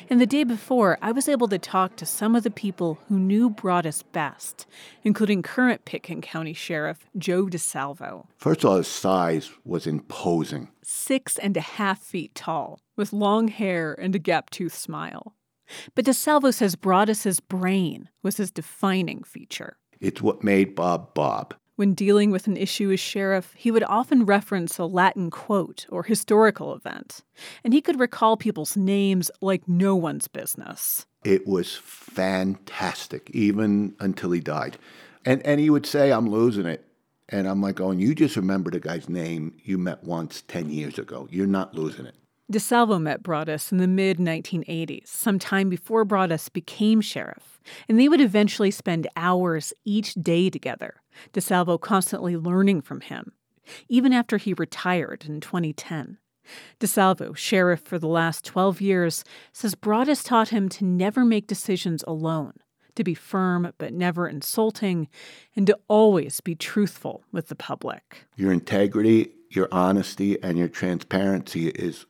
And 0.10 0.22
the 0.22 0.26
day 0.26 0.44
before, 0.44 0.98
I 1.02 1.12
was 1.12 1.28
able 1.28 1.48
to 1.48 1.58
talk 1.58 1.96
to 1.98 2.06
some 2.06 2.36
of 2.36 2.44
the 2.44 2.52
people 2.52 3.00
who 3.08 3.20
knew 3.20 3.50
Braudis 3.50 4.04
best, 4.12 4.68
including 5.04 5.42
current 5.42 5.86
Pitkin 5.86 6.22
County 6.22 6.54
Sheriff 6.54 7.00
Joe 7.18 7.48
DiSalvo. 7.48 8.28
First 8.38 8.64
of 8.64 8.70
all, 8.70 8.78
his 8.78 8.88
size 8.88 9.52
was 9.66 9.88
imposing. 9.88 10.70
Six 10.84 11.38
and 11.38 11.58
a 11.58 11.62
half 11.62 12.00
feet 12.00 12.36
tall, 12.36 12.80
with 12.96 13.12
long 13.12 13.48
hair 13.48 13.94
and 14.00 14.16
a 14.16 14.20
gap 14.20 14.50
toothed 14.50 14.76
smile. 14.76 15.34
But 15.96 16.06
DiSalvo 16.06 16.54
says 16.54 16.76
Braudis's 16.76 17.40
brain 17.40 18.10
was 18.24 18.38
his 18.38 18.52
defining 18.52 19.24
feature. 19.24 19.78
It's 20.00 20.22
what 20.22 20.44
made 20.44 20.76
Bob 20.76 21.14
Bob. 21.14 21.54
When 21.76 21.94
dealing 21.94 22.32
with 22.32 22.48
an 22.48 22.58
issue 22.58 22.92
as 22.92 23.00
sheriff, 23.00 23.54
he 23.56 23.72
would 23.72 23.84
often 23.84 24.26
reference 24.26 24.78
a 24.78 24.86
Latin 24.86 25.32
quote 25.32 25.88
or 25.90 26.04
historical 26.04 26.76
event, 26.76 27.22
and 27.64 27.74
he 27.74 27.82
could 27.82 28.00
recall 28.00 28.38
people's 28.38 28.78
names 28.78 29.32
like 29.42 29.68
no 29.68 29.96
one's 29.96 30.28
business. 30.28 31.06
It 31.24 31.48
was 31.48 31.76
fantastic, 31.76 33.30
even 33.32 33.96
until 34.00 34.32
he 34.32 34.40
died. 34.40 34.78
And, 35.26 35.46
and 35.46 35.60
he 35.60 35.70
would 35.70 35.86
say, 35.86 36.12
I'm 36.12 36.30
losing 36.30 36.66
it. 36.66 36.86
And 37.30 37.48
I'm 37.48 37.62
like, 37.62 37.80
oh, 37.80 37.86
going, 37.86 38.00
you 38.00 38.14
just 38.14 38.36
remember 38.36 38.70
the 38.70 38.80
guy's 38.80 39.08
name 39.08 39.54
you 39.64 39.78
met 39.78 40.04
once 40.04 40.44
10 40.48 40.70
years 40.70 41.00
ago. 41.00 41.28
You're 41.32 41.48
not 41.48 41.74
losing 41.74 42.06
it. 42.06 42.16
DiSalvo 42.52 43.02
met 43.02 43.24
Braudis 43.24 43.72
in 43.72 43.78
the 43.78 43.88
mid 43.88 44.18
1980s, 44.18 45.08
some 45.08 45.40
time 45.40 45.70
before 45.70 46.06
Braudis 46.06 46.52
became 46.52 47.00
sheriff, 47.00 47.62
and 47.88 47.98
they 47.98 48.10
would 48.10 48.20
eventually 48.20 48.72
spend 48.72 49.08
hours 49.16 49.72
each 49.86 50.16
day 50.16 50.50
together, 50.50 51.02
DiSalvo 51.32 51.80
constantly 51.80 52.36
learning 52.36 52.82
from 52.82 53.00
him, 53.00 53.32
even 53.88 54.12
after 54.12 54.36
he 54.36 54.54
retired 54.54 55.24
in 55.26 55.40
2010. 55.40 56.18
DiSalvo, 56.82 57.34
sheriff 57.38 57.80
for 57.80 57.98
the 57.98 58.08
last 58.08 58.44
12 58.44 58.82
years, 58.82 59.24
says 59.54 59.74
Braudis 59.74 60.26
taught 60.26 60.50
him 60.50 60.68
to 60.70 60.84
never 60.84 61.24
make 61.24 61.48
decisions 61.48 62.04
alone, 62.06 62.56
to 62.96 63.04
be 63.06 63.14
firm 63.14 63.72
but 63.78 63.94
never 63.94 64.28
insulting, 64.28 65.08
and 65.56 65.66
to 65.68 65.80
always 65.88 66.42
be 66.42 66.56
truthful 66.56 67.24
with 67.32 67.48
the 67.48 67.56
public. 67.56 68.26
Your 68.36 68.52
integrity, 68.52 69.32
your 69.50 69.70
honesty, 69.72 70.42
and 70.44 70.58
your 70.58 70.68
transparency 70.68 71.70
is 71.70 72.06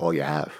all 0.00 0.14
you 0.14 0.22
have. 0.22 0.52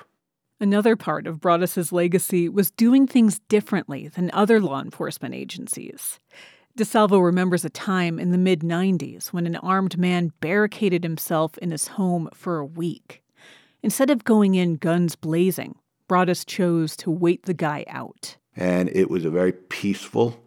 Another 0.60 0.94
part 0.94 1.26
of 1.26 1.40
Braudis's 1.40 1.90
legacy 1.90 2.48
was 2.48 2.70
doing 2.70 3.06
things 3.06 3.40
differently 3.48 4.08
than 4.08 4.30
other 4.34 4.60
law 4.60 4.80
enforcement 4.80 5.34
agencies. 5.34 6.18
DiSalvo 6.78 7.24
remembers 7.24 7.64
a 7.64 7.70
time 7.70 8.18
in 8.18 8.30
the 8.30 8.38
mid 8.38 8.60
90s 8.60 9.28
when 9.28 9.46
an 9.46 9.56
armed 9.56 9.98
man 9.98 10.32
barricaded 10.40 11.02
himself 11.02 11.56
in 11.58 11.70
his 11.70 11.88
home 11.88 12.28
for 12.34 12.58
a 12.58 12.64
week. 12.64 13.22
Instead 13.82 14.10
of 14.10 14.24
going 14.24 14.54
in 14.54 14.76
guns 14.76 15.16
blazing, 15.16 15.74
Braudis 16.08 16.44
chose 16.46 16.94
to 16.98 17.10
wait 17.10 17.44
the 17.44 17.54
guy 17.54 17.84
out. 17.88 18.36
And 18.54 18.90
it 18.90 19.10
was 19.10 19.24
a 19.24 19.30
very 19.30 19.52
peaceful 19.52 20.38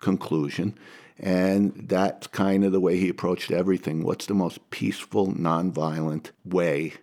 conclusion. 0.00 0.78
And 1.18 1.72
that's 1.88 2.26
kind 2.26 2.64
of 2.64 2.72
the 2.72 2.80
way 2.80 2.98
he 2.98 3.08
approached 3.08 3.50
everything. 3.50 4.02
What's 4.02 4.26
the 4.26 4.34
most 4.34 4.70
peaceful, 4.70 5.28
nonviolent 5.28 6.32
way 6.44 6.94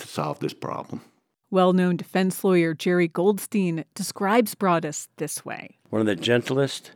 to 0.00 0.08
solve 0.08 0.40
this 0.40 0.54
problem. 0.54 1.02
Well 1.50 1.72
known 1.72 1.96
defense 1.96 2.44
lawyer 2.44 2.74
Gerry 2.74 3.08
Goldstein 3.08 3.84
describes 3.94 4.54
Braudis 4.54 5.08
this 5.16 5.44
way 5.44 5.78
One 5.90 6.00
of 6.00 6.06
the 6.06 6.16
gentlest 6.16 6.92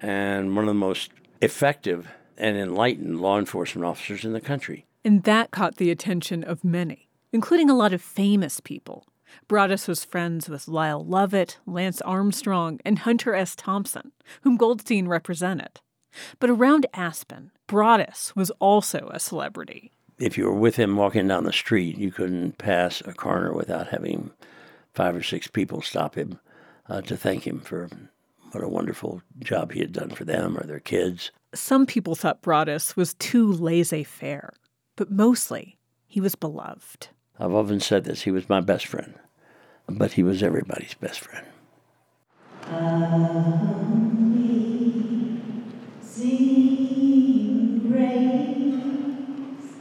and 0.00 0.54
one 0.54 0.64
of 0.64 0.68
the 0.68 0.74
most 0.74 1.10
effective 1.40 2.08
and 2.36 2.56
enlightened 2.56 3.20
law 3.20 3.38
enforcement 3.38 3.84
officers 3.84 4.24
in 4.24 4.32
the 4.32 4.40
country. 4.40 4.86
And 5.04 5.24
that 5.24 5.50
caught 5.50 5.76
the 5.76 5.90
attention 5.90 6.44
of 6.44 6.64
many, 6.64 7.08
including 7.32 7.68
a 7.68 7.76
lot 7.76 7.92
of 7.92 8.02
famous 8.02 8.60
people. 8.60 9.06
Braudis 9.48 9.86
was 9.86 10.04
friends 10.04 10.48
with 10.48 10.68
Lyle 10.68 11.04
Lovett, 11.04 11.58
Lance 11.66 12.00
Armstrong, 12.02 12.80
and 12.84 13.00
Hunter 13.00 13.34
S. 13.34 13.54
Thompson, 13.54 14.12
whom 14.42 14.56
Goldstein 14.56 15.06
represented. 15.08 15.80
But 16.38 16.50
around 16.50 16.86
Aspen, 16.92 17.52
Braudis 17.68 18.34
was 18.34 18.50
also 18.58 19.10
a 19.12 19.20
celebrity 19.20 19.92
if 20.20 20.36
you 20.36 20.44
were 20.44 20.54
with 20.54 20.76
him 20.76 20.96
walking 20.96 21.26
down 21.26 21.44
the 21.44 21.52
street, 21.52 21.96
you 21.96 22.12
couldn't 22.12 22.58
pass 22.58 23.00
a 23.06 23.12
corner 23.12 23.52
without 23.54 23.88
having 23.88 24.30
five 24.92 25.16
or 25.16 25.22
six 25.22 25.46
people 25.46 25.80
stop 25.80 26.14
him 26.14 26.38
uh, 26.88 27.00
to 27.02 27.16
thank 27.16 27.46
him 27.46 27.60
for 27.60 27.88
what 28.52 28.62
a 28.62 28.68
wonderful 28.68 29.22
job 29.38 29.72
he 29.72 29.80
had 29.80 29.92
done 29.92 30.10
for 30.10 30.24
them 30.24 30.58
or 30.58 30.64
their 30.64 30.80
kids. 30.80 31.30
Some 31.54 31.86
people 31.86 32.14
thought 32.14 32.42
Braudis 32.42 32.96
was 32.96 33.14
too 33.14 33.50
laissez 33.50 34.04
faire, 34.04 34.52
but 34.96 35.10
mostly 35.10 35.78
he 36.06 36.20
was 36.20 36.34
beloved. 36.34 37.08
I've 37.38 37.54
often 37.54 37.80
said 37.80 38.04
this 38.04 38.22
he 38.22 38.30
was 38.30 38.48
my 38.48 38.60
best 38.60 38.86
friend, 38.86 39.14
but 39.88 40.12
he 40.12 40.22
was 40.22 40.42
everybody's 40.42 40.94
best 40.94 41.20
friend. 41.20 41.46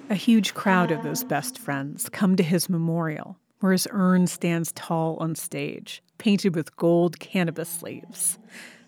A 0.10 0.16
huge 0.16 0.56
crowd 0.56 0.90
of 0.90 1.04
those 1.04 1.24
best 1.24 1.60
friends 1.60 2.10
come 2.10 2.36
to 2.36 2.42
his 2.42 2.68
memorial, 2.68 3.38
where 3.60 3.74
his 3.74 3.88
urn 3.92 4.26
stands 4.26 4.72
tall 4.72 5.18
on 5.18 5.36
stage, 5.36 6.02
painted 6.18 6.56
with 6.56 6.76
gold 6.78 7.20
cannabis 7.20 7.84
leaves. 7.84 8.40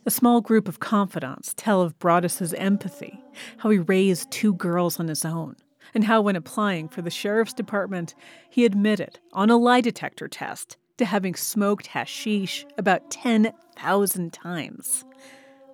A 0.04 0.10
small 0.10 0.42
group 0.42 0.68
of 0.68 0.80
confidants 0.80 1.54
tell 1.56 1.84
of 1.84 2.00
Braudis's 2.00 2.56
empathy, 2.56 3.24
how 3.58 3.70
he 3.70 3.78
raised 3.78 4.32
two 4.32 4.56
girls 4.56 5.00
on 5.00 5.08
his 5.10 5.24
own, 5.24 5.58
and 5.94 6.06
how, 6.06 6.22
when 6.22 6.36
applying 6.36 6.90
for 6.90 7.04
the 7.04 7.12
sheriff's 7.12 7.54
department, 7.54 8.16
he 8.50 8.66
admitted 8.66 9.20
on 9.32 9.52
a 9.52 9.58
lie 9.58 9.82
detector 9.82 10.28
test 10.28 10.76
to 10.98 11.06
having 11.06 11.36
smoked 11.36 11.86
hashish 11.86 12.66
about 12.80 13.12
10,000 13.12 14.34
times. 14.34 15.06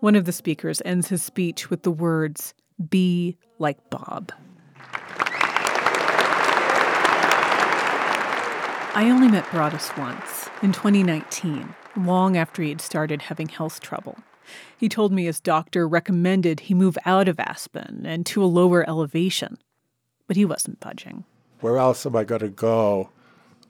One 0.01 0.15
of 0.15 0.25
the 0.25 0.33
speakers 0.33 0.81
ends 0.83 1.07
his 1.07 1.23
speech 1.23 1.69
with 1.69 1.83
the 1.83 1.91
words, 1.91 2.53
Be 2.89 3.37
like 3.59 3.89
Bob. 3.89 4.33
I 8.97 9.11
only 9.11 9.27
met 9.27 9.45
Braudis 9.45 9.95
once, 9.95 10.49
in 10.63 10.71
2019, 10.71 11.75
long 11.97 12.35
after 12.35 12.63
he 12.63 12.69
had 12.69 12.81
started 12.81 13.21
having 13.21 13.47
health 13.47 13.79
trouble. 13.79 14.17
He 14.75 14.89
told 14.89 15.11
me 15.11 15.25
his 15.25 15.39
doctor 15.39 15.87
recommended 15.87 16.61
he 16.61 16.73
move 16.73 16.97
out 17.05 17.27
of 17.27 17.39
Aspen 17.39 18.07
and 18.07 18.25
to 18.25 18.43
a 18.43 18.45
lower 18.45 18.83
elevation, 18.89 19.59
but 20.25 20.35
he 20.35 20.45
wasn't 20.45 20.79
budging. 20.79 21.25
Where 21.59 21.77
else 21.77 22.07
am 22.07 22.15
I 22.15 22.23
going 22.23 22.41
to 22.41 22.49
go 22.49 23.11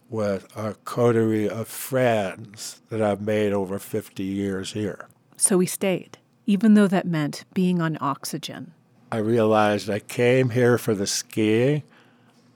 with 0.09 0.47
a 0.55 0.75
coterie 0.85 1.49
of 1.49 1.67
friends 1.67 2.81
that 2.87 3.01
I've 3.01 3.19
made 3.19 3.51
over 3.51 3.79
50 3.79 4.23
years 4.23 4.71
here? 4.71 5.09
So 5.35 5.59
he 5.59 5.67
stayed, 5.67 6.19
even 6.45 6.75
though 6.75 6.87
that 6.87 7.05
meant 7.05 7.43
being 7.53 7.81
on 7.81 7.97
oxygen. 7.99 8.71
I 9.11 9.17
realized 9.17 9.89
I 9.89 9.99
came 9.99 10.51
here 10.51 10.77
for 10.77 10.95
the 10.95 11.05
skiing 11.05 11.83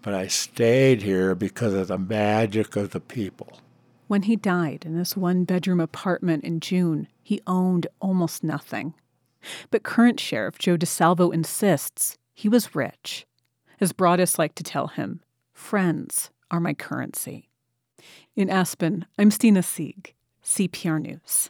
but 0.01 0.13
I 0.13 0.27
stayed 0.27 1.01
here 1.01 1.35
because 1.35 1.73
of 1.73 1.87
the 1.87 1.97
magic 1.97 2.75
of 2.75 2.91
the 2.91 2.99
people. 2.99 3.59
When 4.07 4.23
he 4.23 4.35
died 4.35 4.83
in 4.85 4.97
this 4.97 5.15
one 5.15 5.45
bedroom 5.45 5.79
apartment 5.79 6.43
in 6.43 6.59
June, 6.59 7.07
he 7.23 7.41
owned 7.47 7.87
almost 7.99 8.43
nothing. 8.43 8.93
But 9.69 9.83
current 9.83 10.19
Sheriff 10.19 10.57
Joe 10.57 10.77
DiSalvo 10.77 11.33
insists 11.33 12.17
he 12.33 12.49
was 12.49 12.75
rich. 12.75 13.25
As 13.79 13.93
Braudis 13.93 14.37
liked 14.37 14.57
to 14.57 14.63
tell 14.63 14.87
him, 14.87 15.21
friends 15.53 16.29
are 16.49 16.59
my 16.59 16.73
currency. 16.73 17.49
In 18.35 18.49
Aspen, 18.49 19.05
I'm 19.17 19.31
Stina 19.31 19.63
Sieg, 19.63 20.13
CPR 20.43 21.01
News. 21.01 21.49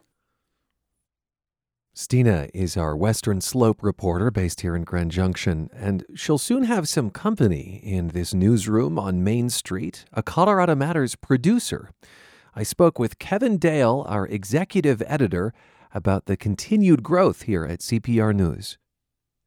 Stina 2.01 2.47
is 2.51 2.75
our 2.77 2.97
Western 2.97 3.41
Slope 3.41 3.83
reporter 3.83 4.31
based 4.31 4.61
here 4.61 4.75
in 4.75 4.83
Grand 4.83 5.11
Junction, 5.11 5.69
and 5.71 6.03
she'll 6.15 6.39
soon 6.39 6.63
have 6.63 6.89
some 6.89 7.11
company 7.11 7.79
in 7.83 8.07
this 8.07 8.33
newsroom 8.33 8.97
on 8.97 9.23
Main 9.23 9.51
Street, 9.51 10.03
a 10.11 10.23
Colorado 10.23 10.73
Matters 10.73 11.15
producer. 11.15 11.91
I 12.55 12.63
spoke 12.63 12.97
with 12.97 13.19
Kevin 13.19 13.59
Dale, 13.59 14.03
our 14.09 14.25
executive 14.25 15.03
editor, 15.05 15.53
about 15.93 16.25
the 16.25 16.35
continued 16.35 17.03
growth 17.03 17.43
here 17.43 17.65
at 17.65 17.81
CPR 17.81 18.35
News. 18.35 18.79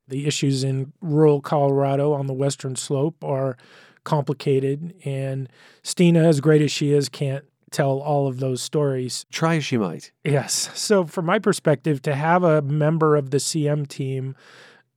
The 0.07 0.25
issues 0.25 0.63
in 0.63 0.93
rural 1.01 1.41
Colorado 1.41 2.13
on 2.13 2.29
the 2.29 2.33
western 2.33 2.77
slope 2.77 3.25
are 3.25 3.57
complicated, 4.05 4.95
and 5.05 5.49
Stina, 5.83 6.21
as 6.21 6.41
great 6.41 6.63
as 6.63 6.71
she 6.71 6.93
is, 6.93 7.09
can't 7.09 7.47
tell 7.75 7.99
all 7.99 8.27
of 8.27 8.39
those 8.39 8.63
stories. 8.63 9.27
Try 9.31 9.57
as 9.57 9.65
she 9.65 9.77
might. 9.77 10.13
Yes. 10.25 10.71
So, 10.75 11.05
from 11.05 11.27
my 11.27 11.39
perspective, 11.39 12.01
to 12.03 12.15
have 12.15 12.43
a 12.43 12.63
member 12.63 13.17
of 13.17 13.31
the 13.31 13.39
CM 13.39 13.87
team 13.87 14.37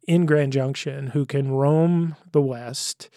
in 0.07 0.25
Grand 0.25 0.53
Junction 0.53 1.07
who 1.07 1.25
can 1.25 1.51
roam 1.51 2.15
the 2.31 2.41
West 2.41 3.09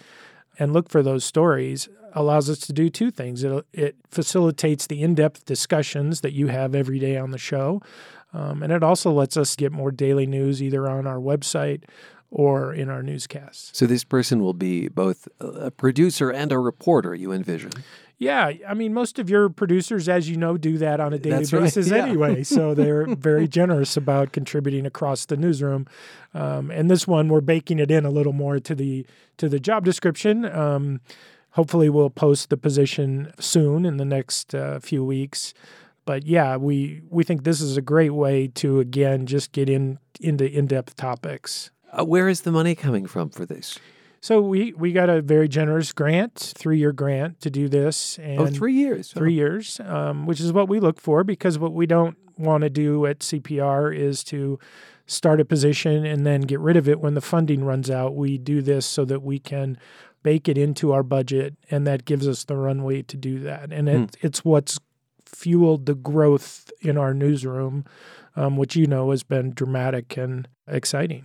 and 0.59 0.73
look 0.73 0.89
for 0.89 1.03
those 1.03 1.25
stories 1.25 1.89
allows 2.13 2.51
us 2.51 2.59
to 2.59 2.73
do 2.73 2.91
two 2.91 3.11
things. 3.11 3.45
It, 3.45 3.67
it 3.73 3.97
facilitates 4.11 4.87
the 4.87 5.03
in 5.03 5.15
depth 5.15 5.45
discussions 5.45 6.23
that 6.23 6.33
you 6.33 6.49
have 6.49 6.75
every 6.75 6.99
day 6.99 7.17
on 7.17 7.31
the 7.31 7.39
show, 7.39 7.81
um, 8.33 8.63
and 8.63 8.73
it 8.73 8.83
also 8.83 9.13
lets 9.13 9.37
us 9.37 9.55
get 9.57 9.73
more 9.73 9.91
daily 9.93 10.27
news 10.27 10.63
either 10.63 10.89
on 10.89 11.07
our 11.07 11.19
website 11.19 11.85
or 12.31 12.73
in 12.73 12.89
our 12.89 13.03
newscasts. 13.03 13.77
So, 13.77 13.87
this 13.87 14.05
person 14.05 14.41
will 14.41 14.55
be 14.55 14.89
both 14.89 15.29
a 15.41 15.71
producer 15.71 16.31
and 16.31 16.53
a 16.53 16.59
reporter, 16.59 17.15
you 17.15 17.33
envision? 17.33 17.73
Yeah, 18.21 18.53
I 18.69 18.75
mean, 18.75 18.93
most 18.93 19.19
of 19.19 19.31
your 19.31 19.49
producers, 19.49 20.07
as 20.07 20.29
you 20.29 20.37
know, 20.37 20.59
do 20.59 20.77
that 20.77 21.01
on 21.01 21.15
a 21.15 21.19
daily 21.19 21.39
That's 21.39 21.55
right, 21.55 21.63
basis 21.63 21.89
yeah. 21.89 22.05
anyway. 22.05 22.45
So 22.51 22.75
they're 22.75 23.07
very 23.15 23.49
generous 23.49 23.97
about 23.97 24.33
contributing 24.33 24.85
across 24.85 25.25
the 25.25 25.39
newsroom. 25.39 25.87
Um, 26.35 26.71
and 26.71 26.91
this 26.91 27.07
one, 27.07 27.29
we're 27.29 27.41
baking 27.41 27.79
it 27.79 27.91
in 27.91 28.05
a 28.05 28.11
little 28.11 28.35
more 28.35 28.59
to 28.61 28.75
the 28.75 29.07
to 29.39 29.49
the 29.49 29.59
job 29.59 29.87
description. 29.87 30.45
Um, 30.45 31.01
hopefully, 31.53 31.89
we'll 31.89 32.11
post 32.11 32.51
the 32.51 32.59
position 32.59 33.33
soon 33.39 33.87
in 33.87 33.97
the 33.97 34.05
next 34.05 34.55
uh, 34.55 34.81
few 34.81 35.03
weeks. 35.03 35.55
But 36.05 36.27
yeah, 36.27 36.57
we 36.57 37.01
we 37.09 37.25
think 37.25 37.45
this 37.45 37.63
is 37.63 37.79
a 37.79 37.83
great 37.83 38.13
way 38.13 38.49
to 38.49 38.81
again 38.81 39.25
just 39.25 39.53
get 39.53 39.71
in 39.71 39.99
into 40.21 40.45
in 40.45 40.67
depth 40.67 40.95
topics. 40.97 41.71
Uh, 41.93 42.05
where 42.05 42.29
is 42.29 42.43
the 42.43 42.53
money 42.53 42.75
coming 42.75 43.07
from 43.07 43.31
for 43.31 43.45
this? 43.47 43.79
So 44.21 44.41
we 44.43 44.73
we 44.75 44.93
got 44.93 45.09
a 45.09 45.23
very 45.23 45.49
generous 45.49 45.93
grant, 45.93 46.35
three 46.57 46.79
year 46.79 46.93
grant 46.93 47.41
to 47.41 47.51
do 47.51 47.69
this. 47.69 48.19
And 48.19 48.41
Oh, 48.41 48.47
three 48.47 48.75
years. 48.75 49.13
Three 49.13 49.33
years, 49.33 49.81
um, 49.85 50.27
which 50.27 50.41
is 50.41 50.53
what 50.53 50.69
we 50.69 50.79
look 50.79 51.01
for 51.01 51.25
because 51.25 51.59
what 51.59 51.73
we 51.73 51.87
don't 51.87 52.17
want 52.37 52.63
to 52.63 52.71
do 52.71 53.07
at 53.07 53.21
CPR 53.21 53.97
is 53.97 54.23
to 54.25 54.59
start 55.07 55.41
a 55.41 55.45
position 55.45 56.05
and 56.05 56.27
then 56.27 56.43
get 56.43 56.61
rid 56.61 56.77
of 56.77 56.89
it 56.89 57.01
when 57.01 57.15
the 57.15 57.21
funding 57.21 57.65
runs 57.65 57.91
out. 57.91 58.15
We 58.15 58.37
do 58.39 58.61
this 58.63 58.85
so 58.87 59.05
that 59.07 59.23
we 59.23 59.39
can 59.39 59.79
bake 60.23 60.49
it 60.51 60.59
into 60.59 60.93
our 60.93 61.03
budget, 61.03 61.57
and 61.71 61.87
that 61.87 62.05
gives 62.05 62.29
us 62.29 62.45
the 62.45 62.57
runway 62.57 63.01
to 63.03 63.17
do 63.17 63.39
that. 63.41 63.73
And 63.73 63.89
it, 63.89 63.97
Hmm. 63.99 64.05
it's 64.27 64.45
what's 64.45 64.79
fueled 65.25 65.87
the 65.87 65.95
growth 65.95 66.71
in 66.83 66.99
our 66.99 67.15
newsroom, 67.15 67.85
um, 68.37 68.57
which 68.59 68.77
you 68.77 68.87
know 68.87 69.11
has 69.13 69.23
been 69.23 69.53
dramatic 69.55 70.17
and 70.19 70.47
exciting. 70.69 71.25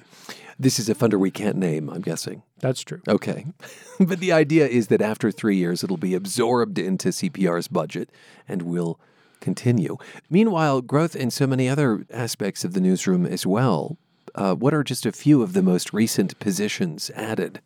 This 0.57 0.79
is 0.79 0.87
a 0.89 0.95
funder 0.95 1.19
we 1.19 1.31
can't 1.31 1.57
name, 1.57 1.89
I'm 1.89 2.01
guessing. 2.01 2.43
That's 2.59 2.81
true. 2.81 3.01
Okay. 3.07 3.45
but 3.99 4.19
the 4.19 4.31
idea 4.31 4.67
is 4.67 4.87
that 4.87 5.01
after 5.01 5.31
three 5.31 5.57
years, 5.57 5.83
it'll 5.83 5.97
be 5.97 6.13
absorbed 6.13 6.79
into 6.79 7.09
CPR's 7.09 7.67
budget 7.67 8.09
and 8.47 8.61
will 8.61 8.99
continue. 9.41 9.97
Meanwhile, 10.29 10.81
growth 10.81 11.15
in 11.15 11.29
so 11.29 11.45
many 11.45 11.67
other 11.67 12.05
aspects 12.11 12.63
of 12.63 12.73
the 12.73 12.81
newsroom 12.81 13.25
as 13.25 13.45
well. 13.45 13.97
Uh, 14.33 14.55
what 14.55 14.73
are 14.73 14.83
just 14.83 15.05
a 15.05 15.11
few 15.11 15.41
of 15.41 15.53
the 15.53 15.61
most 15.61 15.93
recent 15.93 16.37
positions 16.39 17.11
added? 17.15 17.61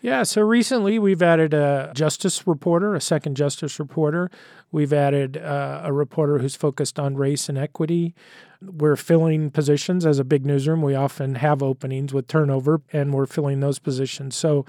Yeah, 0.00 0.22
so 0.22 0.42
recently 0.42 0.98
we've 0.98 1.22
added 1.22 1.54
a 1.54 1.90
justice 1.94 2.46
reporter, 2.46 2.94
a 2.94 3.00
second 3.00 3.36
justice 3.36 3.78
reporter. 3.78 4.30
We've 4.72 4.92
added 4.92 5.36
uh, 5.36 5.82
a 5.84 5.92
reporter 5.92 6.38
who's 6.38 6.56
focused 6.56 6.98
on 6.98 7.16
race 7.16 7.48
and 7.48 7.56
equity. 7.56 8.14
We're 8.60 8.96
filling 8.96 9.50
positions 9.50 10.06
as 10.06 10.18
a 10.18 10.24
big 10.24 10.46
newsroom. 10.46 10.80
We 10.80 10.94
often 10.94 11.34
have 11.34 11.62
openings 11.62 12.14
with 12.14 12.28
turnover, 12.28 12.80
and 12.94 13.12
we're 13.12 13.26
filling 13.26 13.60
those 13.60 13.78
positions. 13.78 14.36
So, 14.36 14.64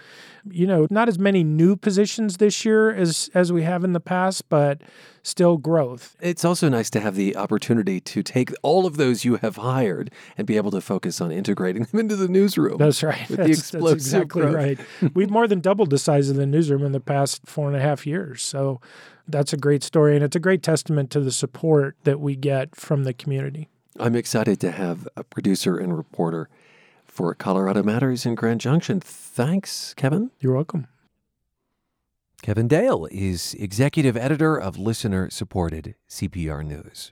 you 0.50 0.68
know, 0.68 0.86
not 0.90 1.08
as 1.08 1.18
many 1.18 1.46
new 1.46 1.78
positions 1.78 2.38
this 2.38 2.66
year 2.66 2.94
as 2.94 3.30
as 3.34 3.54
we 3.54 3.64
have 3.64 3.86
in 3.86 3.94
the 3.94 4.02
past, 4.02 4.50
but 4.50 4.82
still 5.24 5.58
growth. 5.58 6.18
It's 6.20 6.44
also 6.44 6.68
nice 6.68 6.90
to 6.90 7.00
have 7.00 7.16
the 7.16 7.38
opportunity 7.38 8.02
to 8.02 8.22
take 8.22 8.52
all 8.64 8.86
of 8.86 8.98
those 8.98 9.24
you 9.24 9.38
have 9.38 9.56
hired 9.56 10.12
and 10.38 10.46
be 10.46 10.58
able 10.58 10.72
to 10.72 10.82
focus 10.82 11.22
on 11.22 11.32
integrating 11.32 11.84
them 11.84 12.02
into 12.02 12.18
the 12.18 12.28
newsroom. 12.28 12.78
That's 12.78 13.02
right. 13.02 13.28
With 13.30 13.40
That's, 13.40 13.72
that's 13.72 13.92
exactly 13.92 14.42
growth. 14.42 14.56
right. 14.56 14.80
We've 15.16 15.32
more 15.32 15.48
than 15.48 15.62
doubled 15.62 15.90
the 15.90 15.98
size 15.98 16.30
of 16.30 16.36
the 16.36 16.46
newsroom 16.46 16.84
in 16.84 16.92
the 16.92 17.00
past 17.00 17.42
four 17.46 17.68
and 17.68 17.78
a 17.78 17.82
half 17.82 18.06
years. 18.06 18.44
So 18.44 18.82
that's 19.28 19.54
a 19.54 19.58
great 19.58 19.84
story. 19.84 20.16
And 20.16 20.24
it's 20.24 20.36
a 20.36 20.40
great 20.40 20.64
testament 20.64 21.10
to 21.12 21.20
the 21.20 21.32
support 21.32 21.96
that 22.04 22.20
we 22.20 22.36
get 22.36 22.76
from 22.76 23.04
the 23.04 23.14
community. 23.14 23.70
I'm 24.00 24.16
excited 24.16 24.60
to 24.62 24.72
have 24.72 25.08
a 25.16 25.24
producer 25.24 25.78
and 25.78 25.96
reporter 25.96 26.50
for 27.06 27.34
Colorado 27.34 27.82
Matters 27.82 28.26
in 28.26 28.36
Grand 28.36 28.60
Junction. 28.60 29.00
Thanks, 29.00 29.94
Kevin. 29.94 30.32
You're 30.40 30.54
welcome. 30.54 30.88
Kevin 32.42 32.68
Dale 32.68 33.08
is 33.10 33.56
executive 33.56 34.18
editor 34.18 34.56
of 34.58 34.78
listener 34.78 35.30
supported 35.30 35.96
CPR 36.10 36.64
News. 36.66 37.12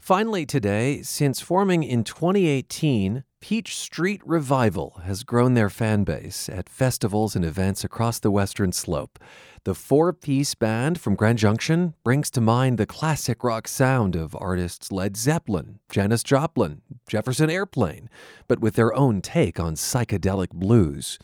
Finally, 0.00 0.46
today, 0.46 1.02
since 1.02 1.40
forming 1.40 1.82
in 1.82 2.04
2018, 2.04 3.24
Peach 3.40 3.74
Street 3.74 4.20
Revival 4.26 5.00
has 5.04 5.24
grown 5.24 5.54
their 5.54 5.70
fan 5.70 6.04
base 6.04 6.48
at 6.50 6.68
festivals 6.68 7.34
and 7.34 7.42
events 7.42 7.82
across 7.82 8.18
the 8.18 8.30
Western 8.30 8.70
Slope. 8.70 9.18
The 9.64 9.74
four 9.74 10.12
piece 10.12 10.54
band 10.54 11.00
from 11.00 11.14
Grand 11.14 11.38
Junction 11.38 11.94
brings 12.04 12.30
to 12.32 12.40
mind 12.42 12.76
the 12.76 12.84
classic 12.84 13.42
rock 13.42 13.66
sound 13.66 14.14
of 14.14 14.36
artists 14.38 14.92
Led 14.92 15.16
Zeppelin, 15.16 15.80
Janis 15.90 16.22
Joplin, 16.22 16.82
Jefferson 17.08 17.48
Airplane, 17.48 18.10
but 18.46 18.60
with 18.60 18.74
their 18.74 18.94
own 18.94 19.22
take 19.22 19.58
on 19.58 19.74
psychedelic 19.74 20.50
blues. 20.50 21.18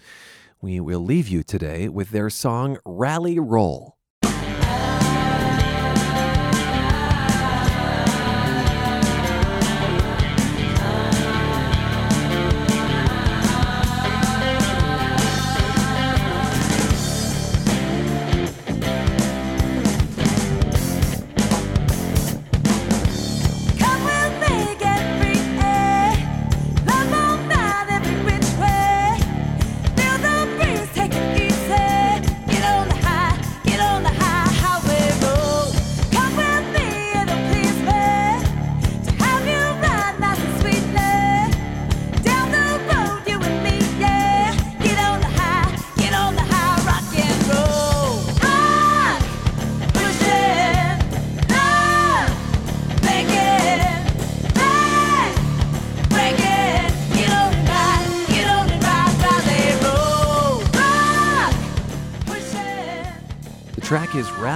We 0.62 0.80
will 0.80 1.00
leave 1.00 1.28
you 1.28 1.42
today 1.42 1.88
with 1.88 2.10
their 2.10 2.30
song 2.30 2.78
Rally 2.86 3.38
Roll. 3.38 3.95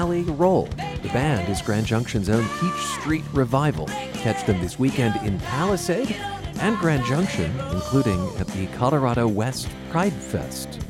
Track 0.00 0.16
is 0.16 0.26
Rally 0.26 0.36
Roll. 0.36 0.66
The 1.02 1.10
band 1.12 1.48
is 1.48 1.62
Grand 1.62 1.86
Junction's 1.86 2.28
own 2.28 2.46
Peach 2.58 2.86
Street 3.00 3.24
Revival. 3.32 3.86
Catch 4.14 4.46
them 4.46 4.60
this 4.60 4.78
weekend 4.78 5.16
in 5.26 5.38
Palisade 5.40 6.16
and 6.60 6.76
Grand 6.78 7.04
Junction, 7.04 7.50
including 7.72 8.20
at 8.38 8.46
the 8.48 8.66
Colorado 8.78 9.26
West 9.26 9.68
Pride 9.90 10.12
Fest. 10.12 10.80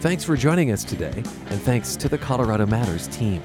Thanks 0.00 0.24
for 0.24 0.36
joining 0.36 0.70
us 0.70 0.84
today, 0.84 1.22
and 1.50 1.60
thanks 1.62 1.96
to 1.96 2.08
the 2.08 2.18
Colorado 2.18 2.66
Matters 2.66 3.08
team. 3.08 3.42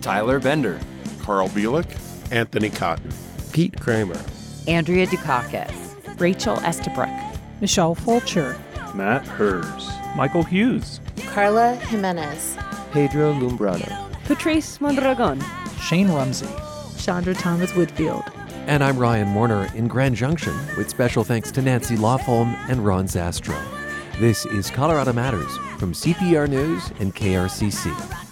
Tyler 0.00 0.38
Bender, 0.38 0.78
Carl 1.20 1.48
Bielik, 1.48 1.90
Anthony 2.30 2.70
Cotton, 2.70 3.10
Pete 3.52 3.78
Kramer, 3.80 4.20
Andrea 4.68 5.06
Dukakis, 5.06 6.20
Rachel 6.20 6.56
Estabrook, 6.58 7.10
Michelle 7.60 7.94
Fulcher, 7.94 8.58
Matt 8.94 9.26
Hers, 9.26 9.88
Michael 10.16 10.44
Hughes, 10.44 11.00
Carla 11.26 11.76
Jimenez, 11.76 12.56
Pedro 12.92 13.32
Lumbrado, 13.32 14.13
Patrice 14.24 14.80
Mondragon, 14.80 15.38
Shane 15.78 16.08
Rumsey, 16.08 16.48
Chandra 16.96 17.34
Thomas 17.34 17.74
Whitfield. 17.74 18.24
And 18.66 18.82
I'm 18.82 18.98
Ryan 18.98 19.34
Warner 19.34 19.70
in 19.74 19.86
Grand 19.86 20.16
Junction, 20.16 20.54
with 20.78 20.88
special 20.88 21.24
thanks 21.24 21.52
to 21.52 21.60
Nancy 21.60 21.96
Lofholm 21.96 22.54
and 22.70 22.86
Ron 22.86 23.04
Zastro. 23.04 23.60
This 24.20 24.46
is 24.46 24.70
Colorado 24.70 25.12
Matters 25.12 25.54
from 25.78 25.92
CPR 25.92 26.48
News 26.48 26.90
and 27.00 27.14
KRCC. 27.14 28.23